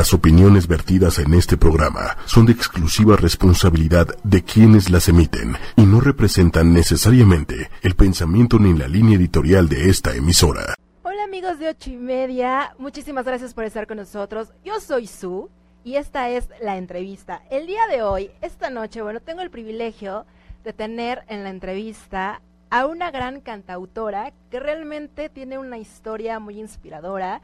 Las 0.00 0.14
opiniones 0.14 0.66
vertidas 0.66 1.18
en 1.18 1.34
este 1.34 1.58
programa 1.58 2.16
son 2.24 2.46
de 2.46 2.52
exclusiva 2.52 3.16
responsabilidad 3.16 4.06
de 4.24 4.42
quienes 4.42 4.88
las 4.88 5.10
emiten 5.10 5.56
y 5.76 5.82
no 5.82 6.00
representan 6.00 6.72
necesariamente 6.72 7.68
el 7.82 7.94
pensamiento 7.96 8.58
ni 8.58 8.72
la 8.72 8.88
línea 8.88 9.18
editorial 9.18 9.68
de 9.68 9.90
esta 9.90 10.14
emisora. 10.16 10.74
Hola 11.02 11.24
amigos 11.24 11.58
de 11.58 11.68
ocho 11.68 11.90
y 11.90 11.98
media, 11.98 12.74
muchísimas 12.78 13.26
gracias 13.26 13.52
por 13.52 13.64
estar 13.64 13.86
con 13.86 13.98
nosotros. 13.98 14.54
Yo 14.64 14.80
soy 14.80 15.06
Su 15.06 15.50
y 15.84 15.96
esta 15.96 16.30
es 16.30 16.48
la 16.62 16.78
entrevista. 16.78 17.42
El 17.50 17.66
día 17.66 17.86
de 17.90 18.00
hoy, 18.00 18.30
esta 18.40 18.70
noche, 18.70 19.02
bueno, 19.02 19.20
tengo 19.20 19.42
el 19.42 19.50
privilegio 19.50 20.24
de 20.64 20.72
tener 20.72 21.24
en 21.28 21.44
la 21.44 21.50
entrevista 21.50 22.40
a 22.70 22.86
una 22.86 23.10
gran 23.10 23.42
cantautora 23.42 24.32
que 24.50 24.60
realmente 24.60 25.28
tiene 25.28 25.58
una 25.58 25.76
historia 25.76 26.38
muy 26.38 26.58
inspiradora 26.58 27.42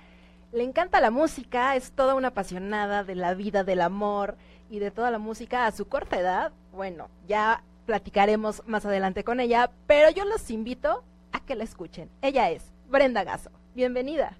le 0.56 0.64
encanta 0.64 1.02
la 1.02 1.10
música, 1.10 1.76
es 1.76 1.92
toda 1.92 2.14
una 2.14 2.28
apasionada 2.28 3.04
de 3.04 3.14
la 3.14 3.34
vida, 3.34 3.62
del 3.62 3.82
amor 3.82 4.38
y 4.70 4.78
de 4.78 4.90
toda 4.90 5.10
la 5.10 5.18
música 5.18 5.66
a 5.66 5.70
su 5.70 5.86
corta 5.86 6.18
edad. 6.18 6.52
Bueno, 6.72 7.10
ya 7.28 7.62
platicaremos 7.84 8.62
más 8.66 8.86
adelante 8.86 9.22
con 9.22 9.38
ella, 9.38 9.70
pero 9.86 10.08
yo 10.08 10.24
los 10.24 10.50
invito 10.50 11.04
a 11.32 11.40
que 11.40 11.56
la 11.56 11.64
escuchen. 11.64 12.08
Ella 12.22 12.50
es 12.50 12.72
Brenda 12.88 13.22
Gaso. 13.22 13.50
Bienvenida. 13.74 14.38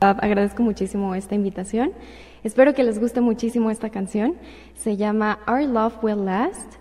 Agradezco 0.00 0.62
muchísimo 0.62 1.14
esta 1.14 1.34
invitación. 1.34 1.92
Espero 2.44 2.74
que 2.74 2.84
les 2.84 3.00
guste 3.00 3.22
muchísimo 3.22 3.70
esta 3.70 3.88
canción. 3.88 4.36
Se 4.74 4.98
llama 4.98 5.38
Our 5.48 5.62
Love 5.62 6.04
Will 6.04 6.26
Last 6.26 6.74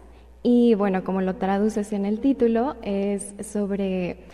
y 0.44 0.76
bueno, 0.76 1.06
como 1.06 1.22
lo 1.22 1.38
traduces 1.38 1.94
en 1.94 2.06
el 2.06 2.20
título, 2.20 2.76
es 2.82 3.34
sobre 3.42 4.26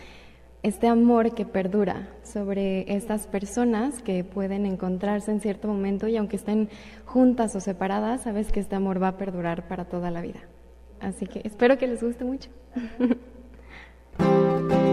este 0.64 0.88
amor 0.88 1.34
que 1.34 1.44
perdura 1.44 2.08
sobre 2.22 2.90
estas 2.90 3.26
personas 3.26 4.02
que 4.02 4.24
pueden 4.24 4.64
encontrarse 4.64 5.30
en 5.30 5.40
cierto 5.40 5.68
momento 5.68 6.08
y 6.08 6.16
aunque 6.16 6.36
estén 6.36 6.70
juntas 7.04 7.54
o 7.54 7.60
separadas, 7.60 8.22
sabes 8.22 8.50
que 8.50 8.60
este 8.60 8.74
amor 8.74 9.00
va 9.00 9.08
a 9.08 9.16
perdurar 9.18 9.68
para 9.68 9.84
toda 9.84 10.10
la 10.10 10.22
vida. 10.22 10.40
Así 11.00 11.26
que 11.26 11.42
espero 11.44 11.76
que 11.76 11.86
les 11.86 12.02
guste 12.02 12.24
mucho. 12.24 12.48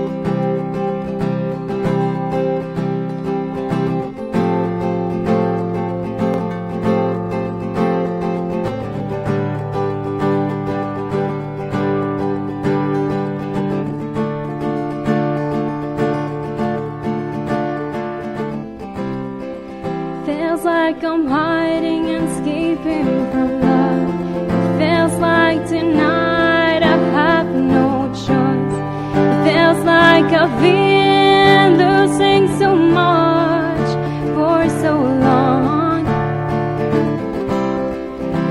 like 20.64 21.04
I'm 21.04 21.26
hiding 21.26 22.06
and 22.09 22.28
escaping 22.30 23.06
from 23.31 23.62
love. 23.62 24.09
It 24.50 24.78
feels 24.80 25.20
like 25.20 25.68
tonight 25.68 26.84
I 26.84 26.98
have 27.18 27.48
no 27.48 28.09
choice. 28.14 28.76
It 29.23 29.38
feels 29.45 29.84
like 29.86 30.26
I've 30.26 30.62
been 30.62 31.78
losing 31.78 32.48
so 32.59 32.76
much 32.76 33.90
for 34.36 34.70
so 34.81 34.94
long. 35.28 36.06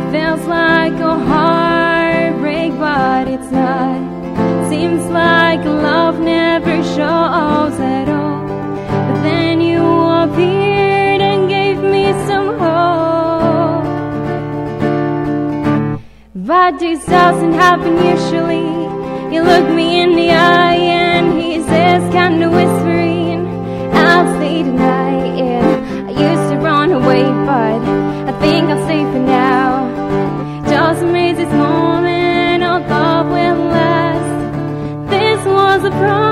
It 0.01 0.13
feels 0.13 0.47
like 0.47 0.95
a 0.95 1.17
heartbreak, 1.31 2.73
but 2.79 3.29
it's 3.29 3.51
not. 3.53 4.69
Seems 4.69 5.05
like 5.07 5.65
love 5.65 6.19
never 6.19 6.83
shows 6.83 7.60
But 16.51 16.81
this 16.81 17.07
doesn't 17.07 17.53
happen 17.53 17.95
usually. 17.95 18.67
You 19.33 19.45
look 19.45 19.69
me 19.73 20.03
in 20.03 20.17
the 20.17 20.31
eye 20.33 20.75
and 20.75 21.41
he 21.41 21.63
says, 21.63 22.03
kind 22.13 22.43
of 22.43 22.51
whispering, 22.51 23.47
I'll 23.95 24.35
stay 24.35 24.65
tonight. 24.65 25.39
Yeah, 25.39 26.09
I 26.09 26.11
used 26.11 26.51
to 26.51 26.57
run 26.59 26.91
away, 26.91 27.23
but 27.23 27.81
I 28.31 28.33
think 28.41 28.69
I'll 28.69 28.85
stay 28.85 29.05
for 29.13 29.21
now. 29.21 29.87
Just 30.69 31.03
amaze 31.03 31.37
this 31.37 31.53
moment, 31.53 32.65
oh, 32.65 32.67
our 32.67 32.81
love 32.81 33.27
will 33.29 33.67
last. 33.69 35.09
This 35.09 35.47
was 35.47 35.85
a 35.85 35.91
promise 35.91 36.30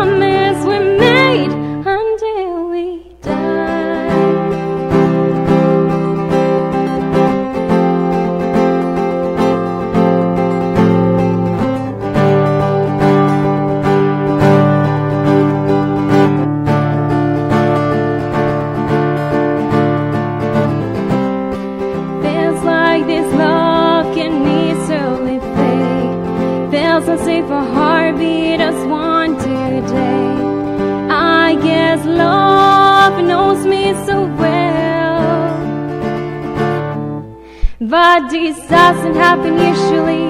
Guess 31.98 32.06
love 32.06 33.25
knows 33.25 33.66
me 33.66 33.92
so 34.06 34.26
well. 34.36 35.50
But 37.81 38.28
this 38.31 38.56
doesn't 38.69 39.16
happen 39.16 39.54
usually. 39.59 40.28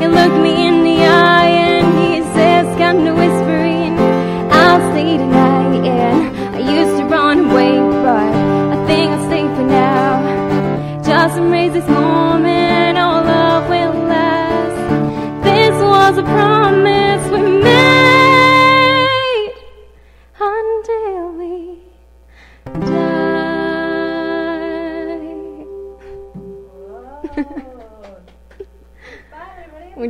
He 0.00 0.06
looked 0.08 0.40
me 0.40 0.66
in 0.68 0.82
the 0.84 1.04
eye 1.04 1.52
and 1.68 1.86
he 1.98 2.22
says, 2.32 2.64
come 2.78 3.04
to 3.04 3.12
whispering, 3.12 3.98
I'll 4.50 4.80
stay 4.92 5.18
tonight. 5.18 5.84
And 5.86 6.56
I 6.56 6.60
used 6.78 6.96
to 6.98 7.04
run 7.04 7.50
away, 7.50 7.76
but 8.06 8.32
I 8.74 8.86
think 8.86 9.10
I'll 9.10 9.26
stay 9.26 9.42
for 9.54 9.64
now. 9.64 11.02
Just 11.04 11.36
embrace 11.36 11.74
this 11.74 11.88
moment, 11.88 12.71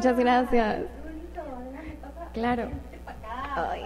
Muchas 0.03 0.19
gracias. 0.19 0.83
Claro. 2.33 2.71
Ay. 3.55 3.85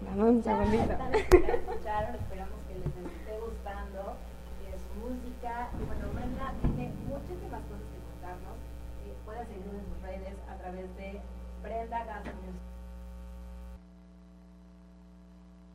Dame 0.00 0.24
un 0.24 0.42
segundito. 0.42 0.96
escucharon, 1.12 2.14
esperamos 2.14 2.56
que 2.66 2.74
les 2.80 2.86
esté 2.88 3.36
gustando 3.44 4.16
eh, 4.64 4.72
su 4.80 4.88
música. 5.04 5.68
Y 5.76 5.84
bueno, 5.84 6.08
Brenda 6.14 6.48
tiene 6.62 6.94
muchísimas 7.12 7.60
cosas 7.68 7.84
que 7.92 8.00
contarnos. 8.08 8.56
Eh, 9.04 9.12
pueden 9.26 9.46
seguirnos 9.48 9.74
en 9.74 9.84
sus 9.84 10.00
redes 10.00 10.34
a 10.48 10.54
través 10.64 10.88
de 10.96 11.20
Brenda 11.62 11.98
Gaso 12.06 12.32
Music. 12.40 12.64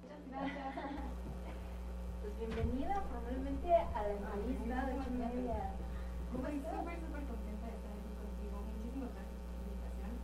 Muchas 0.01 0.17
gracias. 0.33 0.97
Pues 2.25 2.33
bienvenida 2.39 3.03
formalmente 3.05 3.69
a 3.69 4.01
la 4.01 4.13
entrevista 4.17 4.85
de 4.89 4.93
ocho 4.97 5.09
y 5.13 5.17
media. 5.21 5.77
¿Cómo 6.31 6.47
Estoy 6.47 6.57
estás? 6.57 6.73
súper, 6.79 6.95
súper 6.95 7.23
contenta 7.27 7.67
de 7.67 7.75
estar 7.75 7.91
aquí 7.91 8.07
contigo. 8.15 8.55
Muchísimas 8.71 9.11
gracias 9.11 9.35
por 9.35 9.51
la 9.51 9.67
invitación. 9.67 10.15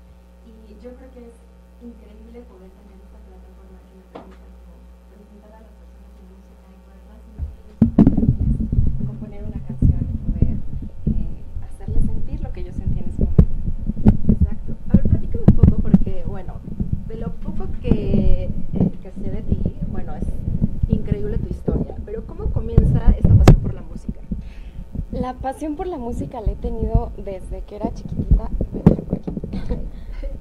Y 0.72 0.77
yo 0.88 0.96
creo 0.96 1.12
que 1.12 1.20
es 1.20 1.36
increíble 1.84 2.48
poder 2.48 2.72
tener 2.72 2.96
esta 2.96 3.20
plataforma 3.28 3.76
que 3.84 4.00
me 4.00 4.08
permita 4.08 4.48
presentar 5.12 5.52
a 5.52 5.60
las 5.60 5.76
personas 5.76 6.16
en 6.16 6.32
música 6.32 6.64
y 6.72 6.80
poderlas 6.88 7.20
componer 9.04 9.44
una 9.44 9.60
canción 9.68 10.00
y 10.08 10.16
poder 10.24 10.56
eh, 11.12 11.44
hacerles 11.68 12.06
sentir 12.08 12.40
lo 12.40 12.54
que 12.54 12.64
yo 12.64 12.72
sentí 12.72 13.00
en 13.04 13.10
ese 13.12 13.20
momento. 13.20 13.52
Exacto. 14.32 14.80
A 14.88 14.96
ver, 14.96 15.04
platícame 15.12 15.44
un 15.44 15.56
poco 15.60 15.76
porque, 15.84 16.24
bueno, 16.24 16.54
de 17.10 17.16
lo 17.18 17.36
poco 17.36 17.68
que, 17.82 18.48
eh, 18.48 18.92
que 19.04 19.12
sé 19.12 19.28
de 19.30 19.44
ti, 19.44 19.60
bueno, 19.92 20.16
es 20.16 20.24
increíble 20.88 21.38
tu 21.38 21.50
historia, 21.50 21.98
pero 22.06 22.24
¿cómo 22.26 22.46
comienza 22.54 23.12
esta 23.12 23.36
pasión 23.36 23.60
por 23.60 23.74
la 23.74 23.82
música? 23.82 24.22
La 25.12 25.34
pasión 25.34 25.76
por 25.76 25.88
la 25.88 25.98
música 25.98 26.40
la 26.40 26.54
he 26.54 26.56
tenido 26.56 27.12
desde 27.18 27.60
que 27.68 27.76
era 27.76 27.94
chiquitita. 27.94 28.50
Me 28.72 28.80
aquí. 29.20 29.32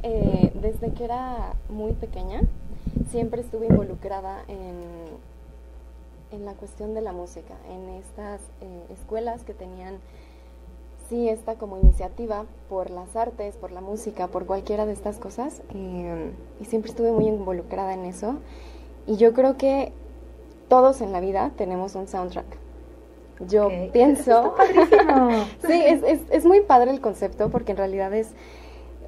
Eh, 0.09 0.53
desde 0.63 0.93
que 0.93 1.05
era 1.05 1.55
muy 1.69 1.93
pequeña, 1.93 2.43
siempre 3.11 3.41
estuve 3.41 3.67
involucrada 3.67 4.45
en, 4.47 4.77
en 6.31 6.45
la 6.45 6.53
cuestión 6.53 6.95
de 6.95 7.01
la 7.01 7.13
música, 7.13 7.55
en 7.69 7.89
estas 7.97 8.41
eh, 8.61 8.85
escuelas 8.93 9.43
que 9.43 9.53
tenían, 9.53 9.99
sí, 11.09 11.29
esta 11.29 11.57
como 11.57 11.77
iniciativa 11.79 12.45
por 12.69 12.91
las 12.91 13.17
artes, 13.17 13.57
por 13.57 13.73
la 13.73 13.81
música, 13.81 14.29
por 14.29 14.47
cualquiera 14.47 14.87
de 14.87 14.93
estas 14.93 15.19
cosas, 15.19 15.61
eh, 15.75 16.31
y 16.61 16.65
siempre 16.67 16.91
estuve 16.93 17.11
muy 17.11 17.27
involucrada 17.27 17.93
en 17.93 18.05
eso. 18.05 18.37
Y 19.09 19.17
yo 19.17 19.33
creo 19.33 19.57
que 19.57 19.93
todos 20.69 21.01
en 21.01 21.11
la 21.13 21.19
vida 21.19 21.51
tenemos 21.57 21.97
un 21.97 22.07
soundtrack. 22.07 22.47
Yo 23.49 23.67
Ok. 23.67 23.91
pienso... 23.93 24.55
Sí, 25.67 25.83
es, 25.85 26.03
es, 26.05 26.21
es 26.31 26.45
muy 26.45 26.61
padre 26.61 26.93
el 26.93 27.01
concepto 27.01 27.49
porque 27.51 27.73
en 27.73 27.79
realidad 27.79 28.15
es... 28.15 28.29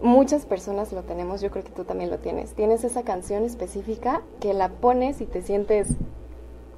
Muchas 0.00 0.47
personas 0.47 0.93
lo 0.93 1.03
tenemos, 1.03 1.41
yo 1.41 1.50
creo 1.50 1.65
que 1.65 1.73
tú 1.73 1.85
también 1.85 2.11
lo 2.11 2.19
tienes. 2.19 2.55
Tienes 2.55 2.85
esa 2.85 3.03
canción 3.03 3.45
específica 3.45 4.23
que 4.41 4.55
la 4.55 4.69
pones 4.69 5.21
y 5.21 5.27
te 5.27 5.43
sientes 5.43 5.89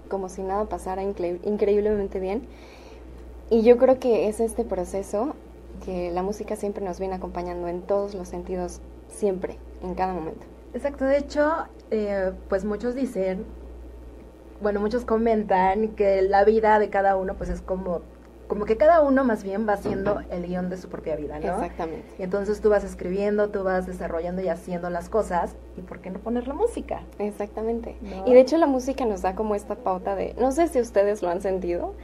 como 0.08 0.28
si 0.28 0.42
nada 0.42 0.64
pasara 0.64 1.02
incre- 1.02 1.38
increíblemente 1.44 2.18
bien. 2.18 2.46
Y 3.50 3.62
yo 3.62 3.76
creo 3.78 3.98
que 3.98 4.28
es 4.28 4.40
este 4.40 4.64
proceso 4.64 5.34
que 5.84 6.10
la 6.10 6.22
música 6.22 6.56
siempre 6.56 6.84
nos 6.84 6.98
viene 6.98 7.14
acompañando 7.14 7.68
en 7.68 7.82
todos 7.82 8.14
los 8.14 8.28
sentidos, 8.28 8.80
siempre, 9.08 9.58
en 9.82 9.94
cada 9.94 10.14
momento. 10.14 10.46
Exacto, 10.72 11.04
de 11.04 11.18
hecho, 11.18 11.66
eh, 11.90 12.32
pues 12.48 12.64
muchos 12.64 12.94
dicen, 12.94 13.44
bueno, 14.62 14.80
muchos 14.80 15.04
comentan 15.04 15.88
que 15.88 16.22
la 16.22 16.44
vida 16.44 16.78
de 16.78 16.90
cada 16.90 17.16
uno 17.16 17.34
pues 17.34 17.50
es 17.50 17.60
como, 17.60 18.02
como 18.50 18.64
que 18.64 18.76
cada 18.76 19.00
uno 19.00 19.22
más 19.22 19.44
bien 19.44 19.64
va 19.68 19.74
haciendo 19.74 20.22
el 20.28 20.44
guion 20.44 20.70
de 20.70 20.76
su 20.76 20.88
propia 20.88 21.14
vida, 21.14 21.38
¿no? 21.38 21.54
Exactamente. 21.54 22.04
Y 22.18 22.24
entonces 22.24 22.60
tú 22.60 22.68
vas 22.68 22.82
escribiendo, 22.82 23.48
tú 23.50 23.62
vas 23.62 23.86
desarrollando 23.86 24.42
y 24.42 24.48
haciendo 24.48 24.90
las 24.90 25.08
cosas, 25.08 25.54
¿y 25.76 25.82
por 25.82 26.00
qué 26.00 26.10
no 26.10 26.18
poner 26.18 26.48
la 26.48 26.54
música? 26.54 27.02
Exactamente. 27.20 27.94
¿No? 28.00 28.26
Y 28.26 28.34
de 28.34 28.40
hecho 28.40 28.58
la 28.58 28.66
música 28.66 29.06
nos 29.06 29.22
da 29.22 29.36
como 29.36 29.54
esta 29.54 29.76
pauta 29.76 30.16
de, 30.16 30.34
no 30.36 30.50
sé 30.50 30.66
si 30.66 30.80
ustedes 30.80 31.22
lo 31.22 31.28
han 31.28 31.40
sentido, 31.42 31.94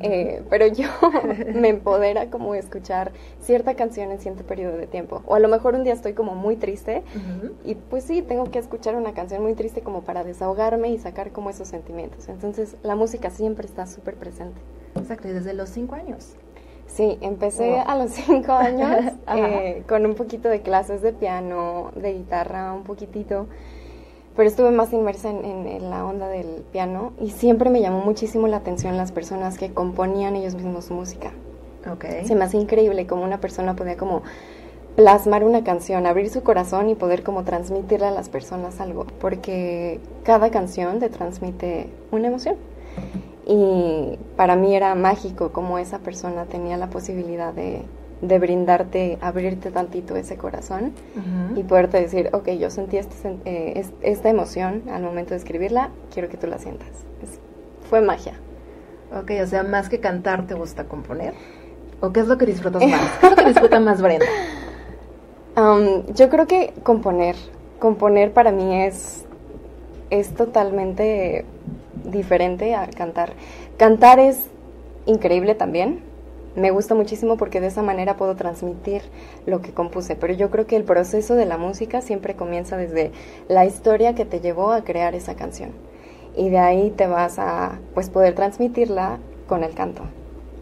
eh, 0.00 0.42
pero 0.50 0.66
yo 0.66 0.88
me 1.54 1.68
empodera 1.68 2.30
como 2.30 2.56
escuchar 2.56 3.12
cierta 3.40 3.74
canción 3.76 4.10
en 4.10 4.18
cierto 4.18 4.42
periodo 4.42 4.76
de 4.78 4.88
tiempo. 4.88 5.22
O 5.26 5.36
a 5.36 5.38
lo 5.38 5.46
mejor 5.46 5.76
un 5.76 5.84
día 5.84 5.92
estoy 5.92 6.14
como 6.14 6.34
muy 6.34 6.56
triste 6.56 7.04
y 7.64 7.76
pues 7.76 8.02
sí, 8.02 8.22
tengo 8.22 8.50
que 8.50 8.58
escuchar 8.58 8.96
una 8.96 9.14
canción 9.14 9.40
muy 9.40 9.54
triste 9.54 9.82
como 9.82 10.02
para 10.02 10.24
desahogarme 10.24 10.88
y 10.88 10.98
sacar 10.98 11.30
como 11.30 11.48
esos 11.48 11.68
sentimientos. 11.68 12.28
Entonces 12.28 12.74
la 12.82 12.96
música 12.96 13.30
siempre 13.30 13.66
está 13.68 13.86
súper 13.86 14.16
presente. 14.16 14.60
Exacto, 14.96 15.28
y 15.28 15.32
desde 15.32 15.54
los 15.54 15.68
cinco 15.70 15.94
años. 15.94 16.34
Sí, 16.86 17.16
empecé 17.22 17.70
Wow. 17.70 17.84
a 17.86 17.96
los 17.96 18.10
cinco 18.10 18.52
años 18.52 18.90
eh, 19.34 19.82
con 19.88 20.04
un 20.04 20.14
poquito 20.14 20.48
de 20.48 20.60
clases 20.60 21.00
de 21.02 21.12
piano, 21.12 21.90
de 21.96 22.12
guitarra, 22.12 22.72
un 22.74 22.82
poquitito, 22.82 23.46
pero 24.36 24.48
estuve 24.48 24.70
más 24.70 24.92
inmersa 24.92 25.30
en, 25.30 25.44
en- 25.44 25.66
en 25.66 25.90
la 25.90 26.04
onda 26.04 26.28
del 26.28 26.62
piano 26.72 27.12
y 27.20 27.30
siempre 27.30 27.70
me 27.70 27.80
llamó 27.80 28.00
muchísimo 28.00 28.46
la 28.46 28.58
atención 28.58 28.96
las 28.96 29.12
personas 29.12 29.56
que 29.58 29.72
componían 29.72 30.36
ellos 30.36 30.54
mismos 30.54 30.90
música. 30.90 31.30
Ok. 31.90 32.04
Se 32.24 32.34
me 32.34 32.44
hace 32.44 32.58
increíble 32.58 33.06
cómo 33.06 33.24
una 33.24 33.40
persona 33.40 33.74
podía 33.74 33.96
como 33.96 34.22
plasmar 34.96 35.44
una 35.44 35.64
canción, 35.64 36.06
abrir 36.06 36.28
su 36.28 36.42
corazón 36.42 36.90
y 36.90 36.94
poder 36.94 37.22
como 37.22 37.44
transmitirle 37.44 38.06
a 38.06 38.10
las 38.10 38.28
personas 38.28 38.78
algo, 38.80 39.06
porque 39.20 39.98
cada 40.24 40.50
canción 40.50 40.98
te 40.98 41.08
transmite 41.08 41.88
una 42.10 42.28
emoción. 42.28 42.56
Y 43.46 44.18
para 44.36 44.54
mí 44.56 44.74
era 44.76 44.94
mágico 44.94 45.50
como 45.52 45.78
esa 45.78 45.98
persona 45.98 46.44
tenía 46.44 46.76
la 46.76 46.88
posibilidad 46.88 47.52
de, 47.52 47.82
de 48.20 48.38
brindarte, 48.38 49.18
abrirte 49.20 49.70
tantito 49.72 50.14
ese 50.16 50.36
corazón 50.36 50.92
y 51.56 51.64
poderte 51.64 52.00
decir, 52.00 52.30
ok, 52.32 52.50
yo 52.50 52.70
sentí 52.70 52.98
este 52.98 53.36
eh, 53.44 53.72
es- 53.76 53.92
esta 54.02 54.28
emoción 54.30 54.82
al 54.92 55.02
momento 55.02 55.30
de 55.30 55.36
escribirla, 55.38 55.90
quiero 56.12 56.28
que 56.28 56.36
tú 56.36 56.46
la 56.46 56.58
sientas. 56.58 56.88
Es- 57.22 57.40
fue 57.90 58.00
magia. 58.00 58.34
Ok, 59.20 59.32
o 59.42 59.46
sea, 59.46 59.62
más 59.64 59.88
que 59.88 59.98
cantar, 60.00 60.46
¿te 60.46 60.54
gusta 60.54 60.84
componer? 60.84 61.34
¿O 62.00 62.12
qué 62.12 62.20
es 62.20 62.28
lo 62.28 62.38
que 62.38 62.46
disfrutas 62.46 62.82
más? 62.86 63.00
¿Qué 63.20 63.26
es 63.26 63.30
lo 63.32 63.36
que 63.36 63.44
disfruta 63.48 63.80
más 63.80 64.00
Brenda? 64.00 64.24
Am, 65.56 66.06
yo 66.14 66.28
creo 66.30 66.46
que 66.46 66.72
componer, 66.82 67.36
componer 67.78 68.32
para 68.32 68.52
mí 68.52 68.82
es, 68.82 69.24
es 70.10 70.32
totalmente 70.34 71.44
diferente 72.04 72.74
a 72.74 72.86
cantar. 72.88 73.32
Cantar 73.76 74.18
es 74.18 74.38
increíble 75.06 75.54
también, 75.54 76.00
me 76.54 76.70
gusta 76.70 76.94
muchísimo 76.94 77.36
porque 77.38 77.60
de 77.60 77.68
esa 77.68 77.82
manera 77.82 78.16
puedo 78.16 78.36
transmitir 78.36 79.02
lo 79.46 79.62
que 79.62 79.72
compuse, 79.72 80.16
pero 80.16 80.34
yo 80.34 80.50
creo 80.50 80.66
que 80.66 80.76
el 80.76 80.84
proceso 80.84 81.34
de 81.34 81.46
la 81.46 81.56
música 81.56 82.02
siempre 82.02 82.34
comienza 82.34 82.76
desde 82.76 83.10
la 83.48 83.64
historia 83.64 84.14
que 84.14 84.26
te 84.26 84.40
llevó 84.40 84.72
a 84.72 84.84
crear 84.84 85.14
esa 85.14 85.34
canción 85.34 85.70
y 86.36 86.50
de 86.50 86.58
ahí 86.58 86.90
te 86.90 87.06
vas 87.06 87.38
a 87.38 87.78
pues 87.94 88.10
poder 88.10 88.34
transmitirla 88.34 89.18
con 89.46 89.64
el 89.64 89.74
canto. 89.74 90.02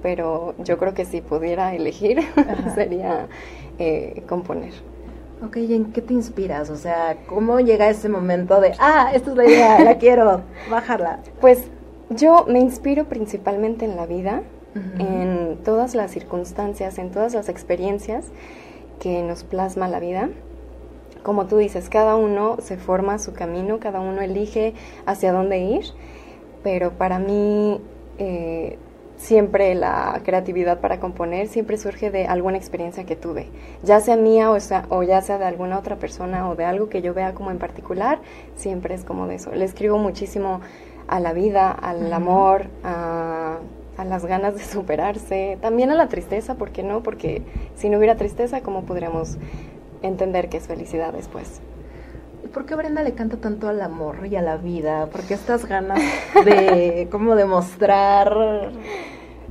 Pero 0.03 0.55
yo 0.59 0.79
creo 0.79 0.95
que 0.95 1.05
si 1.05 1.21
pudiera 1.21 1.75
elegir 1.75 2.21
sería 2.75 3.29
eh, 3.79 4.23
componer. 4.29 4.73
Ok, 5.43 5.57
¿y 5.57 5.75
en 5.75 5.93
qué 5.93 6.03
te 6.03 6.13
inspiras? 6.13 6.69
O 6.69 6.77
sea, 6.77 7.17
¿cómo 7.27 7.61
llega 7.61 7.89
ese 7.89 8.09
momento 8.09 8.61
de, 8.61 8.75
ah, 8.79 9.11
esta 9.15 9.31
es 9.31 9.37
la 9.37 9.47
idea, 9.47 9.81
la 9.81 9.97
quiero, 9.97 10.43
bajarla? 10.71 11.21
Pues 11.41 11.65
yo 12.11 12.45
me 12.47 12.59
inspiro 12.59 13.05
principalmente 13.05 13.85
en 13.87 13.97
la 13.97 14.07
vida, 14.07 14.43
en 14.99 15.59
todas 15.65 15.95
las 15.95 16.13
circunstancias, 16.13 16.99
en 16.99 17.11
todas 17.11 17.35
las 17.35 17.49
experiencias 17.49 18.27
que 19.01 19.23
nos 19.23 19.43
plasma 19.43 19.89
la 19.89 19.99
vida. 19.99 20.29
Como 21.23 21.47
tú 21.47 21.57
dices, 21.57 21.89
cada 21.89 22.17
uno 22.17 22.59
se 22.61 22.77
forma 22.77 23.19
su 23.19 23.33
camino, 23.33 23.81
cada 23.81 24.01
uno 24.01 24.21
elige 24.21 24.75
hacia 25.07 25.33
dónde 25.33 25.59
ir, 25.59 25.85
pero 26.63 26.93
para 26.93 27.19
mí 27.19 27.81
eh, 28.19 28.79
siempre 29.21 29.75
la 29.75 30.23
creatividad 30.25 30.81
para 30.81 30.99
componer 30.99 31.47
siempre 31.49 31.77
surge 31.77 32.11
de 32.11 32.27
alguna 32.27 32.57
experiencia 32.57 33.05
que 33.05 33.17
tuve, 33.17 33.49
ya 33.83 34.01
sea 34.01 34.17
mía 34.17 34.51
o, 34.51 34.59
sea, 34.61 34.87
o 34.89 35.03
ya 35.03 35.21
sea 35.21 35.37
de 35.39 35.45
alguna 35.45 35.79
otra 35.79 35.97
persona 35.97 36.49
o 36.49 36.57
de 36.57 36.65
algo 36.65 36.89
que 36.89 37.03
yo 37.03 37.13
vea 37.13 37.35
como 37.35 37.51
en 37.51 37.59
particular, 37.59 38.19
siempre 38.57 38.95
es 38.95 39.05
como 39.05 39.27
de 39.27 39.35
eso. 39.35 39.55
Le 39.55 39.65
escribo 39.67 39.99
muchísimo 39.99 40.63
a 41.07 41.21
la 41.21 41.35
vida, 41.35 41.71
al 41.71 42.11
amor, 42.13 42.67
a, 42.83 43.59
a 43.99 44.05
las 44.05 44.25
ganas 44.25 44.55
de 44.55 44.65
superarse, 44.65 45.59
también 45.61 45.91
a 45.91 45.95
la 45.95 46.09
tristeza, 46.09 46.55
¿por 46.55 46.71
qué 46.71 46.83
no? 46.83 47.03
Porque 47.03 47.43
si 47.77 47.91
no 47.91 47.99
hubiera 47.99 48.17
tristeza, 48.17 48.63
¿cómo 48.63 48.85
podríamos 48.85 49.37
entender 50.03 50.49
que 50.49 50.57
es 50.57 50.67
felicidad 50.67 51.13
después? 51.13 51.61
¿Y 52.45 52.49
por 52.49 52.65
qué 52.67 52.75
Brenda 52.75 53.03
le 53.03 53.13
canta 53.13 53.37
tanto 53.37 53.69
al 53.69 53.81
amor 53.83 54.27
y 54.27 54.37
a 54.37 54.43
la 54.43 54.57
vida? 54.57 55.07
¿Por 55.07 55.23
qué 55.23 55.35
estas 55.35 55.67
ganas 55.67 56.01
de, 56.45 57.09
como 57.13 57.35
demostrar 57.37 58.71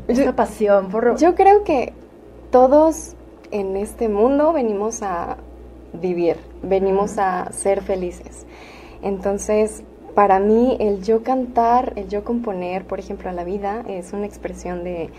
esta 0.08 0.24
Yo- 0.26 0.36
pasión? 0.36 0.90
Por... 0.90 1.18
Yo 1.18 1.36
creo 1.36 1.64
que 1.64 1.94
todos 2.52 3.16
en 3.52 3.78
este 3.78 4.10
mundo 4.10 4.54
venimos 4.54 5.02
a 5.04 5.38
vivir, 5.94 6.38
venimos 6.64 7.18
a 7.18 7.52
ser 7.52 7.82
felices. 7.82 8.46
Entonces, 9.02 9.84
para 10.16 10.40
mí 10.40 10.76
el 10.80 11.02
yo 11.04 11.24
cantar, 11.24 11.94
el 11.96 12.10
yo 12.10 12.24
componer, 12.24 12.86
por 12.86 13.00
ejemplo, 13.00 13.30
a 13.30 13.34
la 13.34 13.44
vida 13.44 13.84
es 13.88 14.14
una 14.14 14.26
expresión 14.26 14.84
de 14.84 15.10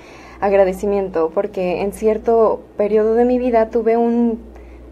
agradecimiento, 0.40 1.30
porque 1.34 1.80
en 1.82 1.92
cierto 1.92 2.60
periodo 2.76 3.14
de 3.14 3.24
mi 3.24 3.38
vida 3.38 3.70
tuve 3.70 3.96
un 3.96 4.40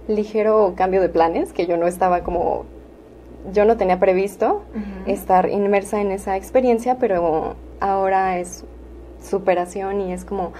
ligero 0.06 0.72
cambio 0.76 1.00
de 1.02 1.08
planes 1.08 1.52
que 1.52 1.66
yo 1.66 1.76
no 1.76 1.86
estaba 1.86 2.22
como 2.22 2.64
yo 3.52 3.64
no 3.64 3.76
tenía 3.76 3.98
previsto 3.98 4.62
estar 5.06 5.48
inmersa 5.50 6.00
en 6.00 6.10
esa 6.10 6.36
experiencia, 6.36 6.98
pero 6.98 7.56
ahora 7.80 8.38
es 8.38 8.64
superación 9.22 10.00
y 10.00 10.12
es 10.12 10.24
como 10.24 10.52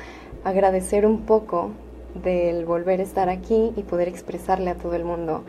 agradecer 0.45 1.07
un 1.07 1.23
poco 1.23 1.71
del 2.23 2.65
volver 2.65 3.01
a 3.01 3.03
estar 3.03 3.29
aquí 3.29 3.73
y 3.77 3.83
poder 3.83 4.09
expresarle 4.09 4.71
a 4.71 4.75
todo 4.75 4.95
el 4.95 5.05
mundo 5.05 5.45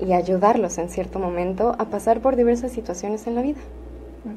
y 0.00 0.12
ayudarlos 0.12 0.78
en 0.78 0.88
cierto 0.88 1.18
momento 1.18 1.74
a 1.78 1.86
pasar 1.86 2.20
por 2.20 2.36
diversas 2.36 2.72
situaciones 2.72 3.26
en 3.26 3.34
la 3.34 3.42
vida. 3.42 3.60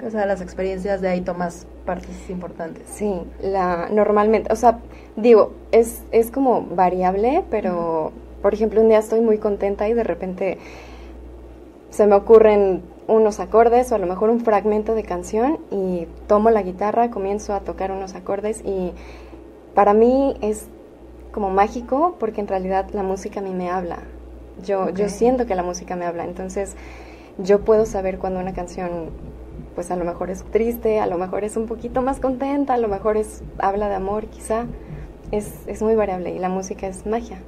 O 0.05 0.09
sea, 0.09 0.25
las 0.25 0.41
experiencias 0.41 0.99
de 1.01 1.09
ahí 1.09 1.21
tomas 1.21 1.67
partes 1.85 2.29
importantes. 2.29 2.83
Sí, 2.87 3.21
la, 3.41 3.89
normalmente, 3.91 4.51
o 4.51 4.55
sea, 4.55 4.79
digo, 5.15 5.53
es, 5.71 6.03
es 6.11 6.31
como 6.31 6.63
variable, 6.63 7.43
pero 7.51 8.11
por 8.41 8.53
ejemplo, 8.53 8.79
un 8.79 8.89
día 8.89 8.99
estoy 8.99 9.21
muy 9.21 9.39
contenta 9.39 9.89
y 9.89 9.93
de 9.93 10.03
repente 10.03 10.59
se 11.95 12.07
me 12.07 12.15
ocurren 12.15 12.83
unos 13.07 13.39
acordes 13.39 13.89
o 13.89 13.95
a 13.95 13.97
lo 13.99 14.05
mejor 14.05 14.29
un 14.29 14.41
fragmento 14.41 14.95
de 14.95 15.03
canción 15.03 15.59
y 15.71 16.07
tomo 16.27 16.49
la 16.49 16.61
guitarra, 16.61 17.09
comienzo 17.09 17.53
a 17.53 17.61
tocar 17.61 17.89
unos 17.89 18.15
acordes 18.15 18.61
y 18.65 18.91
para 19.73 19.93
mí 19.93 20.35
es 20.41 20.67
como 21.31 21.51
mágico 21.51 22.17
porque 22.19 22.41
en 22.41 22.49
realidad 22.49 22.89
la 22.91 23.01
música 23.01 23.39
a 23.39 23.43
mí 23.43 23.53
me 23.53 23.69
habla. 23.69 23.99
Yo, 24.61 24.89
yo 24.89 25.07
siento 25.07 25.45
que 25.45 25.55
la 25.55 25.63
música 25.63 25.95
me 25.95 26.05
habla, 26.05 26.25
entonces 26.25 26.75
yo 27.37 27.61
puedo 27.61 27.85
saber 27.85 28.19
cuando 28.19 28.41
una 28.41 28.53
canción 28.53 29.11
pues 29.73 29.89
a 29.89 29.95
lo 29.95 30.03
mejor 30.03 30.29
es 30.29 30.43
triste, 30.43 30.99
a 30.99 31.07
lo 31.07 31.17
mejor 31.17 31.45
es 31.45 31.55
un 31.55 31.65
poquito 31.65 32.01
más 32.01 32.19
contenta, 32.19 32.73
a 32.73 32.77
lo 32.77 32.89
mejor 32.89 33.15
es 33.15 33.41
habla 33.57 33.87
de 33.87 33.95
amor, 33.95 34.25
quizá. 34.25 34.65
Es, 35.31 35.65
es 35.65 35.81
muy 35.81 35.95
variable 35.95 36.35
y 36.35 36.39
la 36.39 36.49
música 36.49 36.87
es 36.87 37.05
magia. 37.05 37.39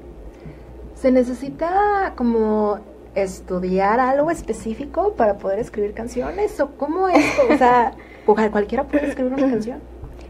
¿Se 0.95 1.11
necesita 1.11 2.13
como 2.15 2.79
estudiar 3.21 3.99
algo 3.99 4.31
específico 4.31 5.13
para 5.13 5.37
poder 5.37 5.59
escribir 5.59 5.93
canciones? 5.93 6.59
¿O 6.59 6.71
cómo 6.77 7.07
es? 7.09 7.25
O 7.53 7.57
sea, 7.57 7.93
¿cual- 8.25 8.51
¿cualquiera 8.51 8.83
puede 8.85 9.07
escribir 9.07 9.33
una 9.33 9.49
canción? 9.49 9.79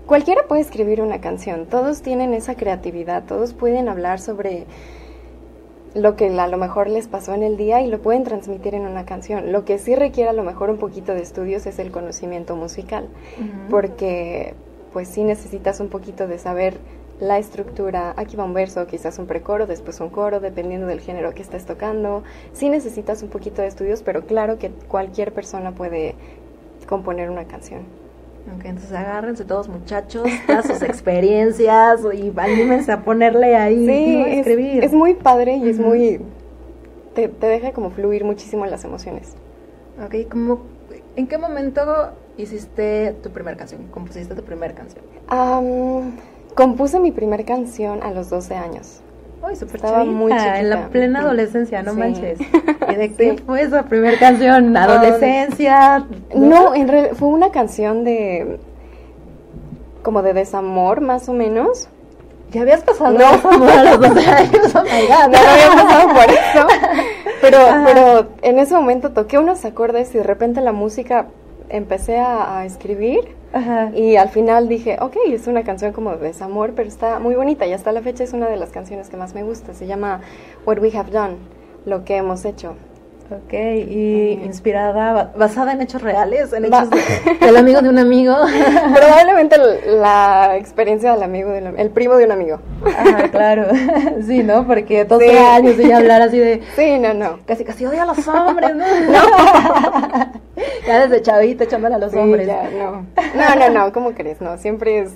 Cualquiera 0.05 0.43
puede 0.47 0.61
escribir 0.61 1.01
una 1.01 1.19
canción, 1.19 1.65
todos 1.65 2.01
tienen 2.01 2.33
esa 2.33 2.55
creatividad, 2.55 3.23
todos 3.25 3.53
pueden 3.53 3.89
hablar 3.89 4.19
sobre 4.21 4.65
lo 5.93 6.15
que 6.15 6.27
a 6.39 6.47
lo 6.47 6.57
mejor 6.57 6.89
les 6.89 7.07
pasó 7.07 7.33
en 7.33 7.43
el 7.43 7.57
día 7.57 7.81
y 7.81 7.87
lo 7.89 7.99
pueden 8.01 8.23
transmitir 8.23 8.73
en 8.75 8.83
una 8.85 9.05
canción. 9.05 9.51
Lo 9.51 9.65
que 9.65 9.77
sí 9.79 9.95
requiere 9.95 10.29
a 10.29 10.33
lo 10.33 10.43
mejor 10.43 10.69
un 10.69 10.77
poquito 10.77 11.13
de 11.13 11.21
estudios 11.23 11.65
es 11.65 11.79
el 11.79 11.91
conocimiento 11.91 12.55
musical, 12.55 13.07
porque 13.69 14.53
pues 14.93 15.07
sí 15.09 15.23
necesitas 15.23 15.79
un 15.79 15.89
poquito 15.89 16.27
de 16.27 16.37
saber 16.39 16.77
la 17.19 17.39
estructura, 17.39 18.13
aquí 18.17 18.35
va 18.35 18.43
un 18.43 18.53
verso, 18.53 18.85
quizás 18.87 19.17
un 19.17 19.25
precoro, 19.25 19.65
después 19.65 19.99
un 19.99 20.09
coro, 20.09 20.39
dependiendo 20.39 20.85
del 20.87 20.99
género 20.99 21.33
que 21.33 21.41
estés 21.41 21.65
tocando. 21.65 22.23
Sí 22.53 22.69
necesitas 22.69 23.23
un 23.23 23.29
poquito 23.29 23.61
de 23.61 23.67
estudios, 23.67 24.03
pero 24.03 24.25
claro 24.25 24.57
que 24.59 24.69
cualquier 24.87 25.33
persona 25.33 25.71
puede 25.71 26.15
componer 26.87 27.29
una 27.29 27.45
canción. 27.45 27.81
Ok, 28.55 28.65
entonces 28.65 28.93
agárrense 28.93 29.43
todos 29.45 29.67
muchachos, 29.67 30.27
todas 30.45 30.65
sus 30.67 30.81
experiencias 30.83 31.99
y 32.13 32.31
anímense 32.37 32.91
a 32.91 33.03
ponerle 33.03 33.55
ahí 33.57 33.85
Sí, 33.85 34.15
a 34.21 34.27
es, 34.29 34.37
escribir. 34.39 34.83
es 34.83 34.93
muy 34.93 35.15
padre 35.15 35.57
y 35.57 35.69
es 35.69 35.79
muy... 35.79 36.21
Te, 37.13 37.27
te 37.27 37.47
deja 37.47 37.71
como 37.73 37.89
fluir 37.89 38.23
muchísimo 38.23 38.65
las 38.67 38.83
emociones. 38.85 39.35
Ok, 40.05 40.29
como, 40.31 40.59
¿en 41.15 41.27
qué 41.27 41.37
momento 41.39 41.81
hiciste 42.37 43.15
tu 43.23 43.31
primera 43.31 43.57
canción? 43.57 43.87
¿Compusiste 43.87 44.35
tu 44.35 44.43
primera 44.43 44.73
canción? 44.75 45.03
Am, 45.27 46.11
compuse 46.57 46.99
mi 46.99 47.11
primer 47.11 47.45
canción 47.45 48.03
a 48.03 48.11
los 48.11 48.29
12 48.29 48.55
años. 48.55 48.99
Uy, 49.47 49.55
súper 49.55 49.77
Estaba 49.77 49.99
chavita, 49.99 50.11
muy 50.17 50.31
en 50.33 50.37
la 50.69 50.75
chiquita. 50.75 50.89
plena 50.89 51.19
adolescencia, 51.21 51.83
no 51.83 51.93
Sí. 51.93 51.99
manches. 51.99 52.39
¿Y 52.89 52.95
de 52.95 53.13
qué 53.13 53.31
Sí. 53.37 53.43
fue 53.45 53.61
esa 53.61 53.83
primera 53.83 54.17
canción? 54.19 54.75
¿Adolescencia? 54.75 56.05
No, 56.35 56.73
en 56.75 56.87
realidad 56.87 57.13
fue 57.15 57.29
una 57.29 57.51
canción 57.51 58.03
de... 58.03 58.59
como 60.03 60.21
de 60.23 60.33
desamor, 60.33 61.01
más 61.01 61.29
o 61.29 61.33
menos. 61.33 61.87
¿Ya 62.51 62.61
habías 62.61 62.81
pasado 62.81 63.11
No. 63.11 63.19
eso 63.35 63.49
amor, 63.49 63.69
a 63.69 63.83
los 63.83 63.99
12 63.99 64.29
años? 64.29 64.75
Oh 64.75 64.83
my 64.83 65.07
God. 65.07 65.27
No, 65.31 65.43
no 65.43 65.49
había 65.49 65.83
pasado 65.83 66.07
por 66.09 66.23
eso. 66.33 66.67
Pero, 67.41 67.57
Ajá. 67.59 67.83
pero 67.85 68.27
en 68.41 68.57
ese 68.57 68.73
momento 68.73 69.11
toqué 69.11 69.37
unos 69.37 69.63
acordes 69.63 70.13
y 70.15 70.17
de 70.17 70.23
repente 70.23 70.59
la 70.61 70.71
música 70.71 71.27
empecé 71.69 72.17
a, 72.17 72.59
a 72.59 72.65
escribir 72.65 73.35
Ajá. 73.53 73.91
y 73.95 74.15
al 74.15 74.29
final 74.29 74.67
dije, 74.67 74.97
ok, 74.99 75.15
es 75.27 75.47
una 75.47 75.63
canción 75.63 75.93
como 75.93 76.11
de 76.11 76.19
desamor, 76.27 76.73
pero 76.75 76.87
está 76.87 77.19
muy 77.19 77.35
bonita 77.35 77.65
y 77.65 77.73
hasta 77.73 77.91
la 77.91 78.01
fecha 78.01 78.23
es 78.23 78.33
una 78.33 78.47
de 78.47 78.57
las 78.57 78.69
canciones 78.69 79.09
que 79.09 79.17
más 79.17 79.33
me 79.33 79.43
gusta. 79.43 79.73
Se 79.73 79.87
llama 79.87 80.21
What 80.65 80.79
We 80.79 80.95
Have 80.97 81.11
Done, 81.11 81.37
lo 81.85 82.03
que 82.03 82.17
hemos 82.17 82.45
hecho. 82.45 82.75
Ok, 83.29 83.51
y 83.53 84.39
inspirada, 84.45 85.11
ba- 85.11 85.31
basada 85.37 85.73
en 85.73 85.81
hechos 85.81 86.01
reales, 86.01 86.53
en 86.53 86.63
hechos 86.63 86.89
de- 86.89 87.33
del 87.45 87.57
amigo 87.57 87.81
de 87.81 87.89
un 87.89 87.97
amigo. 87.99 88.33
Probablemente 88.95 89.57
la 89.85 90.55
experiencia 90.55 91.11
del 91.13 91.23
amigo, 91.23 91.49
del, 91.49 91.77
el 91.77 91.89
primo 91.89 92.15
de 92.15 92.23
un 92.25 92.31
amigo. 92.31 92.59
Ajá, 92.85 93.27
claro. 93.29 93.65
Sí, 94.25 94.43
¿no? 94.43 94.65
Porque 94.65 95.03
12 95.03 95.29
Sí. 95.29 95.37
años 95.37 95.75
y 95.79 95.91
hablar 95.91 96.21
así 96.21 96.39
de... 96.39 96.61
Sí, 96.77 96.97
no, 96.99 97.13
no. 97.13 97.39
Casi, 97.45 97.65
casi 97.65 97.85
odia 97.85 98.03
a 98.03 98.05
los 98.05 98.25
hombres, 98.27 98.73
¿no? 98.75 98.85
ya 100.87 101.01
desde 101.07 101.21
chavita 101.21 101.63
echándole 101.65 101.95
a 101.95 101.99
los 101.99 102.11
Sí, 102.11 102.17
hombres. 102.17 102.47
ya, 102.47 102.69
no. 102.71 103.05
No, 103.35 103.55
no, 103.59 103.69
no, 103.69 103.93
¿cómo 103.93 104.11
crees? 104.13 104.39
No, 104.41 104.57
siempre 104.57 104.99
es 104.99 105.11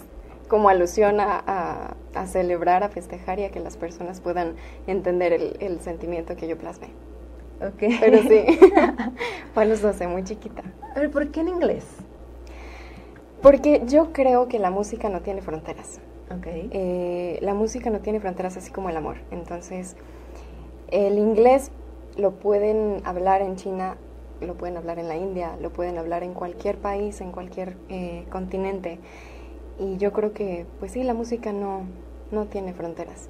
como 0.49 0.67
alusión 0.69 1.19
a, 1.21 1.41
a- 1.47 1.95
a 2.13 2.27
celebrar, 2.27 2.83
a 2.83 2.89
festejar 2.89 3.39
y 3.39 3.45
a 3.45 3.51
que 3.51 3.61
las 3.61 3.77
personas 3.77 4.19
puedan 4.19 4.55
entender 4.85 5.31
el, 5.31 5.55
el 5.61 5.79
sentimiento 5.79 6.35
que 6.35 6.47
yo 6.49 6.57
plasmé. 6.57 6.89
Ok. 7.61 7.83
Pero 7.99 8.21
sí, 8.23 8.59
fue 9.53 9.63
a 9.63 9.65
los 9.65 9.81
12, 9.81 10.07
muy 10.07 10.23
chiquita. 10.23 10.63
A 10.95 10.99
ver, 10.99 11.11
¿por 11.11 11.29
qué 11.29 11.41
en 11.41 11.49
inglés? 11.49 11.85
Porque 13.41 13.83
yo 13.87 14.13
creo 14.13 14.47
que 14.47 14.59
la 14.59 14.69
música 14.69 15.09
no 15.09 15.21
tiene 15.21 15.41
fronteras. 15.41 15.99
Ok. 16.29 16.47
Eh, 16.47 17.39
la 17.41 17.53
música 17.53 17.89
no 17.89 17.99
tiene 17.99 18.19
fronteras 18.19 18.57
así 18.57 18.71
como 18.71 18.89
el 18.89 18.97
amor. 18.97 19.17
Entonces, 19.31 19.95
el 20.89 21.17
inglés 21.17 21.71
lo 22.17 22.31
pueden 22.31 23.01
hablar 23.05 23.41
en 23.41 23.55
China, 23.55 23.97
lo 24.41 24.55
pueden 24.55 24.77
hablar 24.77 24.99
en 24.99 25.07
la 25.07 25.15
India, 25.15 25.55
lo 25.61 25.71
pueden 25.71 25.97
hablar 25.97 26.23
en 26.23 26.33
cualquier 26.33 26.77
país, 26.77 27.21
en 27.21 27.31
cualquier 27.31 27.77
eh, 27.89 28.25
continente. 28.29 28.99
Y 29.79 29.97
yo 29.97 30.11
creo 30.11 30.33
que, 30.33 30.65
pues 30.79 30.91
sí, 30.91 31.03
la 31.03 31.13
música 31.13 31.51
no, 31.53 31.85
no 32.31 32.45
tiene 32.45 32.73
fronteras. 32.73 33.29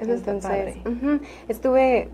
Eso 0.00 0.12
está 0.12 0.38
padre. 0.38 0.80
ujú, 0.86 1.20
estuve, 1.48 2.08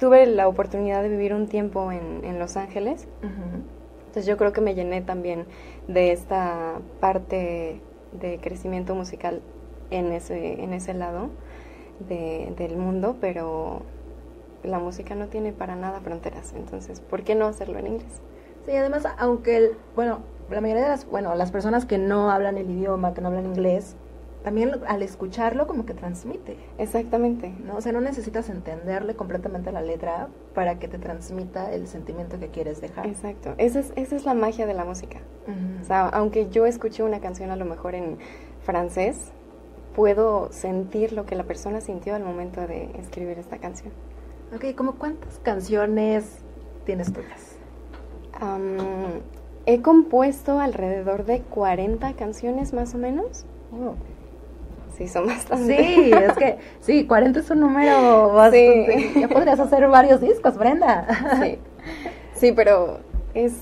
tuve 0.00 0.26
la 0.26 0.48
oportunidad 0.48 1.02
de 1.02 1.08
vivir 1.08 1.34
un 1.34 1.46
tiempo 1.46 1.92
en, 1.92 2.24
en 2.24 2.38
Los 2.40 2.56
Ángeles. 2.56 3.06
Entonces 4.00 4.26
yo 4.26 4.36
creo 4.36 4.52
que 4.52 4.60
me 4.60 4.74
llené 4.74 5.02
también 5.02 5.46
de 5.86 6.10
esta 6.10 6.80
parte 6.98 7.80
de 8.20 8.38
crecimiento 8.40 8.96
musical 8.96 9.40
en 9.90 10.12
ese, 10.12 10.64
en 10.64 10.72
ese 10.72 10.94
lado 10.94 11.28
de- 12.08 12.52
del 12.56 12.76
mundo, 12.76 13.16
pero 13.20 13.82
la 14.64 14.78
música 14.80 15.14
no 15.14 15.28
tiene 15.28 15.52
para 15.52 15.76
nada 15.76 16.00
fronteras, 16.00 16.52
entonces, 16.56 17.00
¿por 17.00 17.22
qué 17.22 17.34
no 17.34 17.46
hacerlo 17.46 17.78
en 17.78 17.86
inglés? 17.86 18.20
Sí, 18.66 18.72
además, 18.76 19.06
aunque, 19.18 19.56
el, 19.56 19.70
bueno, 19.96 20.18
la 20.50 20.60
mayoría 20.60 20.82
de 20.82 20.88
las, 20.90 21.08
bueno, 21.08 21.34
las 21.34 21.50
personas 21.52 21.86
que 21.86 21.98
no 21.98 22.30
hablan 22.30 22.58
el 22.58 22.68
idioma, 22.70 23.14
que 23.14 23.20
no 23.20 23.28
hablan 23.28 23.46
inglés, 23.46 23.96
también 24.42 24.72
al 24.86 25.02
escucharlo 25.02 25.66
como 25.66 25.84
que 25.84 25.94
transmite, 25.94 26.56
Exactamente. 26.78 27.52
¿no? 27.64 27.76
O 27.76 27.80
sea, 27.80 27.92
no 27.92 28.00
necesitas 28.00 28.48
entenderle 28.48 29.14
completamente 29.14 29.70
la 29.72 29.82
letra 29.82 30.28
para 30.54 30.78
que 30.78 30.88
te 30.88 30.98
transmita 30.98 31.72
el 31.72 31.86
sentimiento 31.86 32.38
que 32.38 32.48
quieres 32.48 32.80
dejar. 32.80 33.06
Exacto, 33.06 33.54
esa 33.58 33.80
es, 33.80 33.92
esa 33.96 34.16
es 34.16 34.24
la 34.24 34.34
magia 34.34 34.66
de 34.66 34.74
la 34.74 34.84
música. 34.84 35.18
Ujú. 35.46 35.82
O 35.82 35.84
sea, 35.84 36.08
aunque 36.08 36.48
yo 36.48 36.66
escuché 36.66 37.02
una 37.02 37.20
canción 37.20 37.50
a 37.50 37.56
lo 37.56 37.64
mejor 37.64 37.94
en 37.94 38.18
francés, 38.62 39.32
puedo 39.94 40.50
sentir 40.52 41.12
lo 41.12 41.26
que 41.26 41.34
la 41.36 41.44
persona 41.44 41.80
sintió 41.80 42.14
al 42.14 42.24
momento 42.24 42.66
de 42.66 42.90
escribir 42.98 43.38
esta 43.38 43.58
canción. 43.58 43.92
Ok, 44.54 44.74
¿como 44.74 44.94
cuántas 44.94 45.38
canciones 45.40 46.38
tienes 46.84 47.12
tuyas? 47.12 47.56
Am, 48.40 48.78
he 49.66 49.82
compuesto 49.82 50.58
alrededor 50.58 51.24
de 51.24 51.42
40 51.42 52.14
canciones 52.14 52.72
más 52.72 52.94
o 52.94 52.98
menos. 52.98 53.44
Sí, 55.00 55.08
son 55.08 55.26
bastantes. 55.26 55.66
Sí, 55.78 56.10
es 56.12 56.36
que, 56.36 56.58
sí, 56.80 57.06
40 57.06 57.40
es 57.40 57.50
un 57.50 57.60
número 57.60 58.32
bastante. 58.34 59.10
Sí. 59.14 59.20
Ya 59.22 59.28
podrías 59.28 59.58
hacer 59.58 59.88
varios 59.88 60.20
discos, 60.20 60.58
Brenda. 60.58 61.06
sí. 61.42 61.58
Sí, 62.34 62.52
pero 62.52 62.98
es 63.32 63.54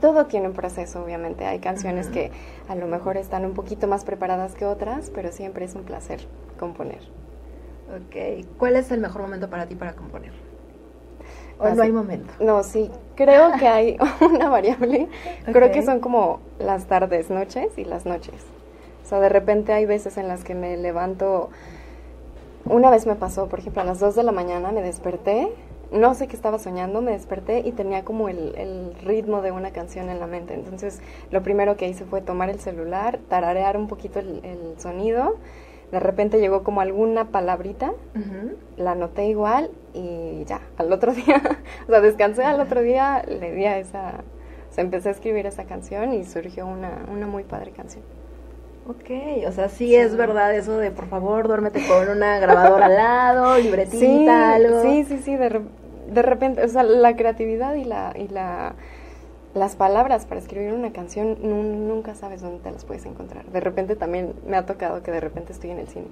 todo 0.00 0.26
tiene 0.26 0.46
un 0.48 0.54
proceso, 0.54 1.02
obviamente. 1.02 1.44
Hay 1.46 1.58
canciones 1.58 2.08
que 2.08 2.30
a 2.68 2.74
lo 2.76 2.86
mejor 2.86 3.16
están 3.16 3.44
un 3.44 3.54
poquito 3.54 3.86
más 3.88 4.04
preparadas 4.04 4.54
que 4.54 4.64
otras, 4.66 5.10
pero 5.14 5.32
siempre 5.32 5.64
es 5.64 5.74
un 5.74 5.82
placer 5.82 6.20
componer. 6.58 6.98
Ok, 7.88 8.44
¿cuál 8.58 8.76
es 8.76 8.90
el 8.92 9.00
mejor 9.00 9.22
momento 9.22 9.48
para 9.50 9.66
ti 9.66 9.74
para 9.74 9.94
componer? 9.94 10.32
¿O 11.58 11.64
Ah, 11.64 11.70
no 11.70 11.74
sí. 11.76 11.80
hay 11.82 11.92
momento? 11.92 12.32
No, 12.40 12.62
sí, 12.62 12.90
creo 13.16 13.50
que 13.58 13.66
hay 13.66 13.96
una 14.20 14.48
variable. 14.48 15.08
Creo 15.52 15.72
que 15.72 15.82
son 15.82 15.98
como 16.00 16.40
las 16.60 16.86
tardes, 16.86 17.30
noches 17.30 17.76
y 17.78 17.84
las 17.84 18.04
noches. 18.06 18.34
O 19.08 19.10
sea, 19.10 19.20
de 19.20 19.30
repente 19.30 19.72
hay 19.72 19.86
veces 19.86 20.18
en 20.18 20.28
las 20.28 20.44
que 20.44 20.54
me 20.54 20.76
levanto. 20.76 21.48
Una 22.66 22.90
vez 22.90 23.06
me 23.06 23.14
pasó, 23.14 23.48
por 23.48 23.60
ejemplo, 23.60 23.80
a 23.80 23.86
las 23.86 24.00
2 24.00 24.14
de 24.14 24.22
la 24.22 24.32
mañana 24.32 24.70
me 24.70 24.82
desperté. 24.82 25.48
No 25.90 26.12
sé 26.12 26.28
qué 26.28 26.36
estaba 26.36 26.58
soñando, 26.58 27.00
me 27.00 27.12
desperté 27.12 27.60
y 27.60 27.72
tenía 27.72 28.04
como 28.04 28.28
el, 28.28 28.54
el 28.58 28.94
ritmo 29.02 29.40
de 29.40 29.50
una 29.50 29.70
canción 29.70 30.10
en 30.10 30.20
la 30.20 30.26
mente. 30.26 30.52
Entonces, 30.52 31.00
lo 31.30 31.42
primero 31.42 31.78
que 31.78 31.88
hice 31.88 32.04
fue 32.04 32.20
tomar 32.20 32.50
el 32.50 32.60
celular, 32.60 33.18
tararear 33.30 33.78
un 33.78 33.88
poquito 33.88 34.18
el, 34.18 34.44
el 34.44 34.78
sonido. 34.78 35.36
De 35.90 36.00
repente 36.00 36.38
llegó 36.38 36.62
como 36.62 36.82
alguna 36.82 37.28
palabrita 37.28 37.94
la 38.76 38.90
anoté 38.90 39.26
igual 39.28 39.70
y 39.94 40.44
ya, 40.44 40.60
al 40.76 40.92
otro 40.92 41.14
día, 41.14 41.40
o 41.86 41.90
sea, 41.90 42.02
descansé 42.02 42.44
al 42.44 42.60
otro 42.60 42.82
día, 42.82 43.24
le 43.26 43.54
di 43.54 43.64
a 43.64 43.78
esa, 43.78 44.22
o 44.70 44.74
sea, 44.74 44.84
empecé 44.84 45.08
a 45.08 45.12
escribir 45.12 45.46
esa 45.46 45.64
canción 45.64 46.12
y 46.12 46.24
surgió 46.24 46.66
una, 46.66 47.06
una 47.10 47.26
muy 47.26 47.44
padre 47.44 47.70
canción. 47.70 48.04
Ok, 48.88 49.10
o 49.46 49.52
sea, 49.52 49.68
sí, 49.68 49.94
es 49.94 50.16
verdad 50.16 50.54
eso 50.56 50.78
de 50.78 50.90
por 50.90 51.08
favor 51.08 51.46
duérmete 51.46 51.82
con 51.82 52.08
una 52.08 52.38
grabadora 52.38 52.86
al 52.86 52.96
lado, 52.96 53.58
libretita, 53.62 53.98
Sí, 53.98 54.54
algo. 54.54 54.80
sí, 54.80 55.04
sí, 55.04 55.18
sí, 55.18 55.36
de, 55.36 55.48
re- 55.50 55.60
de 56.10 56.22
repente, 56.22 56.64
o 56.64 56.68
sea, 56.68 56.82
la 56.84 57.14
creatividad 57.14 57.74
y 57.74 57.84
la, 57.84 58.14
y 58.16 58.28
la, 58.28 58.74
las 59.54 59.76
palabras 59.76 60.24
para 60.26 60.40
escribir 60.40 60.72
una 60.72 60.92
canción 60.92 61.36
nun- 61.42 61.86
nunca 61.86 62.14
sabes 62.14 62.40
dónde 62.40 62.60
te 62.62 62.70
las 62.70 62.86
puedes 62.86 63.04
encontrar. 63.04 63.44
De 63.46 63.60
repente 63.60 63.94
también 63.96 64.32
me 64.46 64.56
ha 64.56 64.64
tocado 64.66 65.02
que 65.02 65.10
de 65.10 65.20
repente 65.20 65.52
estoy 65.52 65.70
en 65.70 65.80
el 65.80 65.88
cine 65.88 66.06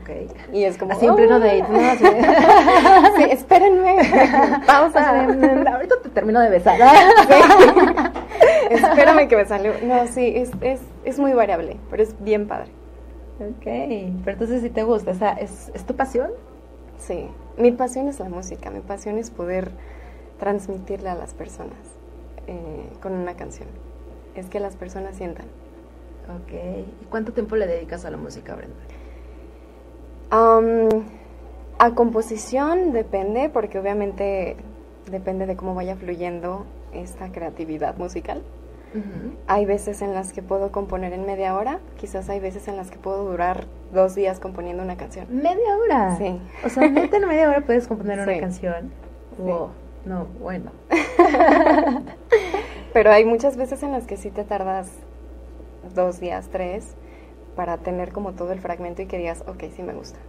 Ok. 0.00 0.10
y 0.52 0.64
es 0.64 0.76
como... 0.78 0.92
Así 0.92 1.06
en 1.06 1.14
pleno 1.16 1.38
date, 1.40 1.64
¿no? 1.68 1.78
De- 1.78 1.96
Sí, 3.16 3.24
espérenme, 3.30 3.96
pausa. 4.66 5.12
"Mm, 5.28 5.66
Ahorita 5.66 5.94
te 6.02 6.08
termino 6.10 6.40
de 6.40 6.50
besar. 6.50 6.78
Espérame 8.70 9.28
que 9.28 9.36
me 9.36 9.44
salió. 9.46 9.72
No, 9.82 10.06
sí, 10.06 10.32
es, 10.36 10.50
es, 10.60 10.80
es 11.04 11.18
muy 11.18 11.32
variable, 11.32 11.76
pero 11.90 12.02
es 12.02 12.14
bien 12.22 12.46
padre. 12.48 12.70
Ok, 13.40 13.64
pero 13.64 14.32
entonces 14.32 14.62
si 14.62 14.70
te 14.70 14.82
gusta, 14.82 15.12
o 15.12 15.14
sea, 15.14 15.32
¿es, 15.32 15.70
¿es 15.74 15.84
tu 15.84 15.94
pasión? 15.94 16.30
Sí, 16.98 17.28
mi 17.56 17.70
pasión 17.70 18.08
es 18.08 18.18
la 18.18 18.28
música, 18.28 18.70
mi 18.70 18.80
pasión 18.80 19.16
es 19.18 19.30
poder 19.30 19.70
transmitirle 20.40 21.08
a 21.08 21.14
las 21.14 21.34
personas 21.34 21.78
eh, 22.48 22.88
con 23.00 23.12
una 23.12 23.34
canción. 23.34 23.68
Es 24.34 24.46
que 24.46 24.58
las 24.60 24.74
personas 24.76 25.14
sientan. 25.16 25.46
Ok, 26.28 26.52
¿y 27.00 27.04
cuánto 27.06 27.32
tiempo 27.32 27.56
le 27.56 27.66
dedicas 27.66 28.04
a 28.04 28.10
la 28.10 28.16
música, 28.16 28.54
Brenda? 28.54 28.74
Am, 30.30 30.88
A 31.78 31.94
composición 31.94 32.92
depende, 32.92 33.48
porque 33.48 33.78
obviamente 33.78 34.56
depende 35.10 35.46
de 35.46 35.56
cómo 35.56 35.74
vaya 35.74 35.96
fluyendo 35.96 36.66
esta 36.92 37.30
creatividad 37.30 37.96
musical. 37.96 38.42
Hay 39.46 39.66
veces 39.66 40.00
en 40.02 40.14
las 40.14 40.32
que 40.32 40.42
puedo 40.42 40.72
componer 40.72 41.12
en 41.12 41.26
media 41.26 41.54
hora, 41.54 41.78
quizás 42.00 42.28
hay 42.30 42.40
veces 42.40 42.66
en 42.68 42.76
las 42.76 42.90
que 42.90 42.98
puedo 42.98 43.24
durar 43.24 43.66
dos 43.92 44.14
días 44.14 44.40
componiendo 44.40 44.82
una 44.82 44.96
canción. 44.96 45.26
Media 45.30 45.76
hora. 45.76 46.16
Sí. 46.16 46.40
O 46.64 46.68
sea, 46.68 46.88
neta, 46.88 47.18
en 47.18 47.28
media 47.28 47.48
hora 47.48 47.60
puedes 47.60 47.86
componer 47.86 48.18
una 48.18 48.40
canción. 48.40 48.90
Sí. 49.36 49.42
Wow. 49.42 49.68
No, 50.04 50.26
bueno. 50.40 50.72
Pero 52.92 53.12
hay 53.12 53.24
muchas 53.26 53.56
veces 53.56 53.82
en 53.82 53.92
las 53.92 54.06
que 54.06 54.16
sí 54.16 54.30
te 54.30 54.42
tardas 54.42 54.90
dos 55.94 56.18
días, 56.18 56.48
tres, 56.50 56.94
para 57.58 57.78
tener 57.78 58.12
como 58.12 58.34
todo 58.34 58.52
el 58.52 58.60
fragmento 58.60 59.02
y 59.02 59.06
que 59.06 59.18
digas, 59.18 59.42
ok, 59.48 59.64
sí 59.74 59.82
me 59.82 59.92
gusta. 59.92 60.20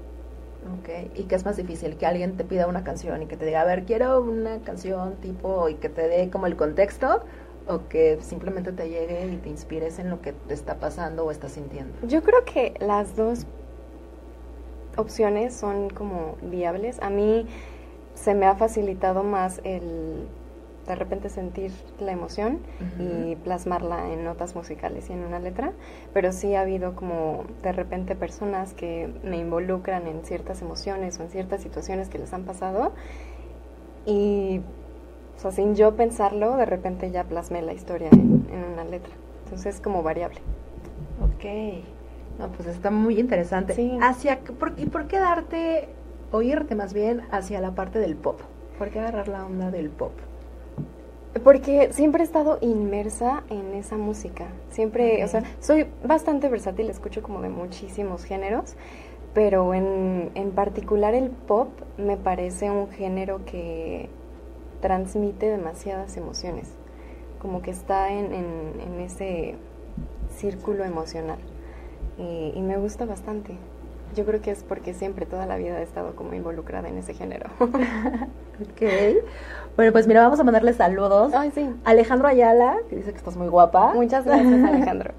Ok. 0.80 1.14
¿Y 1.14 1.26
qué 1.26 1.36
es 1.36 1.46
más 1.46 1.58
difícil? 1.58 1.96
Que 1.96 2.08
alguien 2.08 2.38
te 2.38 2.44
pida 2.44 2.66
una 2.66 2.84
canción 2.84 3.22
y 3.22 3.28
que 3.28 3.38
te 3.38 3.46
diga, 3.46 3.62
a 3.62 3.66
ver, 3.66 3.86
quiero 3.86 4.20
una 4.20 4.62
canción 4.62 5.14
tipo 5.18 5.70
y 5.70 5.76
que 5.76 5.90
te 5.90 6.08
dé 6.08 6.32
como 6.32 6.48
el 6.48 6.56
contexto 6.56 7.22
o 7.68 7.88
que 7.88 8.18
simplemente 8.22 8.72
te 8.72 8.90
llegue 8.90 9.28
y 9.32 9.38
te 9.38 9.48
inspires 9.48 10.00
en 10.00 10.10
lo 10.10 10.22
que 10.22 10.34
te 10.34 10.56
está 10.56 10.80
pasando 10.80 11.24
o 11.24 11.30
estás 11.30 11.52
sintiendo. 11.52 11.94
Yo 12.08 12.24
creo 12.24 12.44
que 12.46 12.74
las 12.80 13.16
dos 13.16 13.46
opciones 14.98 15.54
son 15.54 15.92
como 15.92 16.36
viables. 16.42 17.00
A 17.00 17.12
mí 17.12 17.46
se 18.16 18.34
me 18.34 18.48
ha 18.48 18.56
facilitado 18.56 19.22
más 19.22 19.62
el 19.64 20.28
de 20.90 20.96
repente 20.96 21.30
sentir 21.30 21.72
la 22.00 22.12
emoción 22.12 22.60
y 23.00 23.36
plasmarla 23.38 24.12
en 24.12 24.24
notas 24.24 24.56
musicales 24.56 25.10
y 25.10 25.14
en 25.14 25.24
una 25.24 25.40
letra, 25.40 25.72
pero 26.14 26.32
sí 26.32 26.56
ha 26.56 26.62
habido 26.62 26.96
como 26.96 27.46
de 27.64 27.72
repente 27.72 28.16
personas 28.16 28.74
que 28.74 29.10
me 29.24 29.38
involucran 29.38 30.08
en 30.08 30.24
ciertas 30.26 30.62
emociones 30.62 31.20
o 31.20 31.24
en 31.24 31.30
ciertas 31.30 31.62
situaciones 31.62 32.10
que 32.10 32.18
les 32.20 32.34
han 32.34 32.44
pasado 32.44 32.92
y 34.06 34.62
o 35.38 35.40
sea, 35.42 35.52
sin 35.52 35.76
yo 35.76 35.96
pensarlo, 35.96 36.58
de 36.58 36.66
repente 36.66 37.12
ya 37.12 37.24
plasmé 37.24 37.62
la 37.62 37.72
historia 37.74 38.10
en, 38.12 38.46
en 38.52 38.64
una 38.74 38.84
letra. 38.84 39.12
Entonces 39.46 39.76
es 39.76 39.82
como 39.82 40.04
variable. 40.04 40.40
Ok. 41.24 41.46
No, 42.40 42.50
pues 42.52 42.68
está 42.68 42.92
muy 42.92 43.20
interesante. 43.20 43.74
Sí. 43.74 43.98
Hacia, 44.02 44.40
por- 44.40 44.74
¿Y 44.78 44.86
por 44.88 45.08
qué 45.08 45.18
darte, 45.20 45.88
o 46.32 46.42
irte 46.42 46.76
más 46.76 46.94
bien 46.94 47.22
hacia 47.32 47.62
la 47.62 47.72
parte 47.72 48.00
del 48.00 48.16
pop? 48.16 48.40
¿Por 48.78 48.90
qué 48.90 49.00
agarrar 49.00 49.28
la 49.30 49.46
onda 49.46 49.72
del 49.72 49.90
pop? 49.90 50.12
Porque 51.44 51.94
siempre 51.94 52.24
he 52.24 52.26
estado 52.26 52.58
inmersa 52.62 53.44
en 53.50 53.74
esa 53.76 53.98
música. 53.98 54.48
Siempre, 54.72 55.24
o 55.24 55.28
sea, 55.28 55.44
soy 55.60 55.86
bastante 56.04 56.50
versátil, 56.50 56.90
escucho 56.90 57.22
como 57.22 57.42
de 57.42 57.50
muchísimos 57.50 58.24
géneros, 58.24 58.76
pero 59.34 59.74
en, 59.76 60.32
en 60.34 60.52
particular 60.52 61.14
el 61.14 61.30
pop 61.30 61.70
me 61.98 62.18
parece 62.18 62.72
un 62.72 62.90
género 62.90 63.46
que 63.46 64.10
transmite 64.82 65.48
demasiadas 65.50 66.18
emociones. 66.18 66.70
Como 67.42 67.62
que 67.62 67.72
está 67.72 68.12
en, 68.12 68.34
en- 68.34 68.82
en 68.82 69.00
ese 69.00 69.56
círculo 70.36 70.84
emocional. 70.84 71.40
Y, 72.18 72.54
y 72.56 72.62
me 72.62 72.78
gusta 72.78 73.06
bastante. 73.06 73.54
Yo 74.16 74.26
creo 74.26 74.42
que 74.42 74.52
es 74.52 74.64
porque 74.64 74.94
siempre, 74.94 75.26
toda 75.26 75.46
la 75.46 75.58
vida 75.58 75.80
he 75.80 75.84
estado 75.84 76.16
como 76.16 76.34
involucrada 76.34 76.90
en 76.90 76.98
ese 76.98 77.14
género. 77.14 77.50
Ok. 78.60 78.82
Bueno, 79.78 79.94
pues 79.94 80.06
mira, 80.06 80.22
vamos 80.22 80.38
a 80.38 80.44
mandarle 80.44 80.74
saludos. 80.74 81.32
Ay, 81.34 81.50
sí. 81.56 81.70
Alejandro 81.86 82.28
Ayala, 82.28 82.76
que 82.90 82.98
dice 82.98 83.12
que 83.12 83.18
estás 83.18 83.38
muy 83.38 83.48
guapa. 83.48 83.94
Muchas 83.94 84.26
gracias, 84.26 84.64
Alejandro. 84.66 85.14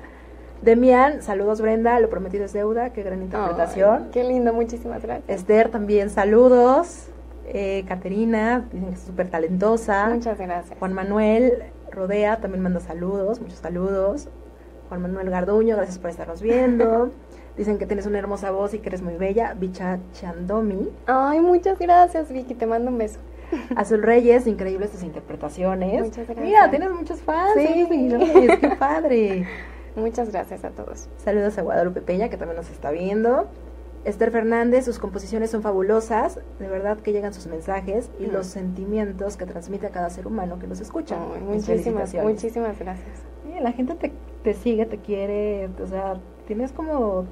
Demian, 0.60 1.22
saludos 1.22 1.62
Brenda, 1.62 1.98
lo 2.00 2.10
prometido 2.10 2.44
es 2.44 2.52
deuda, 2.52 2.90
qué 2.90 3.02
gran 3.02 3.22
interpretación. 3.22 4.08
Qué 4.12 4.24
lindo, 4.24 4.52
muchísimas 4.52 5.02
gracias. 5.02 5.26
Esther 5.26 5.70
también, 5.70 6.10
saludos. 6.10 7.06
Eh, 7.46 7.84
Caterina, 7.88 8.68
dicen 8.70 8.90
que 8.90 8.94
es 8.94 9.00
súper 9.00 9.30
talentosa. 9.30 10.10
Muchas 10.10 10.36
gracias. 10.38 10.78
Juan 10.78 10.92
Manuel 10.92 11.62
Rodea 11.90 12.40
también 12.40 12.62
manda 12.62 12.80
saludos, 12.80 13.40
muchos 13.40 13.58
saludos. 13.58 14.28
Juan 14.90 15.00
Manuel 15.00 15.30
Garduño, 15.30 15.76
gracias 15.76 15.98
por 15.98 16.10
estarnos 16.10 16.42
viendo. 16.42 17.10
Dicen 17.60 17.76
que 17.76 17.84
tienes 17.84 18.06
una 18.06 18.18
hermosa 18.18 18.50
voz 18.52 18.72
y 18.72 18.78
que 18.78 18.88
eres 18.88 19.02
muy 19.02 19.16
bella. 19.16 19.52
Bicha 19.52 19.98
Chandomi. 20.14 20.88
Ay, 21.04 21.40
muchas 21.40 21.78
gracias, 21.78 22.32
Vicky. 22.32 22.54
Te 22.54 22.64
mando 22.64 22.90
un 22.90 22.96
beso. 22.96 23.18
Azul 23.76 24.02
Reyes, 24.02 24.46
increíbles 24.46 24.92
tus 24.92 25.02
interpretaciones. 25.02 26.04
Muchas 26.04 26.24
gracias. 26.24 26.38
Mira, 26.46 26.70
tienes 26.70 26.90
muchos 26.90 27.20
fans. 27.20 27.52
Sí. 27.58 27.66
seguidores, 27.86 28.58
qué 28.60 28.68
padre. 28.78 29.46
Muchas 29.94 30.32
gracias 30.32 30.64
a 30.64 30.70
todos. 30.70 31.10
Saludos 31.18 31.58
a 31.58 31.60
Guadalupe 31.62 32.00
Peña, 32.00 32.30
que 32.30 32.38
también 32.38 32.56
nos 32.56 32.70
está 32.70 32.90
viendo. 32.92 33.46
Esther 34.06 34.30
Fernández, 34.30 34.86
sus 34.86 34.98
composiciones 34.98 35.50
son 35.50 35.60
fabulosas. 35.60 36.38
De 36.60 36.66
verdad 36.66 36.96
que 37.00 37.12
llegan 37.12 37.34
sus 37.34 37.46
mensajes 37.46 38.08
y 38.18 38.24
Mm. 38.28 38.32
los 38.32 38.46
sentimientos 38.46 39.36
que 39.36 39.44
transmite 39.44 39.86
a 39.88 39.90
cada 39.90 40.08
ser 40.08 40.26
humano 40.26 40.58
que 40.58 40.66
los 40.66 40.80
escucha. 40.80 41.18
Mis 41.46 41.68
muchísimas, 41.68 42.14
muchísimas 42.14 42.78
gracias. 42.78 43.18
La 43.60 43.72
gente 43.72 43.96
te, 43.96 44.12
te 44.44 44.54
sigue, 44.54 44.86
te 44.86 44.96
quiere, 44.96 45.68
o 45.82 45.86
sea, 45.86 46.14
tienes 46.46 46.72
como... 46.72 47.26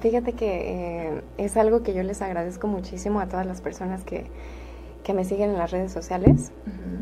Fíjate 0.00 0.32
que 0.32 1.08
eh, 1.16 1.20
es 1.38 1.56
algo 1.56 1.82
que 1.82 1.94
yo 1.94 2.02
les 2.02 2.22
agradezco 2.22 2.66
muchísimo 2.66 3.20
a 3.20 3.26
todas 3.26 3.46
las 3.46 3.60
personas 3.60 4.04
que, 4.04 4.26
que 5.02 5.14
me 5.14 5.24
siguen 5.24 5.50
en 5.50 5.58
las 5.58 5.70
redes 5.70 5.92
sociales. 5.92 6.52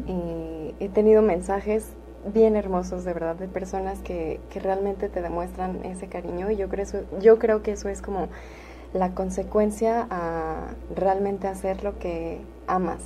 Y 0.07 0.75
he 0.81 0.89
tenido 0.89 1.23
mensajes 1.23 1.87
bien 2.33 2.57
hermosos, 2.57 3.05
de 3.05 3.13
verdad, 3.13 3.37
de 3.37 3.49
personas 3.49 3.99
que, 4.01 4.41
que 4.51 4.61
realmente 4.61 5.09
te 5.09 5.23
demuestran 5.23 5.85
ese 5.85 6.07
cariño. 6.09 6.51
Y 6.51 6.57
yo 6.57 6.69
creo, 6.69 6.83
eso, 6.85 7.01
yo 7.21 7.39
creo 7.39 7.63
que 7.63 7.73
eso 7.73 7.89
es 7.89 8.01
como 8.03 8.29
la 8.95 9.15
consecuencia 9.15 10.07
a 10.11 10.69
realmente 10.95 11.49
hacer 11.49 11.83
lo 11.85 11.99
que 11.99 12.41
amas. 12.67 13.01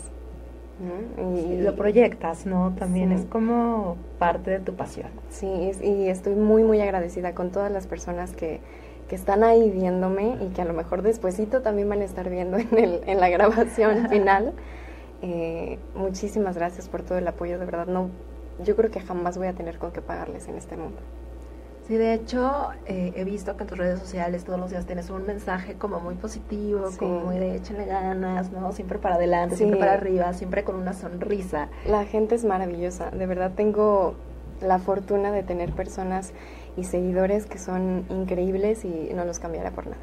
¿no? 0.79 1.39
Y 1.39 1.57
lo 1.57 1.75
proyectas, 1.75 2.45
¿no? 2.45 2.75
También 2.79 3.09
Sí. 3.09 3.15
es 3.23 3.25
como 3.25 3.97
parte 4.19 4.51
de 4.51 4.59
tu 4.61 4.75
pasión. 4.75 5.09
Sí, 5.31 5.47
y 5.83 6.09
estoy 6.09 6.35
muy, 6.35 6.65
muy 6.65 6.81
agradecida 6.83 7.35
con 7.35 7.51
todas 7.51 7.73
las 7.73 7.87
personas 7.87 8.33
que, 8.33 8.61
que 9.09 9.15
están 9.15 9.45
ahí 9.45 9.71
viéndome 9.71 10.37
y 10.41 10.49
que 10.49 10.63
a 10.63 10.65
lo 10.65 10.73
mejor 10.73 11.03
despuesito 11.03 11.63
también 11.63 11.89
van 11.89 12.01
a 12.01 12.05
estar 12.05 12.29
viendo 12.29 12.57
en, 12.59 12.77
el, 12.79 13.01
en 13.07 13.21
la 13.21 13.29
grabación 13.29 14.09
final. 14.09 14.53
Eh, 15.23 15.79
muchísimas 15.95 16.57
gracias 16.57 16.89
por 16.89 17.03
todo 17.03 17.19
el 17.19 17.27
apoyo, 17.29 17.59
de 17.59 17.65
verdad. 17.65 17.87
No, 17.87 18.11
yo 18.65 18.77
creo 18.77 18.91
que 18.91 19.01
jamás 19.01 19.39
voy 19.39 19.47
a 19.47 19.53
tener 19.53 19.79
con 19.79 19.93
qué 19.93 20.01
pagarles 20.03 20.49
en 20.49 20.57
este 20.57 20.77
mundo. 20.77 20.99
Sí, 21.87 21.95
de 21.95 22.15
hecho, 22.15 22.71
eh, 22.87 23.13
he 23.15 23.23
visto 23.23 23.57
que 23.57 23.63
en 23.63 23.69
tus 23.69 23.79
redes 23.79 24.01
sociales 24.01 24.43
todos 24.45 24.59
los 24.59 24.71
días 24.71 24.87
tienes 24.87 25.09
un 25.09 25.25
mensaje 25.25 25.75
como 25.75 26.01
muy 26.01 26.17
positivo, 26.17 26.91
Sí. 26.91 26.99
como 26.99 27.21
muy 27.21 27.39
de 27.39 27.55
échenle 27.55 27.85
ganas, 27.87 28.51
¿no? 28.51 28.73
Siempre 28.73 28.99
para 28.99 29.15
adelante, 29.15 29.55
Sí. 29.55 29.59
siempre 29.59 29.79
para 29.79 29.93
arriba, 29.93 30.33
siempre 30.33 30.65
con 30.65 30.75
una 30.75 30.95
sonrisa. 30.95 31.69
La 31.87 32.05
gente 32.05 32.35
es 32.35 32.45
maravillosa, 32.45 33.11
de 33.13 33.27
verdad 33.27 33.53
tengo 33.55 34.15
la 34.61 34.81
fortuna 34.81 35.31
de 35.31 35.45
tener 35.45 35.71
personas 35.73 36.33
y 36.77 36.85
seguidores 36.85 37.47
que 37.47 37.59
son 37.59 38.05
increíbles 38.11 38.85
y 38.85 39.11
no 39.15 39.25
los 39.25 39.39
cambiará 39.39 39.71
por 39.71 39.87
nada. 39.87 40.03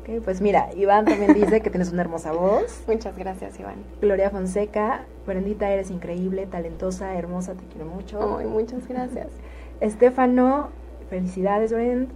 Ok, 0.00 0.22
pues 0.24 0.40
mira, 0.40 0.70
Iván 0.74 1.04
también 1.04 1.34
dice 1.34 1.60
que 1.60 1.68
tienes 1.68 1.92
una 1.92 2.02
hermosa 2.02 2.32
voz. 2.32 2.82
Muchas 2.88 3.16
gracias, 3.18 3.60
Iván. 3.60 3.76
Gloria 4.00 4.30
Fonseca, 4.30 5.04
Brendita, 5.26 5.70
eres 5.70 5.90
increíble, 5.90 6.46
talentosa, 6.46 7.14
hermosa, 7.16 7.54
te 7.54 7.64
quiero 7.66 7.86
mucho. 7.86 8.38
Ay, 8.38 8.46
muchas 8.46 8.88
gracias. 8.88 9.28
Estefano, 9.80 10.70
felicidades, 11.10 11.72
Brend. 11.72 12.08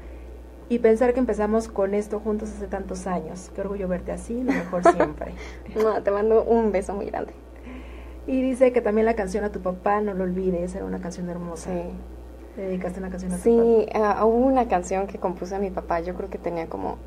Y 0.70 0.79
pensar 0.79 1.12
que 1.12 1.20
empezamos 1.20 1.68
con 1.68 1.92
esto 1.92 2.20
juntos 2.20 2.51
hace 2.51 2.66
tantos 2.68 3.07
años. 3.07 3.51
Qué 3.55 3.61
orgullo 3.61 3.87
verte 3.87 4.12
así, 4.12 4.42
lo 4.42 4.53
mejor 4.53 4.83
siempre. 4.94 5.35
No, 5.77 6.03
te 6.03 6.11
mando 6.11 6.42
un 6.42 6.73
beso 6.73 6.94
muy 6.94 7.07
grande. 7.07 7.35
Y 8.27 8.40
dice 8.40 8.73
que 8.73 8.81
también 8.81 9.05
la 9.05 9.14
canción 9.14 9.44
a 9.44 9.53
tu 9.53 9.61
papá, 9.61 10.01
no 10.01 10.14
lo 10.14 10.25
olvides, 10.25 10.75
era 10.75 10.87
una 10.87 11.01
canción 11.01 11.29
hermosa. 11.29 11.70
Sí. 11.70 11.90
Dedicaste 12.57 13.01
una 13.01 13.11
canción 13.11 13.33
a 13.33 13.37
tu 13.37 13.43
Sí, 13.43 13.87
ah, 13.95 14.25
hubo 14.25 14.37
una 14.37 14.69
canción 14.69 15.07
que 15.07 15.19
compuse 15.19 15.55
a 15.55 15.59
mi 15.59 15.71
papá, 15.71 16.01
yo 16.01 16.14
creo 16.14 16.31
que 16.31 16.38
tenía 16.38 16.67
como 16.69 16.99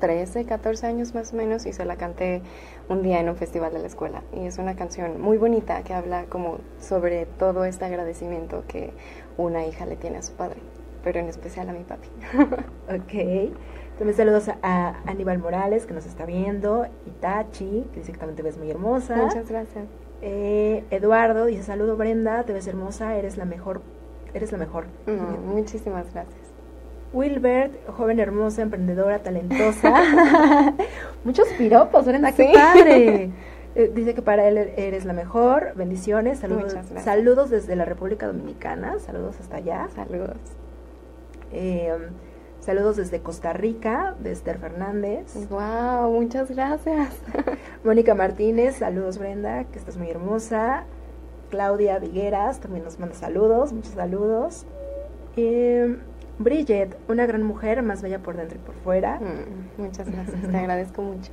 13, 0.00 0.44
14 0.44 0.86
años 0.86 1.14
más 1.14 1.32
o 1.32 1.36
menos, 1.36 1.66
y 1.66 1.72
se 1.72 1.84
la 1.84 1.96
canté 1.96 2.42
un 2.88 3.02
día 3.02 3.20
en 3.20 3.28
un 3.28 3.36
festival 3.36 3.72
de 3.72 3.80
la 3.80 3.86
escuela. 3.86 4.22
Y 4.32 4.46
es 4.46 4.58
una 4.58 4.74
canción 4.76 5.20
muy 5.20 5.38
bonita 5.38 5.82
que 5.82 5.94
habla 5.94 6.24
como 6.28 6.58
sobre 6.80 7.26
todo 7.26 7.64
este 7.64 7.84
agradecimiento 7.84 8.64
que 8.66 8.92
una 9.36 9.66
hija 9.66 9.86
le 9.86 9.96
tiene 9.96 10.18
a 10.18 10.22
su 10.22 10.32
padre, 10.32 10.60
pero 11.04 11.20
en 11.20 11.28
especial 11.28 11.68
a 11.68 11.72
mi 11.72 11.84
papi. 11.84 12.08
Ok. 12.88 13.54
También 13.98 14.16
saludos 14.16 14.48
a, 14.48 14.56
a 14.62 15.02
Aníbal 15.06 15.40
Morales, 15.40 15.84
que 15.84 15.92
nos 15.92 16.06
está 16.06 16.24
viendo. 16.24 16.86
Itachi, 17.04 17.84
que 17.92 17.98
dice 17.98 18.12
que 18.12 18.18
también 18.18 18.36
te 18.36 18.44
ves 18.44 18.56
muy 18.56 18.70
hermosa. 18.70 19.16
Muchas 19.16 19.48
gracias. 19.48 19.86
Eh, 20.22 20.84
Eduardo 20.90 21.46
dice, 21.46 21.64
saludo 21.64 21.96
Brenda, 21.96 22.44
te 22.44 22.52
ves 22.52 22.66
hermosa, 22.68 23.16
eres 23.16 23.36
la 23.36 23.44
mejor. 23.44 23.82
Eres 24.34 24.52
la 24.52 24.58
mejor. 24.58 24.84
No, 25.06 25.14
muchísimas 25.54 26.12
gracias. 26.12 26.36
Wilbert, 27.12 27.72
joven 27.96 28.20
hermosa, 28.20 28.62
emprendedora, 28.62 29.18
talentosa. 29.20 29.94
Muchos 31.24 31.48
piropos, 31.56 32.04
Brenda, 32.04 32.32
qué 32.32 32.46
Sí. 32.48 32.52
padre. 32.54 33.30
Eh, 33.74 33.92
dice 33.94 34.12
que 34.14 34.22
para 34.22 34.48
él 34.48 34.56
eres 34.76 35.04
la 35.04 35.12
mejor. 35.12 35.72
Bendiciones. 35.76 36.40
Saludos, 36.40 36.74
saludos 37.04 37.48
desde 37.50 37.76
la 37.76 37.84
República 37.84 38.26
Dominicana. 38.26 38.98
Saludos 38.98 39.36
hasta 39.38 39.56
allá. 39.58 39.88
Saludos. 39.94 40.36
Eh, 41.52 41.94
Saludos 42.60 42.96
desde 42.96 43.20
Costa 43.20 43.52
Rica, 43.52 44.16
de 44.20 44.32
Esther 44.32 44.58
Fernández. 44.58 45.32
Wow, 45.48 46.10
muchas 46.12 46.50
gracias. 46.50 47.14
Mónica 47.84 48.14
Martínez, 48.14 48.76
saludos 48.76 49.18
Brenda, 49.18 49.64
que 49.64 49.78
estás 49.78 49.96
muy 49.96 50.10
hermosa. 50.10 50.82
Claudia 51.50 51.98
Vigueras 51.98 52.60
también 52.60 52.84
nos 52.84 52.98
manda 52.98 53.14
saludos, 53.14 53.72
muchos 53.72 53.92
saludos. 53.94 54.66
Eh, 55.36 55.96
Bridget, 56.38 56.96
una 57.08 57.26
gran 57.26 57.42
mujer, 57.42 57.82
más 57.82 58.02
bella 58.02 58.20
por 58.20 58.36
dentro 58.36 58.58
y 58.58 58.60
por 58.64 58.74
fuera. 58.76 59.18
Mm, 59.20 59.82
muchas 59.82 60.10
gracias, 60.10 60.40
te 60.40 60.56
agradezco 60.56 61.02
mucho. 61.02 61.32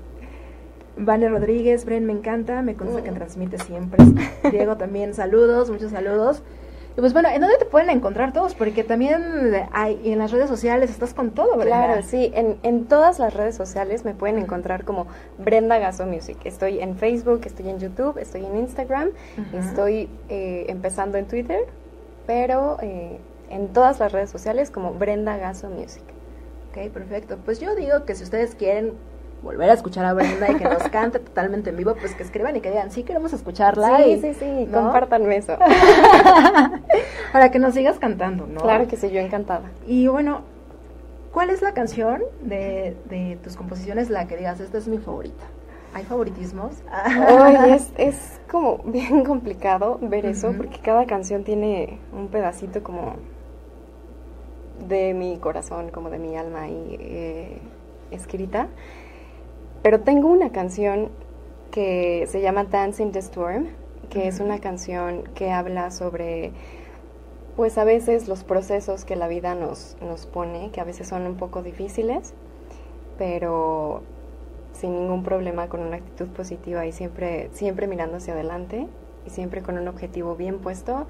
Vane 0.98 1.28
Rodríguez, 1.30 1.86
Bren, 1.86 2.06
me 2.06 2.14
encanta, 2.14 2.62
me 2.62 2.76
consta 2.76 3.04
que 3.04 3.12
transmite 3.12 3.58
siempre. 3.58 4.04
Diego 4.50 4.78
también, 4.78 5.14
saludos, 5.14 5.70
muchos 5.70 5.92
saludos. 5.92 6.42
Y 6.98 7.02
pues 7.02 7.12
bueno, 7.12 7.28
¿en 7.30 7.42
dónde 7.42 7.58
te 7.58 7.66
pueden 7.66 7.90
encontrar 7.90 8.32
todos? 8.32 8.56
Porque 8.56 8.86
también 8.86 9.68
hay, 9.74 10.00
en 10.06 10.20
las 10.20 10.32
redes 10.32 10.48
sociales 10.48 10.90
estás 10.90 11.14
con 11.14 11.32
todo, 11.32 11.58
¿verdad? 11.58 11.88
Claro, 11.88 12.04
sí, 12.04 12.32
en, 12.34 12.58
en 12.64 12.86
todas 12.86 13.20
las 13.20 13.34
redes 13.34 13.56
sociales 13.56 14.06
me 14.06 14.14
pueden 14.14 14.38
encontrar 14.38 14.86
como 14.86 15.08
Brenda 15.38 15.78
Gaso 15.78 16.06
Music. 16.06 16.38
Estoy 16.46 16.80
en 16.80 16.96
Facebook, 16.96 17.42
estoy 17.44 17.70
en 17.70 17.80
YouTube, 17.80 18.18
estoy 18.18 18.46
en 18.46 18.58
Instagram, 18.58 19.10
estoy 19.54 20.10
eh, 20.30 20.68
empezando 20.70 21.18
en 21.18 21.26
Twitter, 21.26 21.60
pero 22.28 22.78
eh, 22.82 23.20
en 23.50 23.68
todas 23.74 24.00
las 24.00 24.14
redes 24.14 24.30
sociales 24.30 24.72
como 24.72 24.94
Brenda 24.94 25.36
Gaso 25.36 25.70
Music. 25.70 26.04
Ok, 26.70 26.92
perfecto. 26.92 27.38
Pues 27.44 27.60
yo 27.60 27.76
digo 27.76 28.06
que 28.06 28.16
si 28.16 28.24
ustedes 28.24 28.56
quieren 28.56 28.94
volver 29.46 29.70
a 29.70 29.74
escuchar 29.74 30.04
a 30.04 30.14
Brenda 30.14 30.52
y 30.52 30.56
que 30.56 30.66
nos 30.66 30.84
cante 30.90 31.20
totalmente 31.20 31.70
en 31.70 31.78
vivo, 31.78 31.96
pues 32.00 32.14
que 32.16 32.24
escriban 32.24 32.56
y 32.58 32.62
que 32.62 32.70
digan, 32.72 32.92
sí, 32.92 33.04
queremos 33.04 33.32
escucharla. 33.32 33.98
Sí, 34.04 34.10
y- 34.12 34.20
sí, 34.22 34.34
sí, 34.34 34.68
¿no? 34.70 34.82
compártanme 34.82 35.38
eso. 35.38 35.58
Para 37.32 37.52
que 37.52 37.60
nos 37.60 37.74
sigas 37.74 38.00
cantando, 38.00 38.48
¿no? 38.48 38.62
Claro 38.62 38.88
que 38.88 38.98
sí, 38.98 39.10
yo 39.12 39.20
encantada. 39.22 39.70
Y 39.88 40.08
bueno, 40.08 40.42
¿cuál 41.32 41.50
es 41.50 41.62
la 41.62 41.74
canción 41.74 42.24
de, 42.42 42.98
de 43.06 43.38
tus 43.44 43.56
composiciones 43.56 44.10
la 44.10 44.28
que 44.28 44.36
digas, 44.38 44.60
esta 44.60 44.78
es 44.78 44.88
mi 44.88 44.98
favorita? 44.98 45.44
¿Hay 45.94 46.04
favoritismos? 46.04 46.74
Ay, 46.92 47.72
es, 47.72 47.92
es 47.98 48.42
como 48.52 48.80
bien 48.80 49.24
complicado 49.24 49.98
ver 50.02 50.26
eso 50.26 50.52
porque 50.58 50.80
cada 50.80 51.06
canción 51.06 51.44
tiene 51.46 52.00
un 52.12 52.28
pedacito 52.28 52.84
como 52.84 53.16
de 54.88 55.14
mi 55.14 55.38
corazón, 55.38 55.90
como 55.92 56.10
de 56.10 56.20
mi 56.20 56.36
alma 56.36 56.64
ahí 56.64 56.98
eh, 57.00 57.58
escrita. 58.12 58.68
Pero 59.86 60.00
tengo 60.00 60.30
una 60.30 60.52
canción 60.52 61.10
que 61.70 62.26
se 62.28 62.42
llama 62.42 62.64
Dancing 62.64 63.12
the 63.12 63.20
Storm, 63.20 63.68
que 64.10 64.28
es 64.28 64.40
una 64.40 64.58
canción 64.58 65.26
que 65.36 65.52
habla 65.52 65.92
sobre, 65.92 66.54
pues 67.56 67.78
a 67.78 67.84
veces 67.84 68.28
los 68.28 68.44
procesos 68.44 69.06
que 69.06 69.16
la 69.16 69.28
vida 69.28 69.54
nos, 69.54 69.96
nos 70.02 70.26
pone, 70.26 70.72
que 70.72 70.82
a 70.82 70.86
veces 70.86 71.08
son 71.08 71.28
un 71.28 71.36
poco 71.36 71.62
difíciles, 71.62 72.34
pero 73.20 74.02
sin 74.74 74.92
ningún 74.96 75.22
problema, 75.22 75.70
con 75.70 75.82
una 75.82 75.98
actitud 75.98 76.30
positiva 76.30 76.88
y 76.88 76.92
siempre, 76.92 77.52
siempre 77.54 77.86
mirando 77.86 78.18
hacia 78.18 78.34
adelante 78.34 78.88
y 79.28 79.30
siempre 79.30 79.62
con 79.62 79.78
un 79.78 79.88
objetivo 79.88 80.36
bien 80.36 80.58
puesto, 80.58 81.06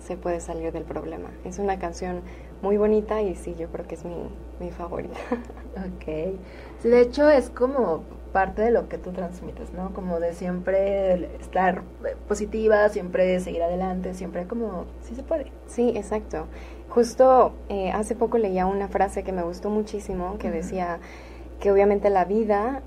se 0.00 0.16
puede 0.16 0.40
salir 0.40 0.72
del 0.72 0.82
problema. 0.82 1.30
Es 1.44 1.60
una 1.60 1.78
canción 1.78 2.22
muy 2.60 2.76
bonita 2.76 3.22
y 3.22 3.36
sí, 3.36 3.54
yo 3.56 3.68
creo 3.68 3.86
que 3.86 3.94
es 3.94 4.04
mi, 4.04 4.16
mi 4.58 4.72
favorita. 4.72 5.14
Ok. 5.76 6.34
Sí, 6.80 6.88
de 6.88 7.00
hecho 7.00 7.28
es 7.28 7.50
como 7.50 8.02
parte 8.32 8.62
de 8.62 8.70
lo 8.70 8.88
que 8.88 8.98
tú 8.98 9.12
transmites, 9.12 9.72
¿no? 9.72 9.92
Como 9.92 10.20
de 10.20 10.34
siempre 10.34 11.36
estar 11.36 11.82
eh, 12.04 12.16
positiva, 12.28 12.88
siempre 12.88 13.38
seguir 13.40 13.62
adelante, 13.62 14.14
siempre 14.14 14.46
como, 14.46 14.86
sí 15.02 15.14
se 15.14 15.22
puede. 15.22 15.52
Sí, 15.66 15.92
exacto. 15.96 16.46
Justo 16.88 17.52
eh, 17.68 17.90
hace 17.92 18.16
poco 18.16 18.38
leía 18.38 18.66
una 18.66 18.88
frase 18.88 19.22
que 19.22 19.32
me 19.32 19.42
gustó 19.42 19.70
muchísimo 19.70 20.38
que 20.38 20.50
decía 20.50 21.00
que 21.60 21.70
obviamente 21.70 22.10
la 22.10 22.24
vida 22.24 22.82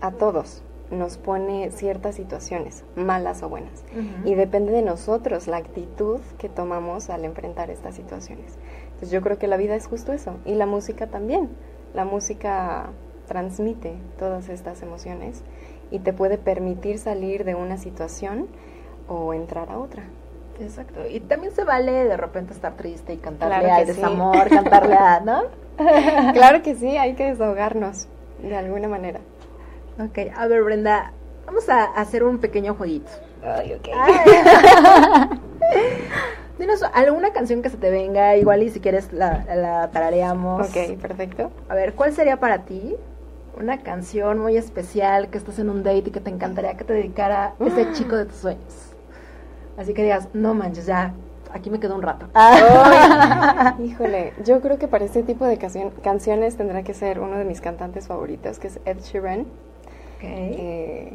a 0.00 0.12
todos 0.12 0.62
nos 0.90 1.16
pone 1.16 1.70
ciertas 1.70 2.14
situaciones, 2.14 2.84
malas 2.94 3.42
o 3.42 3.48
buenas. 3.48 3.84
Y 4.24 4.34
depende 4.34 4.72
de 4.72 4.82
nosotros 4.82 5.48
la 5.48 5.56
actitud 5.56 6.20
que 6.38 6.48
tomamos 6.48 7.10
al 7.10 7.24
enfrentar 7.24 7.70
estas 7.70 7.94
situaciones. 7.96 8.58
Entonces 8.84 9.10
yo 9.10 9.22
creo 9.22 9.38
que 9.38 9.48
la 9.48 9.56
vida 9.56 9.74
es 9.74 9.86
justo 9.86 10.12
eso. 10.12 10.36
Y 10.44 10.54
la 10.54 10.66
música 10.66 11.06
también. 11.08 11.48
La 11.94 12.04
música 12.04 12.90
transmite 13.26 13.94
todas 14.18 14.48
estas 14.48 14.82
emociones 14.82 15.42
y 15.90 15.98
te 16.00 16.12
puede 16.12 16.38
permitir 16.38 16.98
salir 16.98 17.44
de 17.44 17.54
una 17.54 17.76
situación 17.78 18.48
o 19.08 19.34
entrar 19.34 19.70
a 19.70 19.78
otra. 19.78 20.04
Exacto. 20.60 21.00
Y 21.08 21.20
también 21.20 21.52
se 21.52 21.64
vale 21.64 21.92
de 22.04 22.16
repente 22.16 22.52
estar 22.52 22.74
triste 22.76 23.12
y 23.12 23.16
cantarle 23.16 23.56
Claro 23.58 23.66
que 23.66 23.72
al 23.72 23.86
sí. 23.86 23.92
desamor, 23.92 24.48
cantarle 24.48 24.94
a, 24.94 25.20
¿no? 25.20 25.42
claro 26.32 26.62
que 26.62 26.74
sí, 26.76 26.96
hay 26.96 27.14
que 27.14 27.24
desahogarnos 27.26 28.06
de 28.40 28.56
alguna 28.56 28.88
manera. 28.88 29.20
Ok, 29.98 30.18
a 30.36 30.46
ver 30.46 30.62
Brenda, 30.62 31.12
vamos 31.46 31.68
a 31.68 31.84
hacer 31.84 32.24
un 32.24 32.38
pequeño 32.38 32.74
jueguito. 32.74 33.10
Ay, 33.44 33.74
ok. 33.74 33.88
Dinos 36.58 36.82
alguna 36.94 37.32
canción 37.32 37.62
que 37.62 37.68
se 37.68 37.76
te 37.76 37.90
venga, 37.90 38.36
igual 38.36 38.62
y 38.62 38.70
si 38.70 38.78
quieres 38.80 39.12
la, 39.12 39.44
la 39.54 39.90
tarareamos. 39.90 40.68
Ok, 40.68 40.98
perfecto. 41.00 41.50
A 41.68 41.74
ver, 41.74 41.94
¿cuál 41.94 42.12
sería 42.12 42.38
para 42.38 42.64
ti 42.64 42.96
una 43.58 43.78
canción 43.78 44.38
muy 44.38 44.56
especial 44.56 45.28
que 45.28 45.38
estás 45.38 45.58
en 45.58 45.70
un 45.70 45.82
date 45.82 46.04
y 46.06 46.10
que 46.10 46.20
te 46.20 46.30
encantaría 46.30 46.76
que 46.76 46.84
te 46.84 46.92
dedicara 46.92 47.54
ese 47.60 47.92
chico 47.92 48.16
de 48.16 48.26
tus 48.26 48.36
sueños? 48.36 48.94
Así 49.76 49.92
que 49.94 50.02
digas, 50.02 50.28
no 50.34 50.54
manches, 50.54 50.86
ya, 50.86 51.14
aquí 51.52 51.70
me 51.70 51.80
quedo 51.80 51.94
un 51.94 52.02
rato. 52.02 52.28
Ay, 52.34 53.84
híjole, 53.84 54.32
yo 54.44 54.60
creo 54.60 54.78
que 54.78 54.88
para 54.88 55.04
este 55.04 55.22
tipo 55.22 55.44
de 55.46 55.58
canciones 55.58 56.56
tendrá 56.56 56.82
que 56.82 56.94
ser 56.94 57.20
uno 57.20 57.36
de 57.36 57.44
mis 57.44 57.60
cantantes 57.60 58.06
favoritos, 58.06 58.58
que 58.58 58.68
es 58.68 58.80
Ed 58.84 58.98
Sheeran. 59.00 59.40
Ok. 59.40 60.22
Eh, 60.22 61.12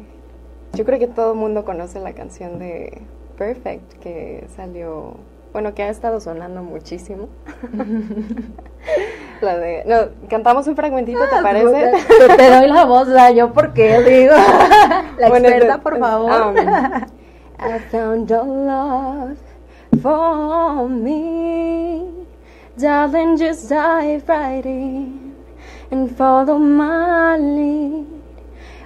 yo 0.72 0.84
creo 0.84 0.98
que 0.98 1.08
todo 1.08 1.32
el 1.32 1.38
mundo 1.38 1.64
conoce 1.64 1.98
la 2.00 2.12
canción 2.12 2.58
de 2.58 3.02
Perfect 3.36 3.94
que 3.94 4.46
salió, 4.54 5.16
bueno, 5.52 5.74
que 5.74 5.82
ha 5.82 5.88
estado 5.88 6.20
sonando 6.20 6.62
muchísimo. 6.62 7.28
la 9.40 9.56
de, 9.58 9.84
no, 9.86 10.28
cantamos 10.28 10.66
un 10.66 10.76
fragmentito, 10.76 11.18
¿te 11.28 11.36
Ah, 11.36 11.40
parece? 11.42 11.92
Te, 12.28 12.36
te 12.36 12.50
doy 12.50 12.68
la 12.68 12.84
voz, 12.84 13.08
da 13.08 13.30
yo 13.30 13.52
porque 13.52 14.00
digo. 14.02 14.34
La 15.18 15.28
Bueno, 15.28 15.48
experta, 15.48 15.76
de- 15.76 15.82
por 15.82 15.98
favor. 15.98 16.30
um, 16.30 16.56
I 17.58 17.78
found 17.90 18.30
a 18.32 18.42
love 18.42 19.36
for 20.02 20.88
me. 20.88 22.06
Darling, 22.78 23.36
just 23.36 23.68
dive 23.68 24.24
right 24.28 24.64
in 24.64 25.34
and 25.90 26.10
follow 26.16 26.58
my 26.58 27.36
lead. 27.36 28.06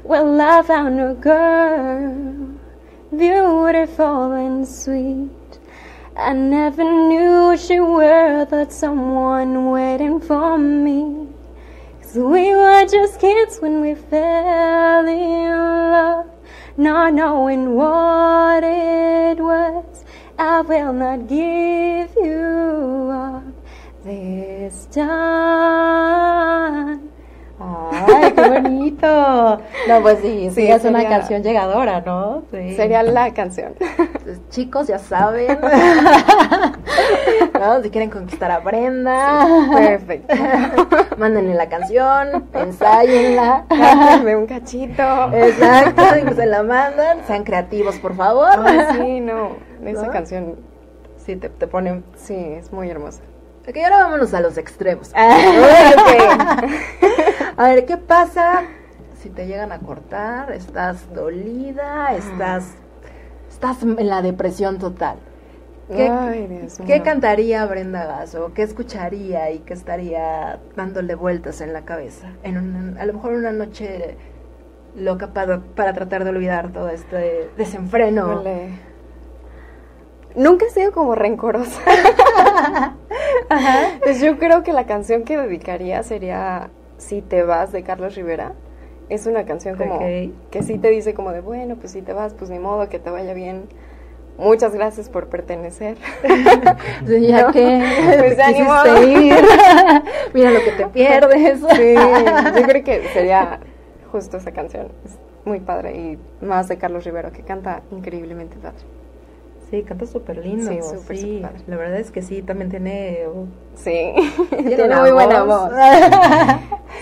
Well, 0.03 0.41
I 0.41 0.63
found 0.63 1.01
a 1.01 1.15
girl, 1.15 2.59
beautiful 3.17 4.33
and 4.33 4.67
sweet. 4.67 5.31
I 6.17 6.33
never 6.33 6.85
knew 6.85 7.57
she 7.57 7.81
were 7.81 8.45
that 8.45 8.73
someone 8.73 9.71
waiting 9.73 10.21
for 10.21 10.57
me. 10.57 11.27
'Cause 12.01 12.15
we 12.15 12.55
were 12.55 12.87
just 12.87 13.19
kids 13.19 13.61
when 13.61 13.81
we 13.81 13.95
fell 13.95 15.09
in 15.09 15.51
love, 15.91 16.27
not 16.77 17.15
knowing 17.15 17.75
what 17.75 18.63
it 18.63 19.41
was. 19.41 20.05
I 20.39 20.61
will 20.61 20.93
not 20.93 21.27
give 21.27 22.15
you 22.15 23.11
up 23.13 23.43
this 24.05 24.87
time. 24.93 26.25
Qué 28.35 28.49
bonito. 28.61 29.61
No, 29.89 30.01
pues 30.03 30.19
sí, 30.21 30.49
sí, 30.51 30.63
Sí, 30.63 30.71
es 30.71 30.85
una 30.85 31.01
sería- 31.01 31.19
canción 31.19 31.43
llegadora, 31.43 32.01
¿no? 32.01 32.43
Sí. 32.51 32.75
Sería 32.77 33.03
la 33.03 33.33
canción. 33.35 33.75
Pues, 34.25 34.41
chicos, 34.51 34.87
ya 34.89 34.99
saben. 34.99 35.59
¿No? 37.61 37.83
Si 37.83 37.91
quieren 37.91 38.11
conquistar 38.11 38.51
a 38.51 38.59
Brenda. 38.61 39.47
Perfecto. 39.73 40.35
Mándenle 41.19 41.55
la 41.55 41.69
canción, 41.69 42.49
ensáyenla. 42.53 43.65
Cántenme 43.69 44.37
un 44.37 44.47
cachito. 44.47 45.33
Exacto, 45.33 46.03
y 46.21 46.23
pues 46.25 46.37
se 46.37 46.47
la 46.47 46.63
mandan. 46.63 47.19
Sean 47.27 47.45
creativos, 47.45 47.97
por 47.97 48.15
favor. 48.17 48.49
Ay, 48.65 48.81
sí, 49.01 49.21
no. 49.21 49.51
Esa 49.85 50.07
¿No? 50.07 50.11
canción, 50.13 50.57
Sí, 51.25 51.37
te, 51.37 51.49
te 51.49 51.67
ponen. 51.67 52.05
sí, 52.17 52.35
es 52.37 52.73
muy 52.73 52.91
hermosa. 52.91 53.21
Ok, 53.69 53.77
ahora 53.83 53.99
vámonos 54.05 54.35
a 54.35 54.41
los 54.41 54.59
extremos. 54.59 55.11
ok. 55.15 55.15
A 57.57 57.69
ver, 57.69 57.87
¿qué 57.87 57.97
pasa 57.97 58.63
si 59.21 59.31
te 59.31 59.47
llegan 59.47 59.73
a 59.73 59.79
cortar? 59.79 60.53
¿Estás 60.53 61.13
dolida? 61.15 62.15
¿Estás, 62.15 62.75
estás 63.49 63.83
en 63.83 64.09
la 64.09 64.23
depresión 64.23 64.79
total? 64.79 65.17
¿Qué, 65.95 66.09
Ay, 66.09 66.69
¿qué 66.87 67.03
cantaría 67.03 67.65
Brenda 67.67 68.07
Gaso? 68.07 68.53
¿Qué 68.55 68.63
escucharía 68.63 69.51
y 69.51 69.59
qué 69.61 69.75
estaría 69.75 70.59
dándole 70.75 71.15
vueltas 71.15 71.61
en 71.61 71.73
la 71.75 71.83
cabeza? 71.83 72.29
En 72.43 72.57
una- 72.57 73.01
a 73.01 73.07
lo 73.07 73.13
mejor 73.13 73.35
una 73.35 73.53
noche 73.53 74.17
loca 74.97 75.29
para, 75.35 75.61
para 75.61 75.93
tratar 75.93 76.25
de 76.25 76.31
olvidar 76.31 76.73
todo 76.73 76.89
este 76.89 77.51
desenfreno. 77.57 78.43
Nunca 80.35 80.67
he 80.67 80.71
sido 80.71 80.91
como 80.93 81.15
rencorosa. 81.15 81.81
Pues 84.03 84.21
yo 84.21 84.39
creo 84.39 84.63
que 84.63 84.73
la 84.73 84.87
canción 84.87 85.23
que 85.25 85.37
dedicaría 85.37 86.03
sería 86.03 86.71
Si 87.05 87.21
te 87.21 87.43
vas 87.43 87.71
de 87.73 87.83
Carlos 87.83 88.15
Rivera. 88.15 88.53
Es 89.11 89.27
una 89.27 89.45
canción 89.45 89.77
como 89.77 89.99
que 89.99 90.63
sí 90.63 90.79
te 90.79 90.89
dice 90.89 91.13
como 91.13 91.31
de, 91.33 91.41
bueno, 91.41 91.77
pues 91.77 91.93
si 91.93 92.01
te 92.01 92.15
vas, 92.15 92.33
pues 92.33 92.49
ni 92.51 92.59
modo, 92.59 92.89
que 92.89 92.99
te 92.99 93.11
vaya 93.11 93.35
bien. 93.35 93.65
Muchas 94.39 94.75
gracias 94.75 95.11
por 95.11 95.29
pertenecer. 95.29 95.99
Sí, 97.07 97.27
ya 97.27 97.43
¿No? 97.47 97.53
que 97.53 97.85
Pues 98.19 98.37
ya. 98.39 100.03
Mira 100.33 100.51
lo 100.51 100.61
que 100.61 100.73
te 100.73 100.87
pierdes. 100.87 101.61
Sí, 101.77 101.95
yo 101.95 102.63
creo 102.67 102.83
que 102.85 103.09
sería 103.13 103.61
justo 104.11 104.39
esa 104.39 104.53
canción. 104.53 104.89
Es 105.05 105.19
muy 105.45 105.61
padre 105.61 105.95
y 105.97 106.19
más 106.45 106.69
de 106.69 106.79
Carlos 106.79 107.05
Rivera 107.05 107.31
que 107.31 107.43
canta 107.43 107.83
increíblemente 107.91 108.57
padre. 108.57 108.79
Sí, 109.71 109.83
canta 109.83 110.07
súper 110.07 110.39
lindo. 110.39 110.71
Sí, 110.71 110.79
Sí, 110.83 110.97
súper 110.97 111.43
padre. 111.43 111.63
La 111.67 111.77
verdad 111.77 111.99
es 111.99 112.11
que 112.11 112.23
sí, 112.23 112.41
también 112.43 112.71
tiene. 112.71 113.27
uh, 113.29 113.47
Sí, 113.75 114.15
tiene 114.67 114.97
muy 114.97 115.11
buena 115.13 115.43
voz. 115.43 115.71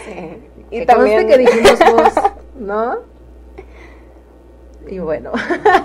Sí. 0.04 0.48
Y 0.70 0.86
también 0.86 1.26
que 1.26 1.38
dijimos 1.38 1.78
voz, 1.92 2.14
¿no? 2.58 3.12
Y 4.88 4.98
bueno, 4.98 5.30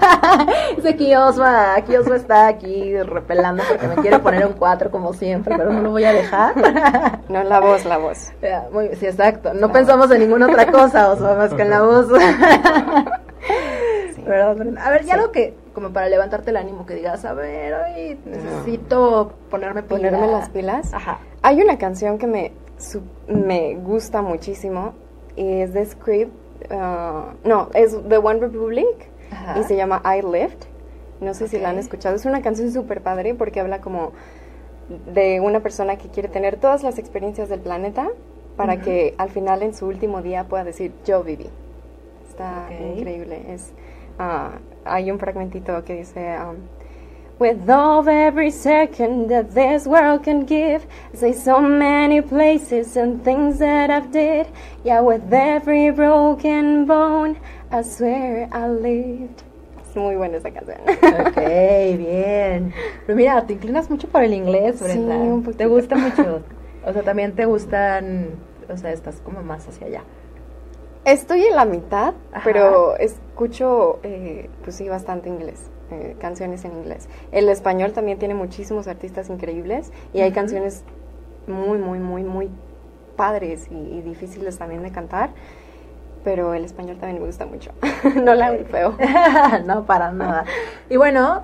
dice 0.76 0.96
que 0.96 1.16
Osva, 1.16 1.76
aquí 1.76 1.96
Osva 1.96 2.16
está 2.16 2.48
aquí 2.48 2.98
repelando 3.04 3.64
porque 3.70 3.88
me 3.88 3.96
quiere 3.96 4.18
poner 4.20 4.48
un 4.48 4.54
4 4.54 4.90
como 4.90 5.14
siempre, 5.14 5.56
pero 5.56 5.72
no 5.72 5.82
lo 5.82 5.92
voy 5.92 6.04
a 6.04 6.14
dejar. 6.14 6.56
No, 7.30 7.44
la 7.44 7.60
voz, 7.60 7.84
la 7.86 7.98
voz. 7.98 8.32
Muy, 8.72 8.96
sí, 8.96 9.06
exacto. 9.06 9.54
No 9.54 9.72
pensamos 9.72 10.10
en 10.12 10.22
ninguna 10.22 10.48
otra 10.48 10.72
cosa, 10.72 11.12
Osva, 11.12 11.36
más 11.36 11.54
que 11.54 11.62
en 11.62 11.70
la 11.70 11.82
voz. 11.82 12.08
Sí. 14.16 14.24
A 14.28 14.90
ver, 14.90 15.02
ya 15.04 15.06
Sí. 15.06 15.12
algo 15.12 15.32
que, 15.32 15.54
como 15.74 15.92
para 15.92 16.08
levantarte 16.10 16.50
el 16.52 16.58
ánimo, 16.58 16.86
que 16.86 16.96
digas, 16.96 17.24
a 17.26 17.34
ver, 17.34 17.74
hoy 17.76 18.18
necesito 18.26 19.34
ponerme 19.50 19.84
pilas. 19.84 20.12
Ponerme 20.12 20.28
las 20.28 20.50
pilas. 20.50 20.94
Ajá. 20.94 21.20
Hay 21.42 21.62
una 21.62 21.78
canción 21.78 22.18
que 22.18 22.28
me, 22.28 22.54
su- 22.78 23.02
me 23.28 23.76
gusta 23.76 24.22
muchísimo 24.22 24.94
y 25.36 25.62
es 25.62 25.74
de 25.74 25.86
Script. 25.86 26.32
uh, 26.72 27.48
no, 27.48 27.70
es 27.74 27.96
The 28.10 28.18
One 28.18 28.40
Republic 28.40 29.10
Ajá. 29.32 29.60
y 29.60 29.64
se 29.64 29.76
llama 29.76 30.02
I 30.06 30.22
Lived. 30.22 30.58
No 31.22 31.34
sé 31.34 31.48
si 31.48 31.58
la 31.60 31.70
han 31.70 31.80
escuchado. 31.80 32.16
Es 32.16 32.26
una 32.26 32.42
canción 32.42 32.72
súper 32.72 33.02
padre 33.02 33.34
porque 33.36 33.60
habla 33.60 33.82
como 33.82 34.12
de 35.14 35.40
una 35.42 35.60
persona 35.62 35.98
que 35.98 36.08
quiere 36.10 36.30
tener 36.30 36.58
todas 36.58 36.84
las 36.84 36.98
experiencias 36.98 37.50
del 37.50 37.60
planeta 37.60 38.08
para 38.56 38.80
que 38.82 39.14
al 39.18 39.30
final 39.30 39.62
en 39.64 39.74
su 39.74 39.86
último 39.88 40.22
día 40.22 40.46
pueda 40.46 40.64
decir 40.64 40.92
yo 41.06 41.24
viví. 41.24 41.50
Está 42.30 42.68
increíble. 42.72 43.54
Es, 43.54 43.72
ah, 44.20 44.60
hay 44.86 45.12
un 45.12 45.20
fragmentito 45.20 45.84
que 45.84 45.96
dice 45.96 46.36
um, 46.40 46.56
With 47.40 47.70
all 47.70 48.08
every 48.10 48.50
second 48.50 49.28
that 49.30 49.52
this 49.54 49.86
world 49.86 50.24
can 50.24 50.46
give, 50.46 50.88
say 51.14 51.34
so 51.34 51.60
many 51.62 52.20
places 52.22 52.98
and 52.98 53.24
things 53.24 53.60
that 53.60 53.92
I've 53.92 54.12
did. 54.12 54.48
Yeah, 54.84 55.02
with 55.02 55.32
every 55.32 55.92
broken 55.92 56.86
bone, 56.88 57.38
I 57.72 57.84
swear 57.84 58.48
I 58.52 58.68
lived. 58.70 59.44
Es 59.88 59.96
muy 59.96 60.16
buena 60.16 60.38
esa 60.38 60.50
canción. 60.50 60.78
Ok, 61.28 61.38
bien. 61.98 62.74
Pero 63.06 63.16
mira, 63.16 63.46
te 63.46 63.54
inclinas 63.54 63.88
mucho 63.92 64.08
por 64.08 64.24
el 64.24 64.34
inglés, 64.34 64.78
Sí, 64.80 64.86
Brenda. 64.86 65.16
un 65.18 65.44
Te 65.44 65.52
poquito. 65.52 65.70
gusta 65.70 65.96
mucho. 65.96 66.42
O 66.88 66.92
sea, 66.94 67.04
también 67.04 67.36
te 67.36 67.46
gustan, 67.46 68.30
o 68.68 68.78
sea, 68.78 68.92
estás 68.94 69.22
como 69.24 69.44
más 69.44 69.68
hacia 69.68 69.86
allá. 69.88 70.02
Estoy 71.06 71.46
en 71.46 71.56
la 71.56 71.66
mitad, 71.66 72.16
Ajá. 72.34 72.42
pero 72.44 72.98
escucho, 72.98 74.00
eh, 74.04 74.50
pues 74.64 74.76
sí, 74.76 74.90
bastante 74.90 75.30
inglés, 75.30 75.70
eh, 75.92 76.16
canciones 76.20 76.66
en 76.66 76.74
inglés. 76.74 77.08
El 77.32 77.50
español 77.50 77.94
también 77.94 78.20
tiene 78.20 78.34
muchísimos 78.34 78.88
artistas 78.88 79.30
increíbles 79.30 79.92
y 80.14 80.22
hay 80.22 80.32
canciones 80.32 80.84
muy, 81.48 81.78
muy, 81.78 82.00
muy, 82.00 82.24
muy 82.24 82.50
padres 83.16 83.68
y, 83.72 83.76
y 83.76 84.02
difíciles 84.02 84.58
también 84.58 84.84
de 84.84 84.92
cantar, 84.92 85.32
pero 86.24 86.54
el 86.54 86.66
español 86.66 86.98
también 86.98 87.22
me 87.22 87.26
gusta 87.26 87.46
mucho. 87.46 87.72
no 88.24 88.36
la 88.36 88.52
feo. 88.70 88.96
no, 89.66 89.86
para 89.86 90.12
nada. 90.12 90.46
Y 90.90 90.98
bueno, 90.98 91.44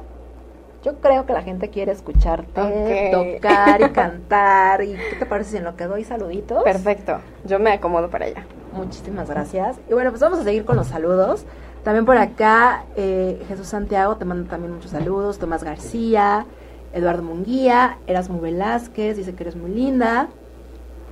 yo 0.84 1.00
creo 1.00 1.26
que 1.26 1.34
la 1.34 1.42
gente 1.42 1.70
quiere 1.70 1.94
escucharte 1.94 3.12
tocar 3.12 3.82
y 3.82 3.90
cantar. 3.94 4.84
¿Y 4.84 4.94
qué 4.96 5.16
te 5.20 5.26
parece 5.26 5.52
si 5.52 5.58
en 5.58 5.64
lo 5.64 5.78
que 5.78 5.86
doy 5.86 6.04
saluditos? 6.04 6.64
Perfecto, 6.64 7.20
yo 7.46 7.60
me 7.60 7.72
acomodo 7.72 8.10
para 8.10 8.26
allá. 8.26 8.46
Muchísimas 8.74 9.30
gracias. 9.30 9.80
Y 9.90 9.94
bueno, 9.94 10.10
pues 10.10 10.22
vamos 10.22 10.40
a 10.40 10.44
seguir 10.44 10.66
con 10.66 10.76
los 10.76 10.88
saludos. 10.88 11.46
También 11.84 12.06
por 12.06 12.18
acá, 12.18 12.86
eh, 12.96 13.44
Jesús 13.48 13.68
Santiago 13.68 14.16
te 14.16 14.24
manda 14.24 14.50
también 14.50 14.74
muchos 14.74 14.92
saludos. 14.92 15.38
Tomás 15.38 15.64
García, 15.64 16.46
Eduardo 16.94 17.24
Munguía, 17.24 17.98
Erasmo 18.08 18.40
Velázquez, 18.40 19.18
dice 19.18 19.36
que 19.36 19.44
eres 19.44 19.56
muy 19.56 19.72
linda. 19.72 20.30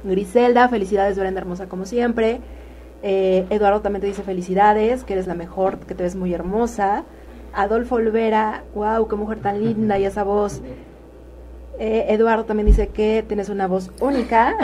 Griselda, 0.03 0.69
felicidades, 0.69 1.19
Brenda 1.19 1.41
Hermosa, 1.41 1.67
como 1.67 1.85
siempre. 1.85 2.39
Eh, 3.03 3.45
Eduardo 3.49 3.81
también 3.81 4.01
te 4.01 4.07
dice 4.07 4.23
felicidades, 4.23 5.03
que 5.03 5.13
eres 5.13 5.27
la 5.27 5.33
mejor, 5.33 5.79
que 5.79 5.93
te 5.93 6.03
ves 6.03 6.15
muy 6.15 6.33
hermosa. 6.33 7.03
Adolfo 7.53 7.95
Olvera, 7.95 8.63
wow, 8.73 9.07
qué 9.09 9.15
mujer 9.17 9.39
tan 9.41 9.61
linda 9.61 9.99
y 9.99 10.05
esa 10.05 10.23
voz. 10.23 10.61
Eh, 11.79 12.05
Eduardo 12.09 12.45
también 12.45 12.67
dice 12.67 12.87
que 12.87 13.25
tienes 13.27 13.49
una 13.49 13.67
voz 13.67 13.91
única, 13.99 14.55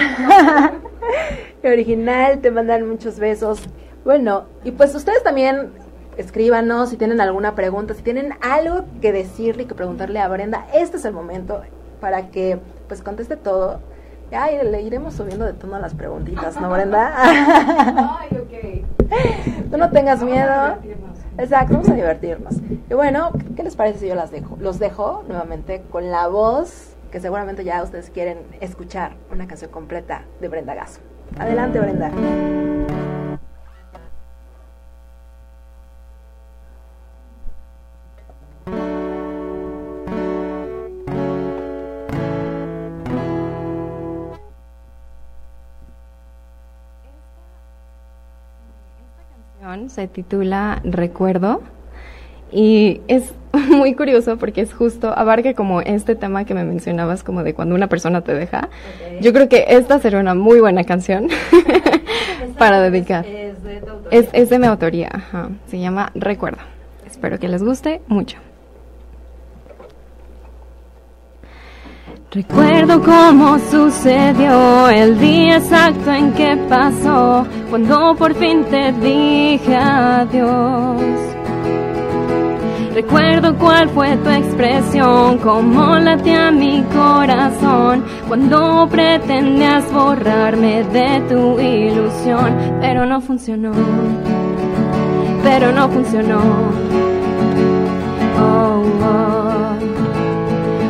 original, 1.63 2.39
te 2.39 2.51
mandan 2.51 2.87
muchos 2.87 3.19
besos. 3.19 3.67
Bueno, 4.05 4.45
y 4.63 4.71
pues 4.71 4.95
ustedes 4.95 5.21
también 5.23 5.71
escríbanos 6.17 6.89
si 6.89 6.97
tienen 6.97 7.21
alguna 7.21 7.55
pregunta, 7.55 7.93
si 7.93 8.01
tienen 8.01 8.33
algo 8.41 8.85
que 9.01 9.11
decirle 9.13 9.63
y 9.63 9.65
que 9.65 9.75
preguntarle 9.75 10.19
a 10.19 10.27
Brenda, 10.27 10.67
este 10.73 10.97
es 10.97 11.05
el 11.05 11.13
momento 11.13 11.61
para 12.01 12.27
que 12.29 12.59
pues 12.87 13.01
conteste 13.01 13.37
todo. 13.37 13.79
Ya 14.31 14.47
le 14.47 14.81
iremos 14.81 15.13
subiendo 15.13 15.45
de 15.45 15.53
tono 15.53 15.75
a 15.77 15.79
las 15.79 15.93
preguntitas, 15.93 16.59
¿no, 16.59 16.69
Brenda? 16.69 17.13
Ay, 17.15 18.29
ok. 18.37 19.07
Tú 19.71 19.77
no 19.77 19.89
tengas 19.89 20.19
Vamos 20.19 20.33
a 20.33 20.39
miedo. 20.39 20.63
divertirnos. 20.81 21.17
Exacto, 21.37 21.73
vamos 21.73 21.89
a 21.89 21.93
divertirnos. 21.93 22.53
Y 22.89 22.93
bueno, 22.93 23.31
¿qué 23.55 23.63
les 23.63 23.75
parece 23.77 23.99
si 23.99 24.07
yo 24.07 24.15
las 24.15 24.31
dejo? 24.31 24.57
Los 24.59 24.79
dejo 24.79 25.23
nuevamente 25.27 25.83
con 25.89 26.11
la 26.11 26.27
voz 26.27 26.95
que 27.11 27.21
seguramente 27.21 27.63
ya 27.63 27.81
ustedes 27.83 28.09
quieren 28.09 28.39
escuchar 28.59 29.13
una 29.31 29.47
canción 29.47 29.71
completa 29.71 30.23
de 30.41 30.49
Brenda 30.49 30.75
Gaso. 30.75 30.99
Adelante, 31.39 31.79
Brenda. 31.79 32.11
Canción 49.77 49.89
se 49.89 50.07
titula 50.07 50.81
Recuerdo 50.83 51.61
y 52.51 53.01
es 53.07 53.33
muy 53.69 53.93
curioso 53.93 54.37
porque 54.37 54.61
es 54.61 54.73
justo, 54.73 55.13
abarca 55.15 55.53
como 55.53 55.81
este 55.81 56.15
tema 56.15 56.45
que 56.45 56.53
me 56.53 56.63
mencionabas, 56.63 57.23
como 57.23 57.43
de 57.43 57.53
cuando 57.53 57.75
una 57.75 57.87
persona 57.87 58.21
te 58.21 58.33
deja. 58.33 58.69
Yo 59.21 59.33
creo 59.33 59.49
que 59.49 59.65
esta 59.69 59.99
sería 59.99 60.19
una 60.19 60.33
muy 60.35 60.59
buena 60.59 60.83
canción 60.83 61.27
para 62.57 62.81
dedicar. 62.81 63.25
Es 63.25 63.61
de 63.63 63.81
tu 63.81 63.91
autoría. 63.91 64.19
Es, 64.19 64.29
es 64.33 64.49
de 64.49 64.59
mi 64.59 64.67
autoría, 64.67 65.09
ajá. 65.13 65.49
se 65.67 65.79
llama 65.79 66.11
Recuerdo. 66.15 66.61
Espero 67.05 67.39
que 67.39 67.47
les 67.47 67.63
guste 67.63 68.01
mucho. 68.07 68.37
Recuerdo 72.29 73.01
cómo 73.01 73.57
sucedió 73.57 74.89
el 74.89 75.17
día 75.17 75.57
exacto 75.57 76.11
en 76.11 76.33
que 76.33 76.57
pasó, 76.67 77.47
cuando 77.69 78.15
por 78.17 78.35
fin 78.35 78.65
te 78.65 78.91
dije 78.91 79.73
adiós. 79.73 81.01
Recuerdo 82.93 83.55
cuál 83.57 83.87
fue 83.89 84.17
tu 84.17 84.29
expresión, 84.29 85.37
cómo 85.37 85.95
latía 85.99 86.51
mi 86.51 86.83
corazón, 86.93 88.03
cuando 88.27 88.89
pretendías 88.91 89.89
borrarme 89.93 90.83
de 90.83 91.21
tu 91.29 91.57
ilusión, 91.61 92.57
pero 92.81 93.05
no 93.05 93.21
funcionó, 93.21 93.71
pero 95.43 95.71
no 95.71 95.87
funcionó. 95.87 96.41
Oh, 98.37 98.83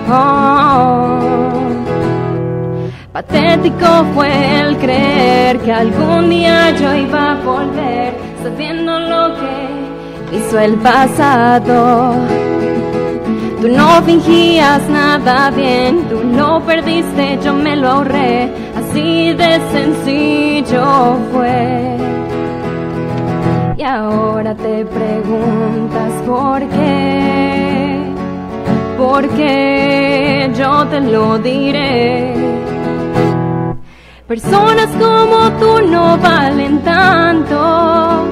oh, 0.09 0.13
oh. 0.13 1.26
Patético 3.17 4.05
fue 4.13 4.29
el 4.59 4.77
creer 4.77 5.57
que 5.61 5.73
algún 5.73 6.29
día 6.29 6.69
yo 6.79 6.93
iba 6.93 7.31
a 7.31 7.35
volver, 7.41 8.13
sabiendo 8.43 8.99
lo 8.99 9.33
que 9.33 10.37
hizo 10.37 10.59
el 10.59 10.75
pasado. 10.75 12.13
Tú 13.59 13.69
no 13.69 14.03
fingías 14.03 14.87
nada 14.89 15.49
bien, 15.49 16.07
tú 16.07 16.21
lo 16.23 16.61
perdiste, 16.61 17.39
yo 17.43 17.55
me 17.55 17.75
lo 17.75 17.89
ahorré, 17.89 18.51
así 18.75 19.33
de 19.33 19.61
sencillo 19.71 21.17
fue. 21.33 21.97
Y 23.77 23.81
ahora 23.81 24.53
te 24.53 24.85
preguntas 24.85 26.13
por 26.27 26.59
qué, 26.69 27.99
porque 28.95 30.51
yo 30.55 30.85
te 30.85 30.99
lo 31.01 31.39
diré. 31.39 32.66
Personas 34.27 34.89
como 34.99 35.49
tú 35.57 35.87
no 35.87 36.17
valen 36.17 36.83
tanto. 36.83 38.25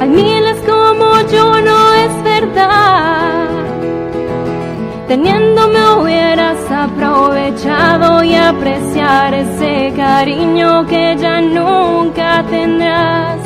Hay 0.00 0.08
miles 0.08 0.56
como 0.66 1.20
yo, 1.30 1.60
no 1.60 1.92
es 1.92 2.24
verdad. 2.24 3.48
Teniéndome 5.06 5.90
hubieras 6.00 6.58
aprovechado 6.70 8.24
y 8.24 8.34
apreciar 8.34 9.34
ese 9.34 9.92
cariño 9.94 10.86
que 10.86 11.16
ya 11.18 11.42
nunca 11.42 12.42
tendrás. 12.48 13.40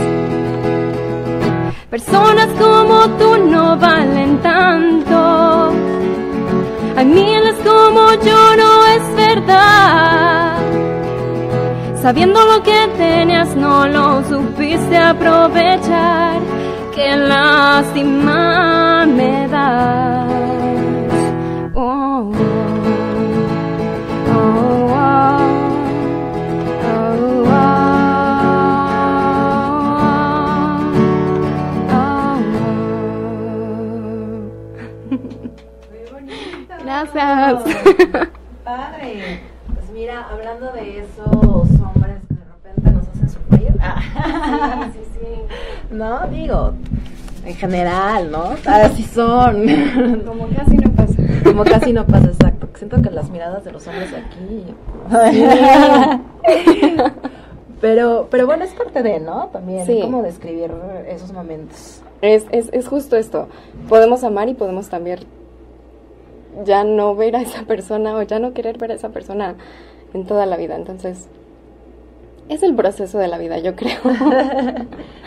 Personas 1.91 2.51
como 2.57 3.09
tú 3.19 3.37
no 3.51 3.77
valen 3.79 4.39
tanto. 4.43 5.73
Hay 6.97 7.05
miles 7.05 7.57
como 7.65 8.15
yo, 8.23 8.57
no 8.57 8.87
es 8.87 9.17
verdad. 9.17 10.52
Sabiendo 12.03 12.41
lo 12.45 12.62
que 12.65 12.88
tenías, 12.99 13.55
no 13.55 13.87
lo 13.87 14.25
supiste 14.25 14.97
aprovechar. 14.99 16.41
Qué 16.95 17.17
lástima 17.17 19.07
me 19.07 19.47
das. 19.49 20.33
Oh, 21.75 22.33
oh, 24.29 24.35
oh, 24.35 24.93
oh, 26.85 27.47
oh, 31.88 32.43
oh. 35.09 36.79
Gracias. 36.85 37.62
Padre. 38.65 39.41
Pues 39.75 39.91
mira, 39.93 40.27
hablando 40.31 40.73
de 40.73 41.01
esos 41.01 41.27
hombres 41.27 42.19
que 42.29 42.35
de 42.35 42.45
repente 42.45 42.91
nos 42.93 43.09
hacen 43.09 43.29
sufrir. 43.31 43.75
Ah. 43.81 44.01
Sí, 44.93 45.01
sí, 45.15 45.21
sí. 45.21 45.27
No, 45.93 46.27
digo, 46.29 46.73
en 47.45 47.55
general, 47.55 48.31
¿no? 48.31 48.55
Así 48.67 49.03
son. 49.05 49.67
Como 50.27 50.49
casi 50.49 50.77
no 50.77 50.91
pasa. 50.93 51.15
Como 51.45 51.65
casi 51.65 51.93
no 51.93 52.07
pasa, 52.07 52.27
exacto. 52.27 52.69
Siento 52.75 53.01
que 53.03 53.11
las 53.11 53.31
miradas 53.31 53.65
de 53.65 53.73
los 53.73 53.87
hombres 53.87 54.11
aquí. 54.13 54.65
Pero, 57.81 58.29
pero 58.31 58.47
bueno, 58.47 58.63
es 58.63 58.73
parte 58.75 59.03
de, 59.03 59.19
¿no? 59.19 59.49
También, 59.49 59.85
Sí. 59.87 59.99
cómo 60.01 60.23
describir 60.23 60.71
esos 61.09 61.33
momentos. 61.33 62.01
Es, 62.21 62.47
es, 62.53 62.69
es 62.73 62.87
justo 62.87 63.17
esto. 63.17 63.49
Podemos 63.89 64.23
amar 64.23 64.49
y 64.49 64.55
podemos 64.55 64.89
también 64.89 65.19
ya 66.65 66.85
no 66.85 67.17
ver 67.17 67.35
a 67.35 67.43
esa 67.43 67.63
persona 67.65 68.15
o 68.15 68.23
ya 68.23 68.39
no 68.39 68.53
querer 68.53 68.79
ver 68.79 68.93
a 68.93 68.95
esa 68.95 69.09
persona 69.09 69.57
en 70.15 70.25
toda 70.27 70.47
la 70.47 70.57
vida. 70.57 70.77
Entonces, 70.77 71.27
es 72.49 72.63
el 72.63 72.75
proceso 72.75 73.19
de 73.19 73.29
la 73.29 73.39
vida, 73.39 73.59
yo 73.59 73.75
creo. 73.75 73.99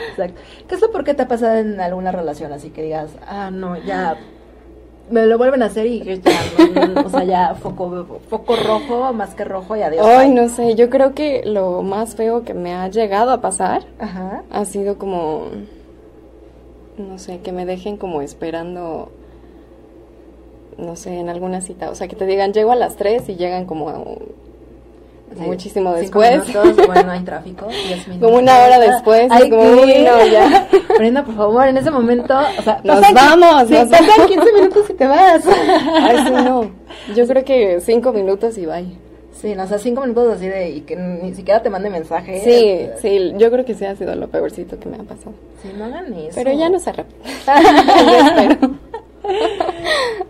Exacto. 0.09 0.41
¿Qué 0.67 0.75
es 0.75 0.81
lo 0.81 0.91
por 0.91 1.03
qué 1.03 1.13
te 1.13 1.23
ha 1.23 1.27
pasado 1.27 1.55
en 1.57 1.79
alguna 1.79 2.11
relación 2.11 2.53
así 2.53 2.69
que 2.69 2.83
digas, 2.83 3.11
ah, 3.27 3.51
no, 3.51 3.77
ya 3.83 4.17
me 5.09 5.25
lo 5.25 5.37
vuelven 5.37 5.61
a 5.61 5.67
hacer 5.67 5.85
y 5.85 6.03
ya, 6.03 6.33
no, 6.87 7.01
o 7.01 7.09
sea, 7.09 7.23
ya 7.23 7.55
foco, 7.55 8.19
foco 8.27 8.55
rojo 8.55 9.13
más 9.13 9.35
que 9.35 9.43
rojo 9.43 9.75
y 9.75 9.81
adiós. 9.81 10.05
Ay, 10.05 10.31
no 10.31 10.49
sé, 10.49 10.75
yo 10.75 10.89
creo 10.89 11.13
que 11.13 11.43
lo 11.45 11.83
más 11.83 12.15
feo 12.15 12.43
que 12.43 12.53
me 12.53 12.73
ha 12.73 12.87
llegado 12.87 13.31
a 13.31 13.41
pasar 13.41 13.85
Ajá. 13.99 14.43
ha 14.49 14.65
sido 14.65 14.97
como, 14.97 15.45
no 16.97 17.19
sé, 17.19 17.39
que 17.41 17.51
me 17.51 17.65
dejen 17.65 17.97
como 17.97 18.21
esperando, 18.21 19.11
no 20.77 20.95
sé, 20.95 21.19
en 21.19 21.29
alguna 21.29 21.61
cita. 21.61 21.91
O 21.91 21.95
sea, 21.95 22.07
que 22.07 22.15
te 22.15 22.25
digan, 22.25 22.53
llego 22.53 22.71
a 22.71 22.75
las 22.75 22.95
3 22.95 23.29
y 23.29 23.35
llegan 23.35 23.65
como 23.65 24.17
Sí, 25.35 25.41
muchísimo 25.41 25.95
cinco 25.99 26.19
después. 26.21 26.47
minutos, 26.55 26.87
bueno, 26.87 27.11
hay 27.11 27.19
tráfico. 27.25 27.67
diez 27.67 28.07
minutos. 28.07 28.27
Como 28.29 28.41
una 28.41 28.57
hora 28.63 28.79
después, 28.79 29.27
Ay, 29.31 29.49
como, 29.49 29.85
ya. 29.85 30.67
Brenda, 30.97 31.23
por 31.23 31.35
favor, 31.35 31.67
en 31.67 31.77
ese 31.77 31.91
momento, 31.91 32.33
o 32.57 32.61
sea, 32.61 32.79
Nos 32.83 32.99
pasan- 33.01 33.13
vamos, 33.39 33.67
sí, 33.67 33.73
nos 33.73 33.89
pasan 33.89 34.07
vamos. 34.17 34.27
15 34.31 34.53
minutos 34.53 34.89
y 34.89 34.93
te 34.93 35.05
vas. 35.07 35.43
Ay, 36.01 36.17
sí, 36.25 36.31
no. 36.31 36.71
Yo 37.15 37.27
creo 37.27 37.43
que 37.43 37.81
cinco 37.81 38.13
minutos 38.13 38.57
y 38.57 38.65
bye. 38.65 38.97
Sí, 39.33 39.53
no, 39.53 39.63
o 39.63 39.67
sea, 39.67 39.77
5 39.77 39.99
minutos 40.01 40.37
así 40.37 40.47
de 40.47 40.69
y 40.69 40.81
que 40.81 40.95
ni 40.95 41.35
siquiera 41.35 41.61
te 41.61 41.69
mande 41.69 41.89
mensaje. 41.89 42.39
Sí, 42.39 42.89
sí, 43.01 43.33
yo 43.37 43.51
creo 43.51 43.65
que 43.65 43.75
sí 43.75 43.85
ha 43.85 43.93
sido 43.95 44.15
lo 44.15 44.29
peorcito 44.29 44.79
que 44.79 44.87
me 44.87 44.95
ha 44.95 45.03
pasado. 45.03 45.33
Sí, 45.61 45.69
no 45.77 45.83
hagan 45.85 46.11
eso. 46.13 46.31
Pero 46.35 46.53
ya 46.53 46.69
no 46.69 46.79
se 46.79 46.89
arrepiente. 46.89 47.35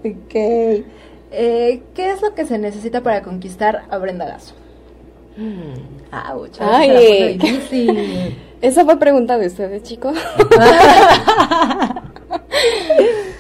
Ok. 0.04 0.84
Eh, 1.32 1.82
¿Qué 1.94 2.12
es 2.12 2.22
lo 2.22 2.34
que 2.34 2.46
se 2.46 2.58
necesita 2.58 3.02
para 3.02 3.22
conquistar 3.22 3.84
a 3.90 3.98
Brenda 4.00 4.26
Lazo? 4.26 4.54
Ouch, 6.32 6.58
Ay. 6.60 7.38
difícil. 7.38 8.36
Esa 8.62 8.86
fue 8.86 8.98
pregunta 8.98 9.38
de 9.38 9.48
ustedes, 9.48 9.84
chicos. 9.84 10.18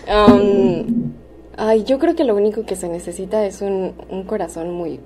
Um, 0.08 1.14
ay, 1.58 1.84
yo 1.84 1.98
creo 1.98 2.16
que 2.16 2.24
lo 2.24 2.36
único 2.36 2.64
que 2.66 2.76
se 2.76 2.88
necesita 2.88 3.46
es 3.46 3.62
un, 3.62 3.94
un 4.10 4.24
corazón 4.24 4.72
muy 4.72 5.00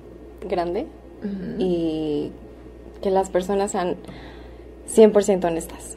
grande 0.48 0.88
Ujú. 1.24 1.56
y 1.58 2.32
que 3.02 3.10
las 3.10 3.30
personas 3.30 3.72
sean 3.72 3.96
100% 4.94 5.46
honestas. 5.46 5.96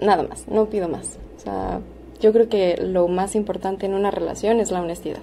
Nada 0.00 0.22
más, 0.22 0.46
no 0.48 0.66
pido 0.66 0.88
más. 0.88 1.18
O 1.36 1.40
sea, 1.40 1.80
yo 2.20 2.32
creo 2.32 2.48
que 2.48 2.76
lo 2.80 3.08
más 3.08 3.34
importante 3.34 3.86
en 3.86 3.94
una 3.94 4.10
relación 4.10 4.60
es 4.60 4.70
la 4.70 4.80
honestidad. 4.80 5.22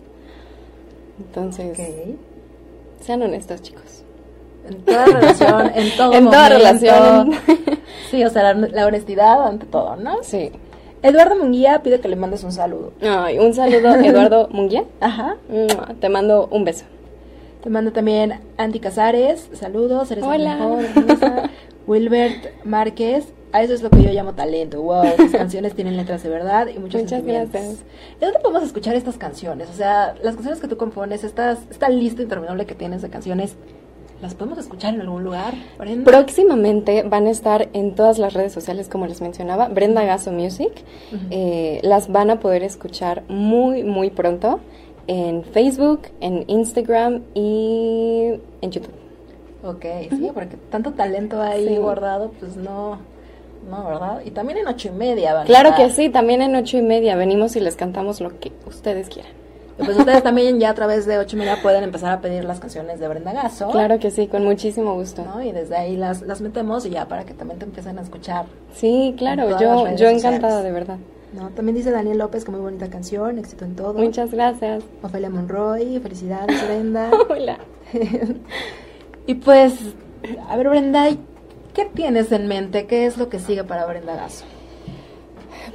Entonces, 1.20 1.80
Ok. 1.80 2.16
sean 3.02 3.22
honestos, 3.22 3.62
chicos. 3.62 4.04
En 4.68 4.82
toda 4.84 5.06
relación, 5.06 5.72
en 5.76 5.98
todo 5.98 6.14
En 6.18 6.26
toda 6.26 6.50
relación. 6.50 7.32
Sí, 8.12 8.24
o 8.24 8.30
sea, 8.30 8.54
la, 8.54 8.68
la 8.68 8.86
honestidad 8.86 9.48
ante 9.48 9.66
todo, 9.66 9.96
¿no? 9.96 10.22
Sí. 10.22 10.52
Eduardo 11.02 11.36
Munguía 11.36 11.82
pide 11.84 12.00
que 12.00 12.08
le 12.08 12.16
mandes 12.16 12.44
un 12.44 12.52
saludo. 12.52 12.94
Ay, 13.02 13.40
un 13.40 13.54
saludo, 13.54 13.96
Eduardo 14.04 14.48
Munguía. 14.52 14.86
Ajá. 15.02 15.36
Te 16.00 16.10
mando 16.10 16.48
un 16.52 16.64
beso. 16.64 16.86
Te 17.64 17.70
mando 17.70 17.92
también 17.92 18.40
Andy 18.58 18.80
Casares, 18.80 19.50
saludos, 19.54 20.12
eres 20.12 20.24
Hola. 20.24 20.56
mejor. 20.56 21.50
Wilbert 21.88 22.64
Márquez, 22.64 23.34
a 23.52 23.62
eso 23.64 23.74
es 23.74 23.82
lo 23.82 23.90
que 23.90 24.02
yo 24.02 24.12
llamo 24.12 24.34
talento. 24.34 24.82
Wow, 24.82 25.16
tus 25.18 25.32
canciones 25.32 25.76
tienen 25.76 25.98
letras 25.98 26.24
de 26.24 26.30
verdad 26.30 26.68
y 26.68 26.80
muchos 26.80 27.02
Muchas 27.02 27.24
gracias. 27.24 27.80
¿De 28.20 28.26
dónde 28.26 28.40
podemos 28.40 28.64
escuchar 28.64 28.96
estas 28.96 29.18
canciones? 29.18 29.70
O 29.70 29.74
sea, 29.74 30.16
las 30.24 30.36
canciones 30.36 30.60
que 30.62 30.68
tú 30.68 30.78
compones, 30.78 31.24
estas, 31.24 31.60
esta 31.70 31.90
lista 31.90 32.22
interminable 32.22 32.66
que 32.66 32.76
tienes 32.76 33.02
de 33.02 33.10
canciones, 33.10 33.56
¿las 34.24 34.34
podemos 34.36 34.58
escuchar 34.58 34.96
en 34.96 35.02
algún 35.02 35.24
lugar? 35.24 35.54
Brenda? 35.78 36.10
Próximamente 36.10 37.04
van 37.04 37.28
a 37.28 37.30
estar 37.30 37.70
en 37.74 37.94
todas 37.94 38.18
las 38.18 38.34
redes 38.34 38.54
sociales, 38.54 38.88
como 38.90 39.06
les 39.06 39.22
mencionaba, 39.22 39.68
Brenda 39.68 40.04
Gaso 40.04 40.32
Music. 40.32 40.72
Eh, 41.30 41.80
las 41.84 42.12
van 42.12 42.32
a 42.32 42.40
poder 42.40 42.64
escuchar 42.64 43.22
muy, 43.28 43.84
muy 43.84 44.10
pronto 44.10 44.60
en 45.08 45.44
Facebook, 45.44 46.04
en 46.22 46.46
Instagram 46.48 47.22
y 47.36 48.30
en 48.62 48.72
YouTube. 48.72 48.94
Ok, 49.66 49.86
sí, 50.10 50.32
porque 50.34 50.56
tanto 50.72 50.92
talento 50.94 51.42
ahí 51.42 51.68
Sí. 51.68 51.78
guardado, 51.78 52.32
pues 52.40 52.56
no, 52.56 52.98
no, 53.70 53.86
¿verdad? 53.88 54.22
Y 54.26 54.32
también 54.32 54.60
en 54.60 54.68
ocho 54.68 54.88
y 54.88 54.92
media 54.92 55.34
van 55.34 55.44
a 55.44 55.46
Claro 55.46 55.76
que 55.76 55.90
sí, 55.90 56.10
también 56.10 56.42
en 56.42 56.56
ocho 56.56 56.78
y 56.78 56.82
media 56.82 57.16
venimos 57.16 57.56
y 57.56 57.60
les 57.60 57.76
cantamos 57.76 58.20
lo 58.22 58.40
que 58.40 58.52
ustedes 58.66 59.10
quieran. 59.10 59.32
Pues 59.78 59.98
ustedes 59.98 60.22
también 60.22 60.60
ya 60.60 60.70
a 60.70 60.74
través 60.74 61.06
de 61.06 61.18
ocho 61.18 61.36
y 61.36 61.40
media 61.40 61.58
pueden 61.62 61.84
empezar 61.84 62.12
a 62.12 62.22
pedir 62.22 62.46
las 62.46 62.60
canciones 62.60 63.00
de 63.00 63.08
Brenda 63.08 63.34
Gaso. 63.34 63.70
Claro 63.70 64.00
que 64.00 64.12
sí, 64.12 64.28
con 64.28 64.44
muchísimo 64.44 64.94
gusto. 64.94 65.24
¿no? 65.26 65.42
Y 65.42 65.52
desde 65.52 65.76
ahí 65.76 65.98
las, 65.98 66.22
las 66.22 66.42
metemos 66.42 66.86
y 66.86 66.92
ya 66.92 67.08
para 67.08 67.26
que 67.26 67.34
también 67.34 67.60
te 67.60 67.66
empiecen 67.66 67.98
a 67.98 68.02
escuchar. 68.02 68.46
Sí, 68.74 69.16
claro, 69.18 69.60
yo, 69.60 69.96
yo 69.96 70.10
encantada, 70.10 70.62
de 70.62 70.72
verdad. 70.72 70.98
¿no? 71.34 71.50
También 71.50 71.76
dice 71.76 71.92
Daniel 71.92 72.20
López 72.20 72.46
que 72.46 72.52
muy 72.52 72.60
bonita 72.60 72.90
canción, 72.90 73.40
éxito 73.40 73.66
en 73.66 73.76
todo. 73.76 73.94
Muchas 73.96 74.32
gracias. 74.32 74.84
Ofelia 75.02 75.30
Monroy, 75.30 76.00
felicidades 76.00 76.64
Brenda. 76.68 77.10
Hola. 77.30 77.58
y 79.28 79.34
pues, 79.36 79.74
a 80.48 80.56
ver 80.56 80.70
Brenda, 80.70 81.10
¿qué 81.74 81.86
tienes 81.86 82.32
en 82.32 82.48
mente? 82.48 82.86
¿Qué 82.86 83.06
es 83.06 83.18
lo 83.18 83.30
que 83.30 83.40
sigue 83.40 83.64
para 83.64 83.86
Brenda 83.86 84.16
Gaso? 84.16 84.46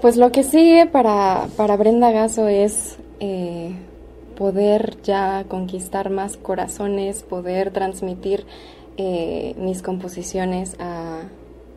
Pues 0.01 0.17
lo 0.17 0.31
que 0.31 0.45
sigue 0.45 0.87
para, 0.87 1.49
para 1.57 1.77
Brenda 1.77 2.13
Gaso 2.13 2.47
es 2.47 2.99
eh, 3.19 3.75
poder 4.39 5.03
ya 5.03 5.45
conquistar 5.49 6.11
más 6.11 6.37
corazones, 6.37 7.25
poder 7.25 7.73
transmitir 7.73 8.47
eh, 8.97 9.57
mis 9.59 9.83
composiciones 9.83 10.77
a 10.79 11.23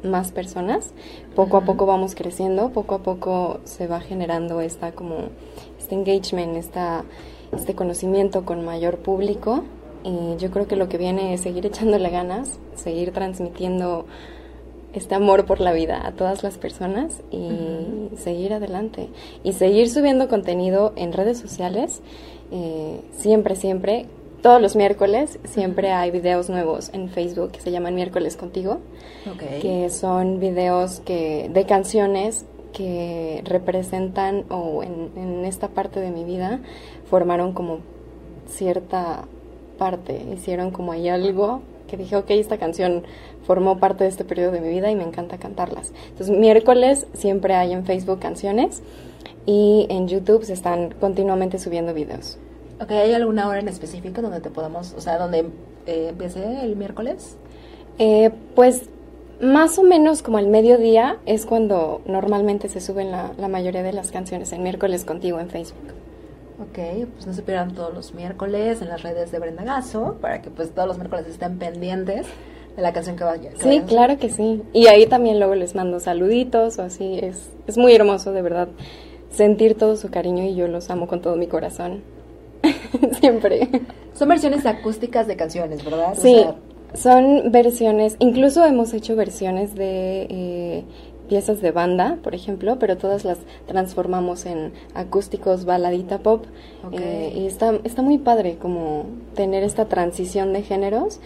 más 0.04 0.32
personas. 0.32 0.94
Poco 1.36 1.58
a 1.58 1.62
poco 1.62 1.88
vamos 1.88 2.14
creciendo, 2.14 2.70
poco 2.70 2.96
a 2.96 3.00
poco 3.00 3.60
se 3.64 3.88
va 3.88 4.00
generando 4.00 4.62
esta 4.62 4.92
como 4.92 5.30
este 5.80 5.96
engagement, 5.96 6.56
esta, 6.56 7.04
este 7.52 7.74
conocimiento 7.74 8.46
con 8.46 8.64
mayor 8.64 9.00
público. 9.00 9.64
Y 10.04 10.38
yo 10.38 10.52
creo 10.52 10.68
que 10.68 10.76
lo 10.76 10.88
que 10.88 11.00
viene 11.00 11.34
es 11.34 11.42
seguir 11.42 11.66
echándole 11.66 12.12
ganas, 12.12 12.60
seguir 12.76 13.12
transmitiendo 13.12 14.06
este 14.94 15.16
amor 15.16 15.46
por 15.46 15.62
la 15.62 15.72
vida 15.72 16.06
a 16.06 16.12
todas 16.12 16.44
las 16.44 16.58
personas 16.58 17.22
y 17.32 18.16
seguir 18.18 18.54
adelante. 18.54 19.10
Y 19.44 19.54
seguir 19.54 19.90
subiendo 19.90 20.28
contenido 20.28 20.94
en 20.96 21.14
redes 21.14 21.40
sociales, 21.40 22.02
eh, 22.52 23.02
siempre, 23.18 23.56
siempre. 23.56 24.06
Todos 24.42 24.62
los 24.62 24.76
miércoles 24.76 25.40
siempre 25.44 25.92
hay 25.92 26.10
videos 26.10 26.50
nuevos 26.50 26.90
en 26.94 27.10
Facebook 27.10 27.52
que 27.52 27.62
se 27.62 27.70
llaman 27.72 27.94
Miércoles 27.94 28.36
Contigo, 28.36 28.80
que 29.62 29.90
son 29.92 30.40
videos 30.40 31.00
que, 31.02 31.50
de 31.54 31.66
canciones 31.66 32.46
que 32.74 33.44
representan 33.46 34.46
o 34.50 34.82
en, 34.82 35.12
en 35.16 35.46
esta 35.46 35.68
parte 35.68 36.00
de 36.00 36.10
mi 36.10 36.24
vida 36.24 36.60
formaron 37.08 37.54
como 37.54 37.80
cierta 38.48 39.26
parte, 39.78 40.26
hicieron 40.34 40.72
como 40.72 40.92
hay 40.92 41.10
algo 41.10 41.62
que 41.88 41.98
dije, 41.98 42.16
ok, 42.16 42.30
esta 42.32 42.58
canción 42.58 43.04
formó 43.44 43.78
parte 43.78 44.06
de 44.06 44.10
este 44.10 44.24
periodo 44.24 44.52
de 44.52 44.62
mi 44.62 44.70
vida 44.70 44.90
y 44.90 44.96
me 44.96 45.04
encanta 45.04 45.38
cantarlas. 45.38 45.92
Entonces, 46.10 46.36
miércoles 46.36 47.06
siempre 47.14 47.54
hay 47.54 47.74
en 47.74 47.86
Facebook 47.86 48.20
canciones 48.20 48.82
y 49.46 49.88
en 49.90 50.08
YouTube 50.08 50.46
se 50.46 50.54
están 50.54 50.96
continuamente 51.00 51.60
subiendo 51.60 51.94
videos. 51.94 52.38
Ok, 52.82 52.92
¿hay 52.92 53.14
alguna 53.14 53.48
hora 53.48 53.60
en 53.60 53.68
específico 53.68 54.22
donde 54.22 54.42
te 54.42 54.50
podamos, 54.50 54.94
o 54.98 55.02
sea, 55.02 55.20
donde 55.20 55.46
eh, 55.86 56.08
empiece 56.10 56.64
el 56.64 56.76
miércoles? 56.76 57.38
Eh, 58.00 58.32
pues 58.56 58.90
más 59.40 59.78
o 59.78 59.84
menos 59.84 60.24
como 60.24 60.40
el 60.40 60.48
mediodía 60.48 61.18
es 61.28 61.46
cuando 61.46 62.02
normalmente 62.06 62.70
se 62.70 62.82
suben 62.82 63.12
la, 63.12 63.34
la 63.38 63.48
mayoría 63.48 63.84
de 63.84 63.94
las 63.94 64.12
canciones, 64.12 64.52
en 64.52 64.64
miércoles 64.64 65.06
contigo 65.06 65.40
en 65.40 65.50
Facebook. 65.50 65.94
Ok, 66.60 67.08
pues 67.14 67.28
no 67.28 67.34
se 67.34 67.44
pierdan 67.44 67.74
todos 67.76 67.94
los 67.94 68.16
miércoles 68.16 68.82
en 68.82 68.90
las 68.90 69.04
redes 69.04 69.32
de 69.32 69.38
Brenda 69.38 69.64
Gaso, 69.64 70.18
para 70.20 70.42
que 70.42 70.50
pues 70.50 70.72
todos 70.72 70.88
los 70.88 70.98
miércoles 70.98 71.28
estén 71.28 71.60
pendientes 71.60 72.26
de 72.76 72.82
la 72.82 72.94
canción 72.94 73.16
que 73.16 73.24
vaya. 73.24 73.52
que 73.52 73.58
Sí, 73.58 73.82
claro 73.88 74.18
que 74.18 74.30
sí. 74.30 74.64
Y 74.74 74.88
ahí 74.88 75.06
también 75.06 75.38
luego 75.38 75.54
les 75.54 75.76
mando 75.76 76.00
saluditos 76.00 76.80
o 76.80 76.84
así. 76.84 77.20
Es, 77.22 77.50
es 77.68 77.78
muy 77.78 77.94
hermoso, 77.94 78.32
de 78.32 78.42
verdad, 78.42 78.70
sentir 79.30 79.76
todo 79.76 79.98
su 79.98 80.10
cariño 80.10 80.44
y 80.44 80.56
yo 80.56 80.68
los 80.68 80.90
amo 80.90 81.08
con 81.08 81.22
todo 81.22 81.36
mi 81.36 81.48
corazón. 81.48 82.02
Siempre. 83.20 83.70
Son 84.14 84.28
versiones 84.30 84.66
acústicas 84.66 85.28
de 85.28 85.36
canciones, 85.38 85.84
¿verdad? 85.84 86.18
O 86.20 86.22
Sí, 86.22 86.30
sea, 86.30 86.56
son 86.94 87.52
versiones, 87.52 88.16
incluso 88.20 88.66
hemos 88.66 88.94
hecho 88.94 89.16
versiones 89.16 89.76
de 89.76 90.28
eh, 90.30 90.86
piezas 91.28 91.62
de 91.62 91.72
banda, 91.72 92.20
por 92.24 92.36
ejemplo, 92.36 92.78
pero 92.80 92.98
todas 92.98 93.24
las 93.24 93.40
transformamos 93.66 94.46
en 94.46 94.74
acústicos, 94.94 95.66
baladita 95.66 96.20
pop. 96.20 96.46
Ok. 96.84 97.00
eh, 97.00 97.32
y 97.36 97.46
está, 97.48 97.80
está 97.84 98.02
muy 98.02 98.18
padre 98.18 98.58
como 98.58 99.06
tener 99.36 99.64
esta 99.64 99.86
transición 99.88 100.54
de 100.54 100.64
géneros, 100.64 101.20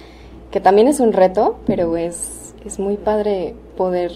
que 0.52 0.62
también 0.62 0.88
es 0.88 1.00
un 1.00 1.14
reto, 1.14 1.60
pero 1.66 1.98
es, 1.98 2.56
es 2.64 2.80
muy 2.80 2.98
padre 2.98 3.56
poder 3.76 4.12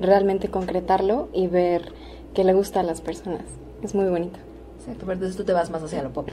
realmente 0.00 0.48
concretarlo 0.50 1.28
y 1.32 1.46
ver 1.46 1.92
que 2.34 2.44
le 2.44 2.52
gusta 2.54 2.80
a 2.80 2.82
las 2.82 3.00
personas. 3.00 3.44
Es 3.82 3.94
muy 3.94 4.06
bonito. 4.06 4.40
exacto, 4.78 5.00
pero 5.02 5.12
entonces 5.14 5.36
tú 5.36 5.44
te 5.44 5.52
vas 5.52 5.70
más 5.70 5.82
hacia 5.82 6.02
lo 6.02 6.12
pop. 6.12 6.28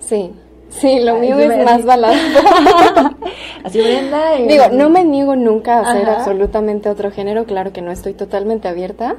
Sí, 0.00 0.32
sí, 0.68 1.00
lo 1.00 1.16
mío 1.16 1.38
es 1.38 1.64
más 1.64 1.84
balada. 1.84 2.14
Así 3.64 3.80
Brenda. 3.80 4.38
y- 4.38 4.46
Digo, 4.48 4.64
no 4.72 4.90
me 4.90 5.04
niego 5.04 5.36
nunca 5.36 5.78
a 5.78 5.90
hacer 5.90 6.08
Ajá. 6.08 6.18
absolutamente 6.18 6.88
otro 6.88 7.10
género, 7.10 7.44
claro 7.44 7.72
que 7.72 7.82
no 7.82 7.90
estoy 7.90 8.14
totalmente 8.14 8.68
abierta. 8.68 9.16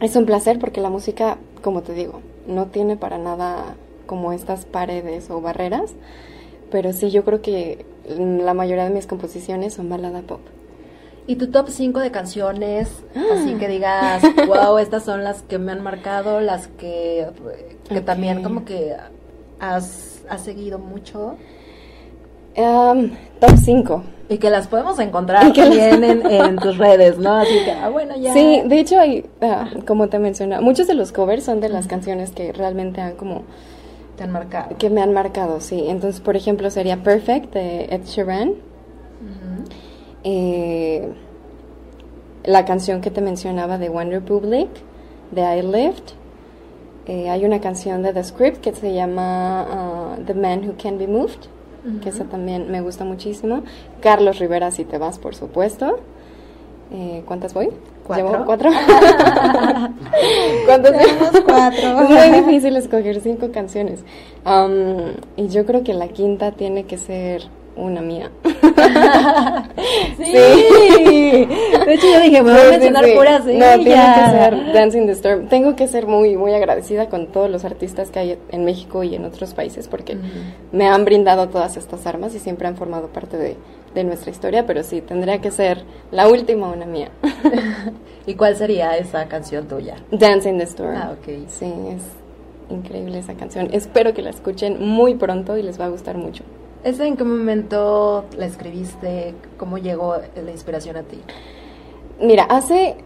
Es 0.00 0.16
un 0.16 0.24
placer 0.26 0.58
porque 0.58 0.80
la 0.80 0.88
música, 0.90 1.36
como 1.62 1.82
te 1.82 1.92
digo, 1.92 2.20
no 2.46 2.66
tiene 2.66 2.96
para 2.96 3.18
nada 3.18 3.74
como 4.06 4.32
estas 4.32 4.64
paredes 4.64 5.30
o 5.30 5.40
barreras, 5.40 5.92
pero 6.70 6.92
sí 6.92 7.10
yo 7.10 7.24
creo 7.24 7.42
que 7.42 7.84
la 8.08 8.54
mayoría 8.54 8.84
de 8.84 8.90
mis 8.90 9.06
composiciones 9.06 9.74
son 9.74 9.88
balada 9.88 10.22
pop. 10.22 10.40
¿Y 11.26 11.36
tu 11.36 11.48
top 11.48 11.68
5 11.68 12.00
de 12.00 12.10
canciones? 12.10 12.88
Así 13.32 13.54
que 13.54 13.68
digas, 13.68 14.22
wow, 14.46 14.78
estas 14.78 15.04
son 15.04 15.22
las 15.22 15.42
que 15.42 15.58
me 15.58 15.70
han 15.72 15.82
marcado, 15.82 16.40
las 16.40 16.66
que, 16.68 17.26
que 17.88 17.98
Ok. 17.98 18.04
también 18.04 18.42
como 18.42 18.64
que 18.64 18.96
has, 19.60 20.22
has 20.28 20.42
seguido 20.42 20.78
mucho 20.78 21.36
Am, 22.56 23.12
top 23.40 23.56
5. 23.56 24.02
y 24.28 24.38
que 24.38 24.50
las 24.50 24.66
podemos 24.66 24.98
encontrar 24.98 25.46
Y 25.48 25.52
que 25.52 25.60
las- 25.64 25.78
también 25.78 26.04
en, 26.04 26.26
en 26.30 26.56
tus 26.56 26.78
redes, 26.78 27.18
¿no? 27.18 27.34
Así 27.36 27.64
que, 27.64 27.70
ah, 27.72 27.88
bueno, 27.88 28.16
ya. 28.16 28.32
Sí, 28.32 28.62
de 28.66 28.80
hecho 28.80 28.98
hay, 28.98 29.26
ah, 29.40 29.68
como 29.86 30.08
te 30.08 30.18
mencionaba, 30.18 30.60
muchos 30.60 30.86
de 30.86 30.94
los 30.94 31.12
covers 31.12 31.44
son 31.44 31.60
de 31.60 31.68
las 31.68 31.86
canciones 31.86 32.32
que 32.32 32.52
realmente 32.52 33.00
han 33.00 33.14
como 33.14 33.42
Te 34.16 34.24
han 34.24 34.32
marcado. 34.32 34.76
que 34.78 34.90
me 34.90 35.00
han 35.02 35.12
marcado, 35.12 35.60
sí. 35.60 35.84
Entonces, 35.88 36.20
por 36.20 36.36
ejemplo, 36.36 36.70
sería 36.70 37.02
Perfect 37.02 37.54
de 37.54 37.84
Ed 37.84 38.02
Sheeran. 38.04 38.48
Ujú. 38.50 39.64
Eh, 40.24 41.08
la 42.44 42.64
canción 42.64 43.00
que 43.00 43.10
te 43.10 43.20
mencionaba 43.20 43.78
de 43.78 43.88
One 43.90 44.10
Republic, 44.10 44.68
de 45.30 45.42
I 45.58 45.62
Lived. 45.62 46.14
Eh, 47.10 47.28
hay 47.28 47.44
una 47.44 47.60
canción 47.60 48.04
de 48.04 48.12
The 48.12 48.22
Script 48.22 48.60
que 48.60 48.72
se 48.72 48.94
llama 48.94 49.62
ah, 49.68 50.16
The 50.24 50.32
Man 50.32 50.60
Who 50.64 50.74
Can 50.80 50.96
Be 50.96 51.08
Moved, 51.08 51.40
que 52.00 52.10
esa 52.10 52.22
también 52.26 52.70
me 52.70 52.82
gusta 52.82 53.04
muchísimo. 53.04 53.64
Carlos 54.00 54.38
Rivera, 54.38 54.70
si 54.70 54.84
te 54.84 54.96
vas, 54.96 55.18
por 55.18 55.34
supuesto. 55.34 55.98
Eh, 56.92 57.24
¿Cuántas 57.26 57.52
voy? 57.52 57.70
Cuatro. 58.06 58.30
¿Llevo 58.30 58.44
cuatro? 58.44 58.70
¿Cuántas 60.66 60.92
Tenemos 60.92 61.40
cuatro. 61.44 62.00
Es 62.00 62.10
muy 62.30 62.42
difícil 62.42 62.76
escoger 62.76 63.20
cinco 63.20 63.50
canciones. 63.50 64.04
Am, 64.44 65.14
y 65.36 65.48
yo 65.48 65.66
creo 65.66 65.82
que 65.82 65.94
la 65.94 66.06
quinta 66.06 66.52
tiene 66.52 66.84
que 66.84 66.96
ser 66.96 67.42
una 67.76 68.00
mía. 68.00 68.30
Sí. 70.16 71.46
De 71.86 71.94
hecho, 71.94 72.06
yo 72.06 72.20
dije, 72.20 72.42
me 72.42 72.52
voy 72.52 72.60
a 72.60 72.64
sí, 72.64 72.70
mencionar 72.70 73.04
sí. 73.04 73.12
puras 73.16 73.44
No, 73.46 73.50
tiene 73.50 74.14
que 74.14 74.30
ser 74.30 74.72
Dancing 74.72 75.06
the 75.06 75.12
Storm. 75.12 75.48
Tengo 75.48 75.74
que 75.74 75.88
ser 75.88 76.06
muy, 76.06 76.36
muy 76.36 76.52
agradecida 76.52 77.08
con 77.08 77.28
todos 77.28 77.50
los 77.50 77.64
artistas 77.64 78.10
que 78.10 78.18
hay 78.18 78.38
en 78.50 78.64
México 78.64 79.02
y 79.02 79.14
en 79.14 79.24
otros 79.24 79.54
países 79.54 79.88
porque 79.88 80.16
me 80.72 80.88
han 80.88 81.04
brindado 81.04 81.48
todas 81.48 81.76
estas 81.76 82.06
armas 82.06 82.34
y 82.34 82.38
siempre 82.38 82.68
han 82.68 82.76
formado 82.76 83.08
parte 83.08 83.36
de, 83.36 83.56
de 83.94 84.04
nuestra 84.04 84.30
historia, 84.30 84.66
pero 84.66 84.82
sí, 84.82 85.00
tendría 85.00 85.40
que 85.40 85.50
ser 85.50 85.82
la 86.10 86.28
última 86.28 86.68
una 86.68 86.86
mía. 86.86 87.10
¿Y 88.26 88.34
cuál 88.34 88.56
sería 88.56 88.96
esa 88.96 89.26
canción 89.26 89.66
tuya? 89.66 89.96
Dancing 90.10 90.58
the 90.58 90.64
Storm. 90.64 90.96
Ah, 90.96 91.14
ok. 91.18 91.48
Sí, 91.48 91.72
es 91.88 92.02
increíble 92.70 93.18
esa 93.18 93.34
canción. 93.34 93.68
Espero 93.72 94.14
que 94.14 94.22
la 94.22 94.30
escuchen 94.30 94.80
muy 94.80 95.14
pronto 95.14 95.56
y 95.56 95.62
les 95.62 95.80
va 95.80 95.86
a 95.86 95.88
gustar 95.88 96.16
mucho. 96.16 96.44
¿Esa 96.84 97.06
en 97.06 97.16
qué 97.16 97.24
momento 97.24 98.24
la 98.38 98.46
escribiste? 98.46 99.34
¿Cómo 99.58 99.78
llegó 99.78 100.16
la 100.42 100.50
inspiración 100.50 100.96
a 100.96 101.02
ti? 101.02 101.18
Mira, 102.20 102.44
hace... 102.44 102.96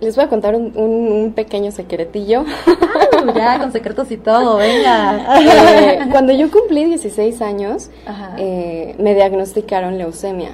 Les 0.00 0.16
voy 0.16 0.24
a 0.24 0.28
contar 0.28 0.54
un, 0.56 0.72
un- 0.76 1.12
un 1.12 1.32
pequeño 1.32 1.70
secretillo. 1.70 2.42
Uh, 2.42 3.32
ya, 3.34 3.58
con 3.60 3.72
secretos 3.72 4.10
y 4.10 4.16
todo, 4.18 4.56
venga. 4.56 5.38
Eh, 5.40 5.98
cuando 6.10 6.32
yo 6.32 6.50
cumplí 6.50 6.84
16 6.84 7.40
años, 7.40 7.90
eh, 8.36 8.96
me 8.98 9.14
diagnosticaron 9.14 9.96
leucemia. 9.96 10.50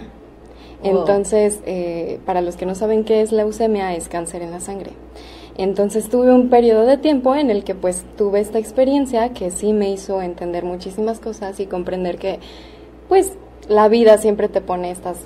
Wow. 0.83 1.01
Entonces, 1.01 1.61
eh, 1.66 2.20
para 2.26 2.43
los 2.43 2.57
que 2.57 2.66
no 2.66 2.74
saben 2.74 3.03
qué 3.05 3.22
es 3.22 3.33
leucemia, 3.33 3.95
es 3.97 4.09
cáncer 4.09 4.43
en 4.43 4.51
la 4.53 4.61
sangre. 4.61 4.93
Entonces 5.57 6.09
tuve 6.09 6.33
un 6.33 6.49
periodo 6.49 6.87
de 6.87 6.97
tiempo 6.97 7.35
en 7.35 7.51
el 7.51 7.64
que 7.64 7.74
pues 7.74 8.05
tuve 8.16 8.41
esta 8.41 8.59
experiencia 8.59 9.31
que 9.31 9.51
sí 9.51 9.72
me 9.72 9.91
hizo 9.91 10.22
entender 10.22 10.64
muchísimas 10.64 11.18
cosas 11.18 11.59
y 11.61 11.66
comprender 11.66 12.18
que 12.18 12.39
pues 13.11 13.35
la 13.69 13.89
vida 13.89 14.17
siempre 14.17 14.49
te 14.49 14.63
pone 14.63 14.91
estas 14.91 15.19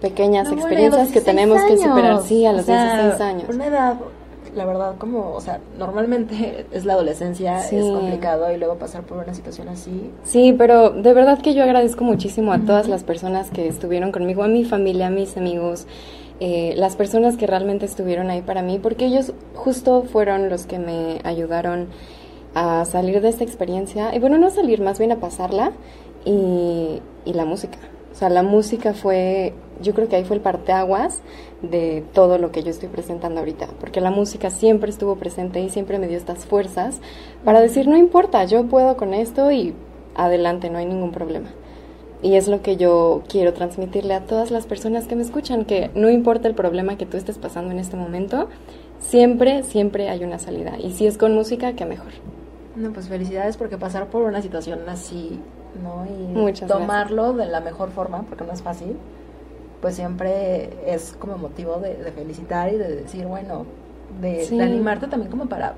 pequeñas 0.00 0.48
No, 0.48 0.54
experiencias 0.54 1.08
que 1.08 1.20
16 1.20 1.24
tenemos 1.24 1.62
que 1.62 1.76
superar. 1.76 2.20
Sí, 2.22 2.44
a 2.44 2.52
los 2.52 2.62
O 2.62 2.64
sea, 2.64 2.94
16 3.02 3.20
años. 3.20 3.44
Una 3.54 3.66
edad, 3.66 3.94
la 4.54 4.64
verdad, 4.64 4.94
como, 4.98 5.32
o 5.34 5.40
sea, 5.40 5.60
normalmente 5.78 6.66
es 6.72 6.84
la 6.84 6.94
adolescencia, 6.94 7.60
Sí. 7.60 7.76
es 7.76 7.84
complicado 7.84 8.52
y 8.52 8.56
luego 8.56 8.76
pasar 8.76 9.02
por 9.02 9.18
una 9.18 9.34
situación 9.34 9.68
así. 9.68 10.10
Sí, 10.24 10.54
pero 10.56 10.90
de 10.90 11.12
verdad 11.12 11.40
que 11.40 11.54
yo 11.54 11.62
agradezco 11.62 12.02
muchísimo 12.02 12.52
a 12.52 12.58
todas 12.60 12.88
las 12.88 13.04
personas 13.04 13.50
que 13.50 13.68
estuvieron 13.68 14.10
conmigo, 14.10 14.42
a 14.42 14.48
mi 14.48 14.64
familia, 14.64 15.08
a 15.08 15.10
mis 15.10 15.36
amigos, 15.36 15.86
eh, 16.40 16.74
las 16.76 16.96
personas 16.96 17.36
que 17.36 17.46
realmente 17.46 17.84
estuvieron 17.84 18.30
ahí 18.30 18.40
para 18.42 18.62
mí, 18.62 18.78
porque 18.78 19.06
ellos 19.06 19.32
justo 19.54 20.02
fueron 20.04 20.48
los 20.48 20.66
que 20.66 20.78
me 20.78 21.20
ayudaron 21.24 21.88
a 22.54 22.84
salir 22.86 23.20
de 23.20 23.28
esta 23.28 23.44
experiencia, 23.44 24.14
y 24.14 24.18
bueno, 24.20 24.38
no 24.38 24.48
salir, 24.50 24.80
más 24.80 24.98
bien 24.98 25.12
a 25.12 25.16
pasarla, 25.16 25.72
y, 26.28 27.00
y 27.24 27.32
la 27.32 27.44
música. 27.44 27.78
O 28.12 28.14
sea, 28.14 28.28
la 28.28 28.42
música 28.42 28.94
fue, 28.94 29.54
yo 29.80 29.94
creo 29.94 30.08
que 30.08 30.16
ahí 30.16 30.24
fue 30.24 30.36
el 30.36 30.42
parteaguas 30.42 31.20
de 31.62 32.04
todo 32.12 32.38
lo 32.38 32.50
que 32.52 32.62
yo 32.62 32.70
estoy 32.70 32.88
presentando 32.88 33.40
ahorita, 33.40 33.68
porque 33.80 34.00
la 34.00 34.10
música 34.10 34.50
siempre 34.50 34.90
estuvo 34.90 35.16
presente 35.16 35.60
y 35.60 35.70
siempre 35.70 35.98
me 35.98 36.08
dio 36.08 36.16
estas 36.16 36.46
fuerzas 36.46 37.00
para 37.44 37.60
decir, 37.60 37.86
no 37.86 37.96
importa, 37.96 38.44
yo 38.44 38.66
puedo 38.66 38.96
con 38.96 39.14
esto 39.14 39.50
y 39.52 39.74
adelante, 40.14 40.68
no 40.68 40.78
hay 40.78 40.86
ningún 40.86 41.12
problema. 41.12 41.48
Y 42.20 42.34
es 42.34 42.48
lo 42.48 42.60
que 42.60 42.76
yo 42.76 43.22
quiero 43.28 43.52
transmitirle 43.52 44.14
a 44.14 44.24
todas 44.24 44.50
las 44.50 44.66
personas 44.66 45.06
que 45.06 45.14
me 45.14 45.22
escuchan, 45.22 45.64
que 45.64 45.90
no 45.94 46.10
importa 46.10 46.48
el 46.48 46.54
problema 46.54 46.98
que 46.98 47.06
tú 47.06 47.16
estés 47.16 47.38
pasando 47.38 47.70
en 47.70 47.78
este 47.78 47.96
momento, 47.96 48.48
siempre, 48.98 49.62
siempre 49.62 50.08
hay 50.08 50.24
una 50.24 50.40
salida. 50.40 50.76
Y 50.78 50.90
si 50.90 51.06
es 51.06 51.16
con 51.16 51.34
música, 51.34 51.74
qué 51.74 51.86
mejor. 51.86 52.10
No, 52.74 52.92
pues 52.92 53.08
felicidades 53.08 53.56
porque 53.56 53.78
pasar 53.78 54.08
por 54.08 54.22
una 54.22 54.42
situación 54.42 54.80
así, 54.88 55.38
¿no? 55.82 56.06
Y 56.06 56.26
Muchas 56.36 56.68
tomarlo 56.68 57.32
de 57.32 57.46
la 57.46 57.60
mejor 57.60 57.90
forma, 57.90 58.22
porque 58.22 58.44
no 58.44 58.52
es 58.52 58.62
fácil. 58.62 58.96
pues 59.80 59.94
siempre 59.94 60.70
es 60.86 61.14
como 61.20 61.38
motivo 61.38 61.76
de, 61.76 61.94
de 61.94 62.10
felicitar 62.10 62.72
y 62.72 62.76
de 62.76 62.96
decir, 62.96 63.26
bueno, 63.26 63.64
de, 64.20 64.44
Sí. 64.44 64.56
de 64.58 64.64
animarte 64.64 65.06
también 65.06 65.30
como 65.30 65.46
para, 65.46 65.74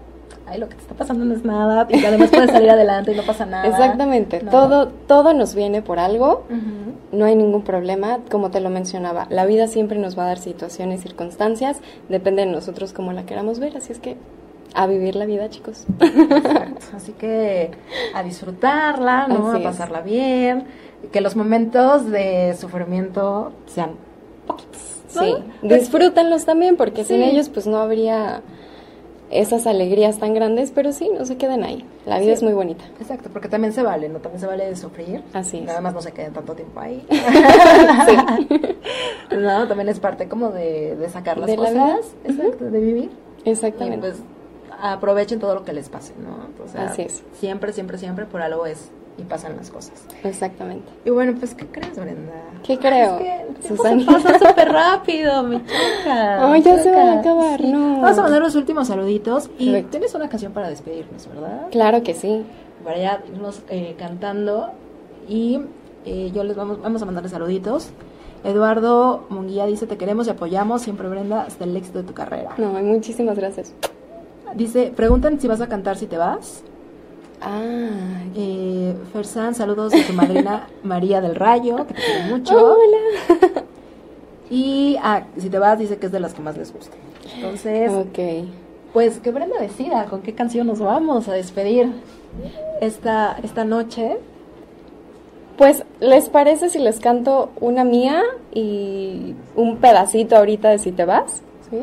ay, 0.47 0.59
lo 0.59 0.71
que 0.71 0.77
te 0.77 0.81
está 0.81 0.95
pasando 0.95 1.25
no 1.27 1.35
es 1.35 1.45
nada, 1.45 1.87
y 1.91 2.03
además 2.05 2.31
puedes 2.31 2.51
salir 2.51 2.71
adelante 2.71 3.13
y 3.13 3.17
no 3.17 3.23
pasa 3.25 3.45
nada. 3.45 3.67
Exactamente, 3.67 4.43
¿no? 4.43 4.51
todo, 4.51 4.89
todo 5.07 5.35
nos 5.35 5.55
viene 5.55 5.83
por 5.83 5.99
algo, 5.99 6.45
no 7.13 7.25
hay 7.27 7.37
ningún 7.37 7.63
problema, 7.63 8.21
como 8.31 8.51
te 8.51 8.61
lo 8.61 8.71
mencionaba, 8.71 9.27
la 9.29 9.45
vida 9.45 9.67
siempre 9.67 9.99
nos 9.99 10.19
va 10.19 10.23
a 10.23 10.27
dar 10.29 10.39
situaciones, 10.39 11.03
circunstancias, 11.03 11.81
depende 12.09 12.47
de 12.47 12.51
nosotros 12.53 12.95
cómo 12.95 13.13
la 13.13 13.27
queramos 13.27 13.59
ver, 13.59 13.77
así 13.77 13.93
es 13.93 13.99
que 13.99 14.17
a 14.75 14.87
vivir 14.87 15.17
la 15.17 15.27
vida, 15.27 15.49
chicos. 15.51 15.85
Exacto. 16.01 16.87
Así 16.97 17.13
que 17.13 17.71
a 18.15 18.23
disfrutarla, 18.23 19.27
¿no? 19.29 19.49
Así 19.49 19.57
a 19.57 19.61
es. 19.61 19.65
pasarla 19.65 20.01
bien, 20.01 20.65
que 21.13 21.21
los 21.21 21.37
momentos 21.37 22.11
de 22.11 22.55
sufrimiento 22.59 23.53
sean 23.67 23.93
poquitos. 24.47 24.97
¿no? 25.15 25.23
Sí, 25.23 25.35
disfrútenlos 25.63 26.45
también, 26.45 26.77
porque 26.77 27.05
sin 27.05 27.19
Sí. 27.19 27.25
ellos 27.25 27.49
pues 27.49 27.67
no 27.67 27.79
habría 27.79 28.43
esas 29.33 29.67
alegrías 29.69 30.19
tan 30.19 30.35
grandes, 30.35 30.73
pero 30.73 30.93
sí, 30.93 31.09
no 31.17 31.25
se 31.25 31.37
queden 31.37 31.63
ahí. 31.65 31.85
La 32.07 32.17
vida 32.19 32.27
Sí. 32.27 32.33
es 32.33 32.43
muy 32.43 32.53
bonita. 32.53 32.85
Exacto, 33.01 33.29
porque 33.33 33.49
también 33.49 33.73
se 33.73 33.83
vale, 33.83 34.09
¿no? 34.09 34.19
También 34.19 34.41
se 34.41 34.47
vale 34.47 34.75
sufrir. 34.77 35.23
Así 35.33 35.59
es. 35.59 35.65
Nada 35.65 35.81
más 35.81 35.95
no 35.95 36.03
se 36.03 36.13
queden 36.13 36.33
tanto 36.33 36.55
tiempo 36.55 36.81
ahí. 36.81 37.05
no, 39.31 39.69
también 39.69 39.89
es 39.89 40.01
parte 40.01 40.29
como 40.29 40.51
de, 40.51 40.97
de 40.97 41.09
sacar 41.09 41.39
las 41.39 41.47
De 41.49 41.57
la 41.57 41.69
cosas. 41.71 41.75
vida. 41.75 41.99
Exacto, 42.25 42.65
de 42.71 42.81
vivir. 42.81 43.11
Y 43.45 43.51
Exactamente. 43.51 43.99
pues 43.99 44.17
aprovechen 44.83 45.39
todo 45.41 45.55
lo 45.55 45.65
que 45.65 45.73
les 45.73 45.89
pase, 45.89 46.15
¿no? 46.23 46.49
O 46.65 46.69
sea, 46.69 46.87
Así 46.87 47.03
es. 47.03 47.23
Siempre, 47.35 47.73
siempre, 47.73 47.99
siempre 47.99 48.27
por 48.27 48.43
algo 48.43 48.67
es 48.67 48.91
y 49.19 49.23
pasan 49.25 49.57
las 49.57 49.71
cosas. 49.71 50.05
Exactamente. 50.25 50.91
Y 51.05 51.11
bueno, 51.11 51.35
pues, 51.39 51.55
¿qué 51.55 51.67
crees, 51.67 51.95
Brenda? 51.99 52.33
¿Qué 52.63 52.79
creo? 52.79 53.19
Es 53.19 53.23
que 53.63 53.69
Susana? 53.69 54.01
se 54.01 54.07
pasa 54.07 54.39
súper 54.49 54.73
rápido, 54.73 55.43
me 55.43 55.59
choca. 55.59 56.47
Ay, 56.47 56.53
me 56.53 56.63
ya 56.63 56.79
se 56.83 56.91
va 56.91 57.03
a 57.03 57.07
choca. 57.17 57.21
acabar, 57.21 57.61
no. 57.65 58.01
Vamos 58.01 58.19
a 58.19 58.23
mandar 58.23 58.41
los 58.43 58.55
últimos 58.55 58.89
saluditos 58.89 59.51
y 59.59 59.67
Perfecto. 59.67 59.91
tienes 59.91 60.15
una 60.15 60.29
canción 60.29 60.53
para 60.53 60.69
despedirnos, 60.69 61.27
¿verdad? 61.29 61.67
Claro 61.71 62.03
que 62.03 62.15
sí. 62.15 62.45
Para 62.85 62.99
ya 62.99 63.23
irnos 63.31 63.63
eh, 63.69 63.95
cantando 63.99 64.71
y 65.29 65.61
eh, 66.07 66.31
yo 66.35 66.43
les 66.45 66.57
vamos, 66.57 66.81
vamos 66.81 67.03
a 67.03 67.05
mandarles 67.05 67.33
saluditos. 67.33 67.91
Eduardo 68.43 69.27
Munguía 69.29 69.67
dice, 69.67 69.87
te 69.87 69.99
queremos 69.99 70.27
y 70.27 70.31
apoyamos 70.31 70.81
siempre, 70.81 71.09
Brenda, 71.09 71.43
hasta 71.43 71.65
el 71.65 71.77
éxito 71.77 71.99
de 71.99 72.05
tu 72.05 72.15
carrera. 72.15 72.55
No, 72.57 72.71
muchísimas 72.73 73.37
gracias. 73.37 73.75
Dice, 74.55 74.93
preguntan 74.95 75.41
si 75.41 75.49
vas 75.49 75.61
a 75.61 75.69
cantar 75.69 75.97
si 75.97 76.07
te 76.07 76.17
vas. 76.19 76.63
Ah, 77.41 77.89
Eh, 78.37 78.95
Fersan, 79.13 79.55
saludos 79.55 79.93
de 79.93 80.03
tu 80.03 80.13
madrina 80.13 80.67
María 80.83 81.21
del 81.21 81.35
Rayo, 81.37 81.87
que 81.87 81.95
te 81.95 82.03
quiere 82.03 82.23
mucho. 82.29 82.57
hola. 82.57 83.63
Y 84.53 84.97
ah, 85.01 85.23
si 85.39 85.49
te 85.49 85.61
vas, 85.61 85.79
dice 85.79 85.97
que 85.99 86.07
es 86.07 86.13
de 86.13 86.19
las 86.19 86.35
que 86.35 86.43
más 86.43 86.57
les 86.57 86.73
gusta. 86.73 86.97
Entonces, 87.37 87.93
Ok. 87.93 88.49
pues 88.93 89.21
que 89.21 89.31
Brenda 89.31 89.61
decida 89.61 90.07
con 90.07 90.23
qué 90.23 90.35
canción 90.35 90.67
nos 90.67 90.81
vamos 90.81 91.29
a 91.29 91.35
despedir 91.35 91.93
esta, 92.81 93.37
esta 93.45 93.65
noche. 93.65 94.17
Pues, 95.57 95.85
¿les 96.01 96.29
parece 96.31 96.69
si 96.69 96.81
les 96.81 96.99
canto 96.99 97.51
una 97.61 97.85
mía 97.85 98.23
y 98.53 99.37
un 99.55 99.77
pedacito 99.77 100.37
ahorita 100.37 100.71
de 100.71 100.79
Si 100.81 100.91
te 100.91 101.05
vas? 101.05 101.43
¿Sí? 101.71 101.77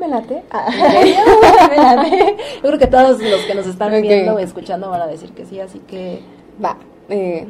Me 0.00 0.08
late. 0.08 0.42
Ah, 0.50 0.68
me 1.70 1.76
late. 1.76 2.36
Yo 2.56 2.62
creo 2.62 2.78
que 2.78 2.86
todos 2.86 3.20
los 3.22 3.42
que 3.42 3.54
nos 3.54 3.66
están 3.66 3.92
Ok. 3.94 4.00
viendo 4.00 4.34
o 4.34 4.38
escuchando 4.38 4.88
van 4.90 5.02
a 5.02 5.06
decir 5.06 5.30
que 5.32 5.44
sí, 5.44 5.60
así 5.60 5.78
que 5.80 6.22
Va. 6.64 6.76
Eh. 7.10 7.46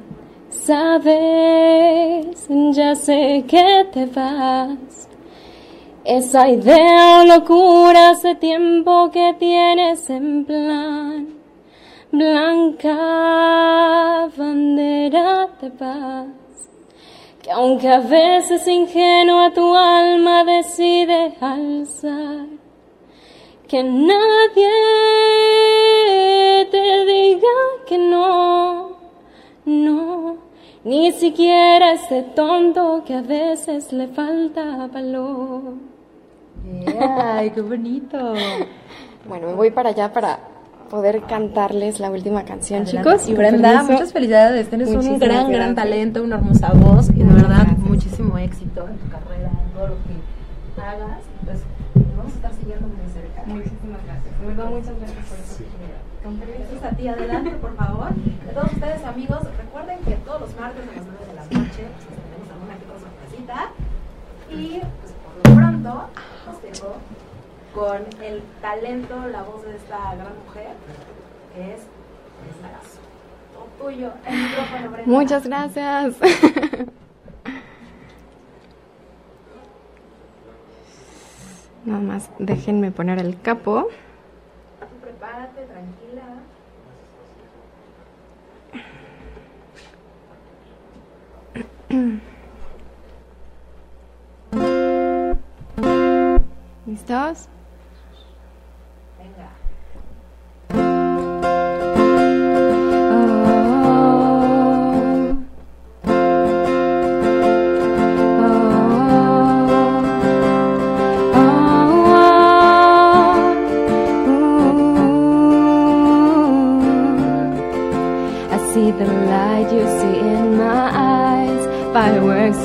Sabes, 0.51 2.49
ya 2.73 2.95
sé 2.97 3.45
que 3.47 3.87
te 3.93 4.07
vas. 4.07 5.09
Esa 6.05 6.49
idea 6.49 7.21
o 7.21 7.25
locura 7.25 8.11
hace 8.11 8.35
tiempo 8.35 9.11
que 9.13 9.35
tienes 9.39 10.11
en 10.11 10.45
plan. 10.45 11.29
Blanca 12.11 12.97
bandera 14.37 15.49
de 15.61 15.71
paz. 15.71 16.27
Que 17.43 17.51
aunque 17.51 17.89
a 17.89 18.01
veces 18.01 18.67
ingenua 18.69 19.51
tu 19.53 19.75
alma 19.75 20.45
decide 20.45 21.35
alzar. 21.41 22.47
Que 23.67 23.83
nadie 23.83 24.69
te 26.71 27.05
diga 27.07 27.49
que 27.87 27.99
no, 27.99 28.97
no, 29.65 30.39
ni 30.83 31.13
siquiera 31.13 31.93
ese 31.93 32.23
tonto 32.35 33.05
que 33.07 33.15
a 33.15 33.23
veces 33.23 33.93
le 33.93 34.09
falta 34.09 34.89
valor. 34.89 35.75
ay, 37.01 37.51
qué 37.51 37.61
bonito. 37.61 38.35
Bueno, 39.29 39.49
me 39.49 39.55
voy 39.55 39.71
para 39.71 39.91
allá 39.91 40.13
para 40.13 40.50
poder 40.91 41.23
cantarles 41.23 42.01
la 42.01 42.11
última 42.11 42.45
canción, 42.45 42.83
Adelante. 42.83 43.11
chicos. 43.11 43.29
Y 43.29 43.35
Brenda, 43.35 43.71
permiso. 43.73 43.93
muchas 43.93 44.13
felicidades. 44.13 44.69
Tienes 44.69 44.89
un 44.89 44.97
Muchísimas 44.97 45.21
gran, 45.21 45.37
gran 45.51 45.51
gracias. 45.53 45.77
talento, 45.77 46.23
una 46.23 46.37
hermosa 46.37 46.73
voz 46.75 47.09
y 47.11 47.13
de 47.13 47.25
verdad 47.25 47.49
gracias. 47.65 47.79
muchísimo 47.79 48.39
éxito 48.39 48.89
en 48.89 48.97
tu 48.99 49.09
carrera, 49.09 49.51
en 49.51 49.71
todo 49.73 49.87
lo 49.89 49.95
que 50.05 50.81
hagas. 50.83 51.19
Pues 51.45 51.59
vamos 52.17 52.33
a 52.33 52.37
estar 52.37 52.53
siguiendo 52.55 52.89
muy 52.89 52.97
de 53.07 53.09
cerca. 53.15 53.43
Muchísimas 53.47 54.01
gracias. 54.05 54.41
De 54.41 54.47
verdad, 54.47 54.67
muchas 54.71 54.95
gracias 54.99 55.25
por 55.31 55.39
esta 55.39 55.55
oportunidad. 55.63 56.01
Con 56.25 56.37
permiso 56.37 56.85
a 56.85 56.91
ti, 56.91 57.09
adelante, 57.09 57.51
por 57.63 57.77
favor. 57.77 58.09
De 58.15 58.53
todos 58.53 58.73
ustedes, 58.73 59.05
amigos, 59.05 59.41
recuerden 59.57 59.99
que 60.05 60.15
todos 60.27 60.41
los 60.43 60.53
martes 60.59 60.83
a 60.85 60.93
las 60.97 61.05
9 61.07 61.25
de 61.31 61.35
la 61.39 61.45
noche 61.49 61.83
pues, 61.87 62.05
tenemos 62.19 62.47
alguna 62.51 62.75
que 62.77 62.85
otra 62.85 62.99
sorpresita. 63.01 63.57
Y 64.51 64.83
pues 65.01 65.13
por 65.23 65.33
lo 65.39 65.55
pronto, 65.55 65.93
los 66.51 66.57
dejo 66.61 66.89
con 67.75 67.99
el 68.23 68.43
talento, 68.61 69.27
la 69.29 69.43
voz 69.43 69.65
de 69.65 69.77
esta 69.77 70.15
gran 70.15 70.35
mujer, 70.45 70.75
que 71.55 71.75
es 71.75 71.81
Brenda. 72.41 72.81
Todo 73.55 73.67
tuyo, 73.79 74.13
el 74.27 74.37
micrófono, 74.43 74.91
Brenda. 74.91 75.11
Muchas 75.11 75.47
gracias. 75.47 76.17
Nada 81.85 82.01
más 82.01 82.31
déjenme 82.39 82.91
poner 82.91 83.19
el 83.19 83.41
capo. 83.41 83.89
Tú 84.81 84.87
prepárate, 85.01 85.63
tranquila. 85.67 86.23
¿Listos? 96.87 97.49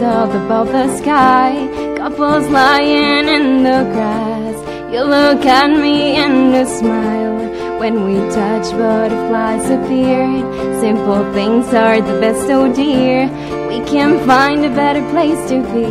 Up 0.02 0.30
above 0.30 0.68
the 0.68 0.98
sky. 0.98 1.68
Couples 1.98 2.50
lying 2.50 3.28
in 3.30 3.64
the 3.64 3.84
grass. 3.94 4.58
You 4.94 5.04
look 5.04 5.46
at 5.46 5.70
me 5.70 6.18
and 6.18 6.54
you 6.54 6.66
smile. 6.66 7.80
When 7.80 8.04
we 8.04 8.16
touch, 8.30 8.72
butterflies 8.72 9.70
appeared. 9.70 10.44
Simple 10.82 11.24
things 11.34 11.74
are 11.74 12.02
the 12.02 12.20
best, 12.20 12.50
oh 12.52 12.72
dear. 12.74 13.30
We 13.70 13.80
can't 13.90 14.20
find 14.26 14.66
a 14.66 14.70
better 14.70 15.02
place 15.12 15.48
to 15.50 15.64
be. 15.74 15.88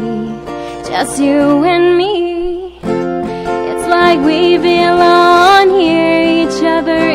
Just 0.86 1.18
you 1.18 1.64
and 1.64 1.96
me. 1.96 2.78
It's 2.82 3.88
like 3.88 4.20
we 4.20 4.58
belong 4.58 5.70
here, 5.80 6.44
each 6.44 6.62
other 6.62 7.10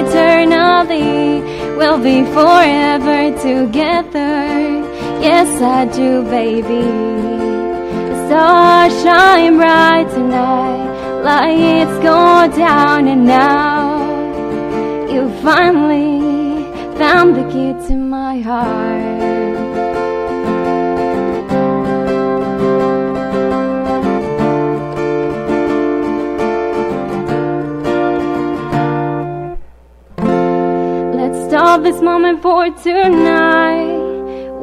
eternally. 0.00 1.42
We'll 1.76 1.98
be 2.02 2.24
forever 2.24 3.30
together. 3.40 4.83
Yes, 5.24 5.58
I 5.62 5.86
do, 5.86 6.22
baby. 6.24 6.84
The 8.10 8.26
stars 8.26 8.92
shine 9.02 9.56
bright 9.56 10.06
tonight. 10.10 11.22
Lights 11.22 11.96
go 12.02 12.54
down, 12.54 13.08
and 13.08 13.24
now 13.24 14.02
you 15.10 15.30
finally 15.42 16.20
found 16.98 17.36
the 17.36 17.44
key 17.44 17.72
to 17.88 17.94
my 17.96 18.40
heart. 18.40 19.22
Let's 31.16 31.48
stop 31.48 31.82
this 31.82 32.02
moment 32.02 32.42
for 32.42 32.68
tonight. 32.82 33.93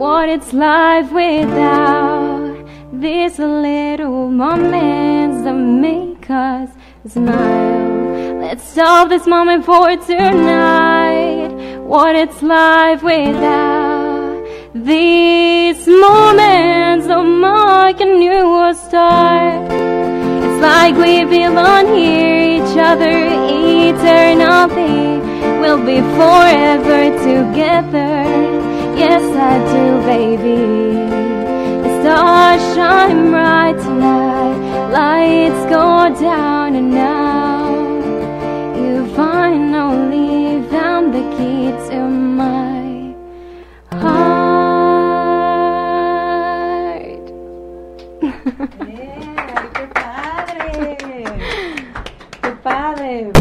What 0.02 0.30
it's 0.30 0.52
life 0.52 1.12
without 1.12 2.66
these 2.92 3.38
little 3.38 4.32
moments 4.32 5.44
that 5.44 5.54
make 5.54 6.28
us 6.28 6.72
smile. 7.08 8.40
Let's 8.42 8.64
solve 8.64 9.10
this 9.10 9.28
moment 9.28 9.64
for 9.64 9.96
tonight. 9.98 11.50
What 11.82 12.16
it's 12.16 12.42
life 12.42 13.04
without 13.04 14.44
these 14.74 15.88
moments 15.88 17.06
that 17.06 17.22
mark 17.22 18.02
a 18.02 18.06
new 18.06 18.74
start. 18.74 19.70
It's 19.70 20.62
like 20.64 20.96
we 20.96 21.26
belong 21.26 21.96
here, 21.96 22.58
each 22.58 22.76
other 22.76 23.18
eternally. 23.92 25.22
We'll 25.62 25.86
be 25.86 26.02
forever 26.18 27.02
together. 27.30 28.61
Yes, 29.02 29.26
I 29.36 29.58
do, 29.74 29.86
baby. 30.06 30.62
The 31.84 31.92
stars 32.02 32.62
shine 32.76 33.32
bright 33.32 33.78
tonight. 33.80 34.58
Lights 34.92 35.64
go 35.72 36.14
down, 36.22 36.76
and 36.76 36.90
now 36.92 37.66
you 38.78 39.08
finally 39.16 40.62
found 40.70 41.16
the 41.16 41.24
key 41.36 41.72
to 41.90 41.98
my 42.08 43.16
heart. 43.90 44.62
¡Eh! 48.22 49.18
¡Qué 49.74 49.86
padre! 49.96 50.70
¡Qué 52.44 52.52
padre! 52.62 53.32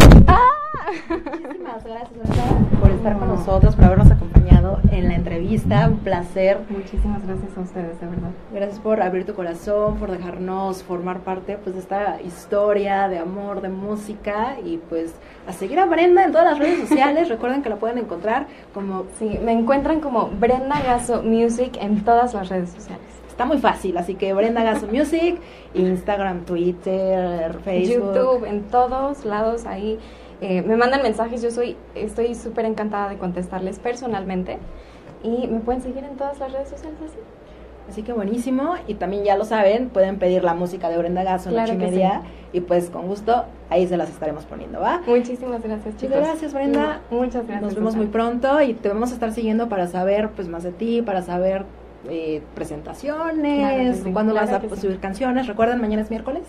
Muchísimas 1.11 1.85
gracias 1.85 2.90
estar 3.01 3.19
con 3.19 3.29
nosotros, 3.29 3.75
por 3.77 3.87
habernos 3.87 4.11
acompañado 4.11 4.79
en 4.91 5.09
la 5.09 5.15
entrevista. 5.15 5.89
Un 5.89 6.01
placer. 6.01 6.59
Muchísimas 6.69 7.27
gracias 7.27 7.57
a 7.57 7.61
ustedes, 7.63 7.99
de 7.99 8.07
verdad. 8.07 8.29
Gracias 8.53 8.79
por 8.79 9.01
abrir 9.01 9.25
tu 9.25 9.33
corazón, 9.33 9.97
por 9.97 10.11
dejarnos 10.11 10.83
formar 10.83 11.21
parte 11.21 11.57
pues, 11.57 11.75
de 11.77 11.81
esta 11.81 12.21
historia 12.21 13.09
de 13.09 13.19
amor, 13.19 13.63
de 13.63 13.71
música 13.71 14.57
y 14.63 14.77
pues 14.77 15.15
a 15.49 15.55
seguir 15.55 15.79
a 15.79 15.87
Brenda 15.87 16.25
en 16.25 16.33
todas 16.33 16.47
las 16.47 16.59
redes 16.59 16.87
sociales. 16.87 17.29
Recuerden 17.31 17.63
que 17.63 17.71
la 17.71 17.77
pueden 17.77 17.97
encontrar 17.97 18.49
como 18.75 19.05
Sí, 19.19 19.39
me 19.43 19.53
encuentran 19.53 20.01
como 20.01 20.27
Brenda 20.39 20.83
Gaso 20.83 21.23
Music 21.23 21.79
en 21.81 22.05
todas 22.05 22.35
las 22.35 22.51
redes 22.51 22.69
sociales. 22.69 23.07
está 23.31 23.47
muy 23.47 23.57
fácil, 23.57 23.97
así 23.97 24.15
que 24.15 24.35
Brenda 24.35 24.63
Gaso 24.63 24.87
Music, 24.87 25.41
Instagram, 25.73 26.45
Twitter, 26.45 27.59
Facebook. 27.65 28.15
YouTube, 28.15 28.45
en 28.45 28.65
todos 28.65 29.25
lados 29.25 29.65
ahí. 29.65 29.99
Eh, 30.41 30.63
me 30.63 30.77
mandan 30.77 31.03
mensajes, 31.03 31.43
yo 31.43 31.51
soy, 31.51 31.77
estoy 31.95 32.35
súper 32.35 32.65
encantada 32.65 33.09
de 33.09 33.17
contestarles 33.19 33.79
personalmente. 33.79 34.59
Y 35.23 35.47
me 35.49 35.61
pueden 35.61 35.83
seguir 35.83 36.05
en 36.05 36.17
todas 36.17 36.39
las 36.39 36.53
redes 36.53 36.71
sociales 36.71 36.99
así. 37.05 37.19
Así 37.89 38.03
que 38.03 38.13
buenísimo. 38.13 38.75
Y 38.87 38.95
también 38.95 39.25
ya 39.25 39.37
lo 39.37 39.45
saben, 39.45 39.89
pueden 39.89 40.19
pedir 40.19 40.45
la 40.45 40.55
música 40.55 40.89
de 40.89 40.97
Brenda 40.97 41.25
Gaso 41.25 41.49
en 41.49 41.57
Claro 41.57 41.73
ocho 41.73 41.83
y 41.83 41.91
media. 41.91 42.23
Y 42.53 42.61
pues 42.61 42.89
con 42.91 43.07
gusto 43.07 43.45
ahí 43.69 43.87
se 43.87 43.97
las 43.97 44.09
estaremos 44.09 44.45
poniendo, 44.45 44.81
¿va? 44.81 45.03
Muchísimas 45.07 45.63
gracias, 45.63 45.97
chicos. 45.97 46.17
Gracias, 46.17 46.55
Brenda. 46.55 47.01
Muchas 47.11 47.47
gracias. 47.47 47.63
Nos 47.63 47.75
vemos 47.75 47.97
muy 47.97 48.07
pronto 48.07 48.61
y 48.61 48.75
te 48.75 48.89
vamos 48.89 49.11
a 49.11 49.15
estar 49.15 49.33
siguiendo 49.33 49.69
para 49.69 49.87
saber 49.89 50.31
pues 50.31 50.49
más 50.49 50.63
de 50.63 50.73
ti, 50.73 51.03
para 51.03 51.23
saber 51.23 51.65
eh, 52.09 52.43
presentaciones, 52.55 53.59
Claro 53.59 53.95
sí, 54.05 54.13
cuándo 54.13 54.33
claro 54.33 54.53
vas 54.53 54.73
a 54.73 54.81
subir 54.81 54.99
canciones. 55.01 55.47
Recuerden, 55.47 55.81
mañana 55.81 56.03
es 56.03 56.11
miércoles, 56.11 56.45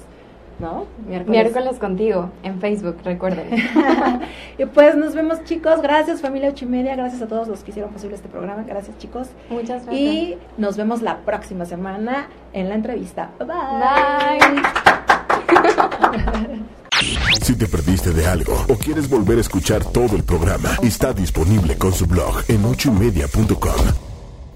¿no? 0.62 0.86
Miércoles 1.28 1.80
contigo, 1.80 2.30
en 2.43 2.62
Facebook, 2.62 2.97
recuerden. 3.03 3.49
y 4.57 4.66
pues 4.66 4.95
nos 4.95 5.16
vemos 5.16 5.43
chicos, 5.43 5.82
gracias 5.82 6.22
familia 6.22 6.49
ocho 6.49 6.66
y 6.66 6.68
media, 6.70 6.95
gracias 6.95 7.22
a 7.22 7.28
todos 7.28 7.47
los 7.47 7.64
que 7.64 7.72
hicieron 7.72 7.91
posible 7.91 8.16
este 8.16 8.30
programa, 8.30 8.64
gracias 8.64 8.97
chicos. 8.97 9.30
Muchas 9.49 9.86
gracias. 9.86 9.93
Y 9.93 10.38
nos 10.57 10.78
vemos 10.78 11.01
la 11.01 11.18
próxima 11.18 11.66
semana 11.66 12.28
en 12.53 12.70
la 12.70 12.76
entrevista. 12.76 13.32
Bye. 13.39 13.47
Bye. 14.47 14.62
Si 17.41 17.55
te 17.55 17.68
perdiste 17.68 18.12
de 18.12 18.28
algo 18.28 18.53
o 18.70 18.76
quieres 18.76 19.09
volver 19.09 19.39
a 19.39 19.41
escuchar 19.41 19.84
todo 19.84 20.16
el 20.16 20.24
programa, 20.24 20.70
está 20.84 21.12
disponible 21.14 21.78
con 21.78 21.91
su 21.93 22.05
blog 22.05 22.43
en 22.47 22.64
ochoymedia.com. 22.66 24.11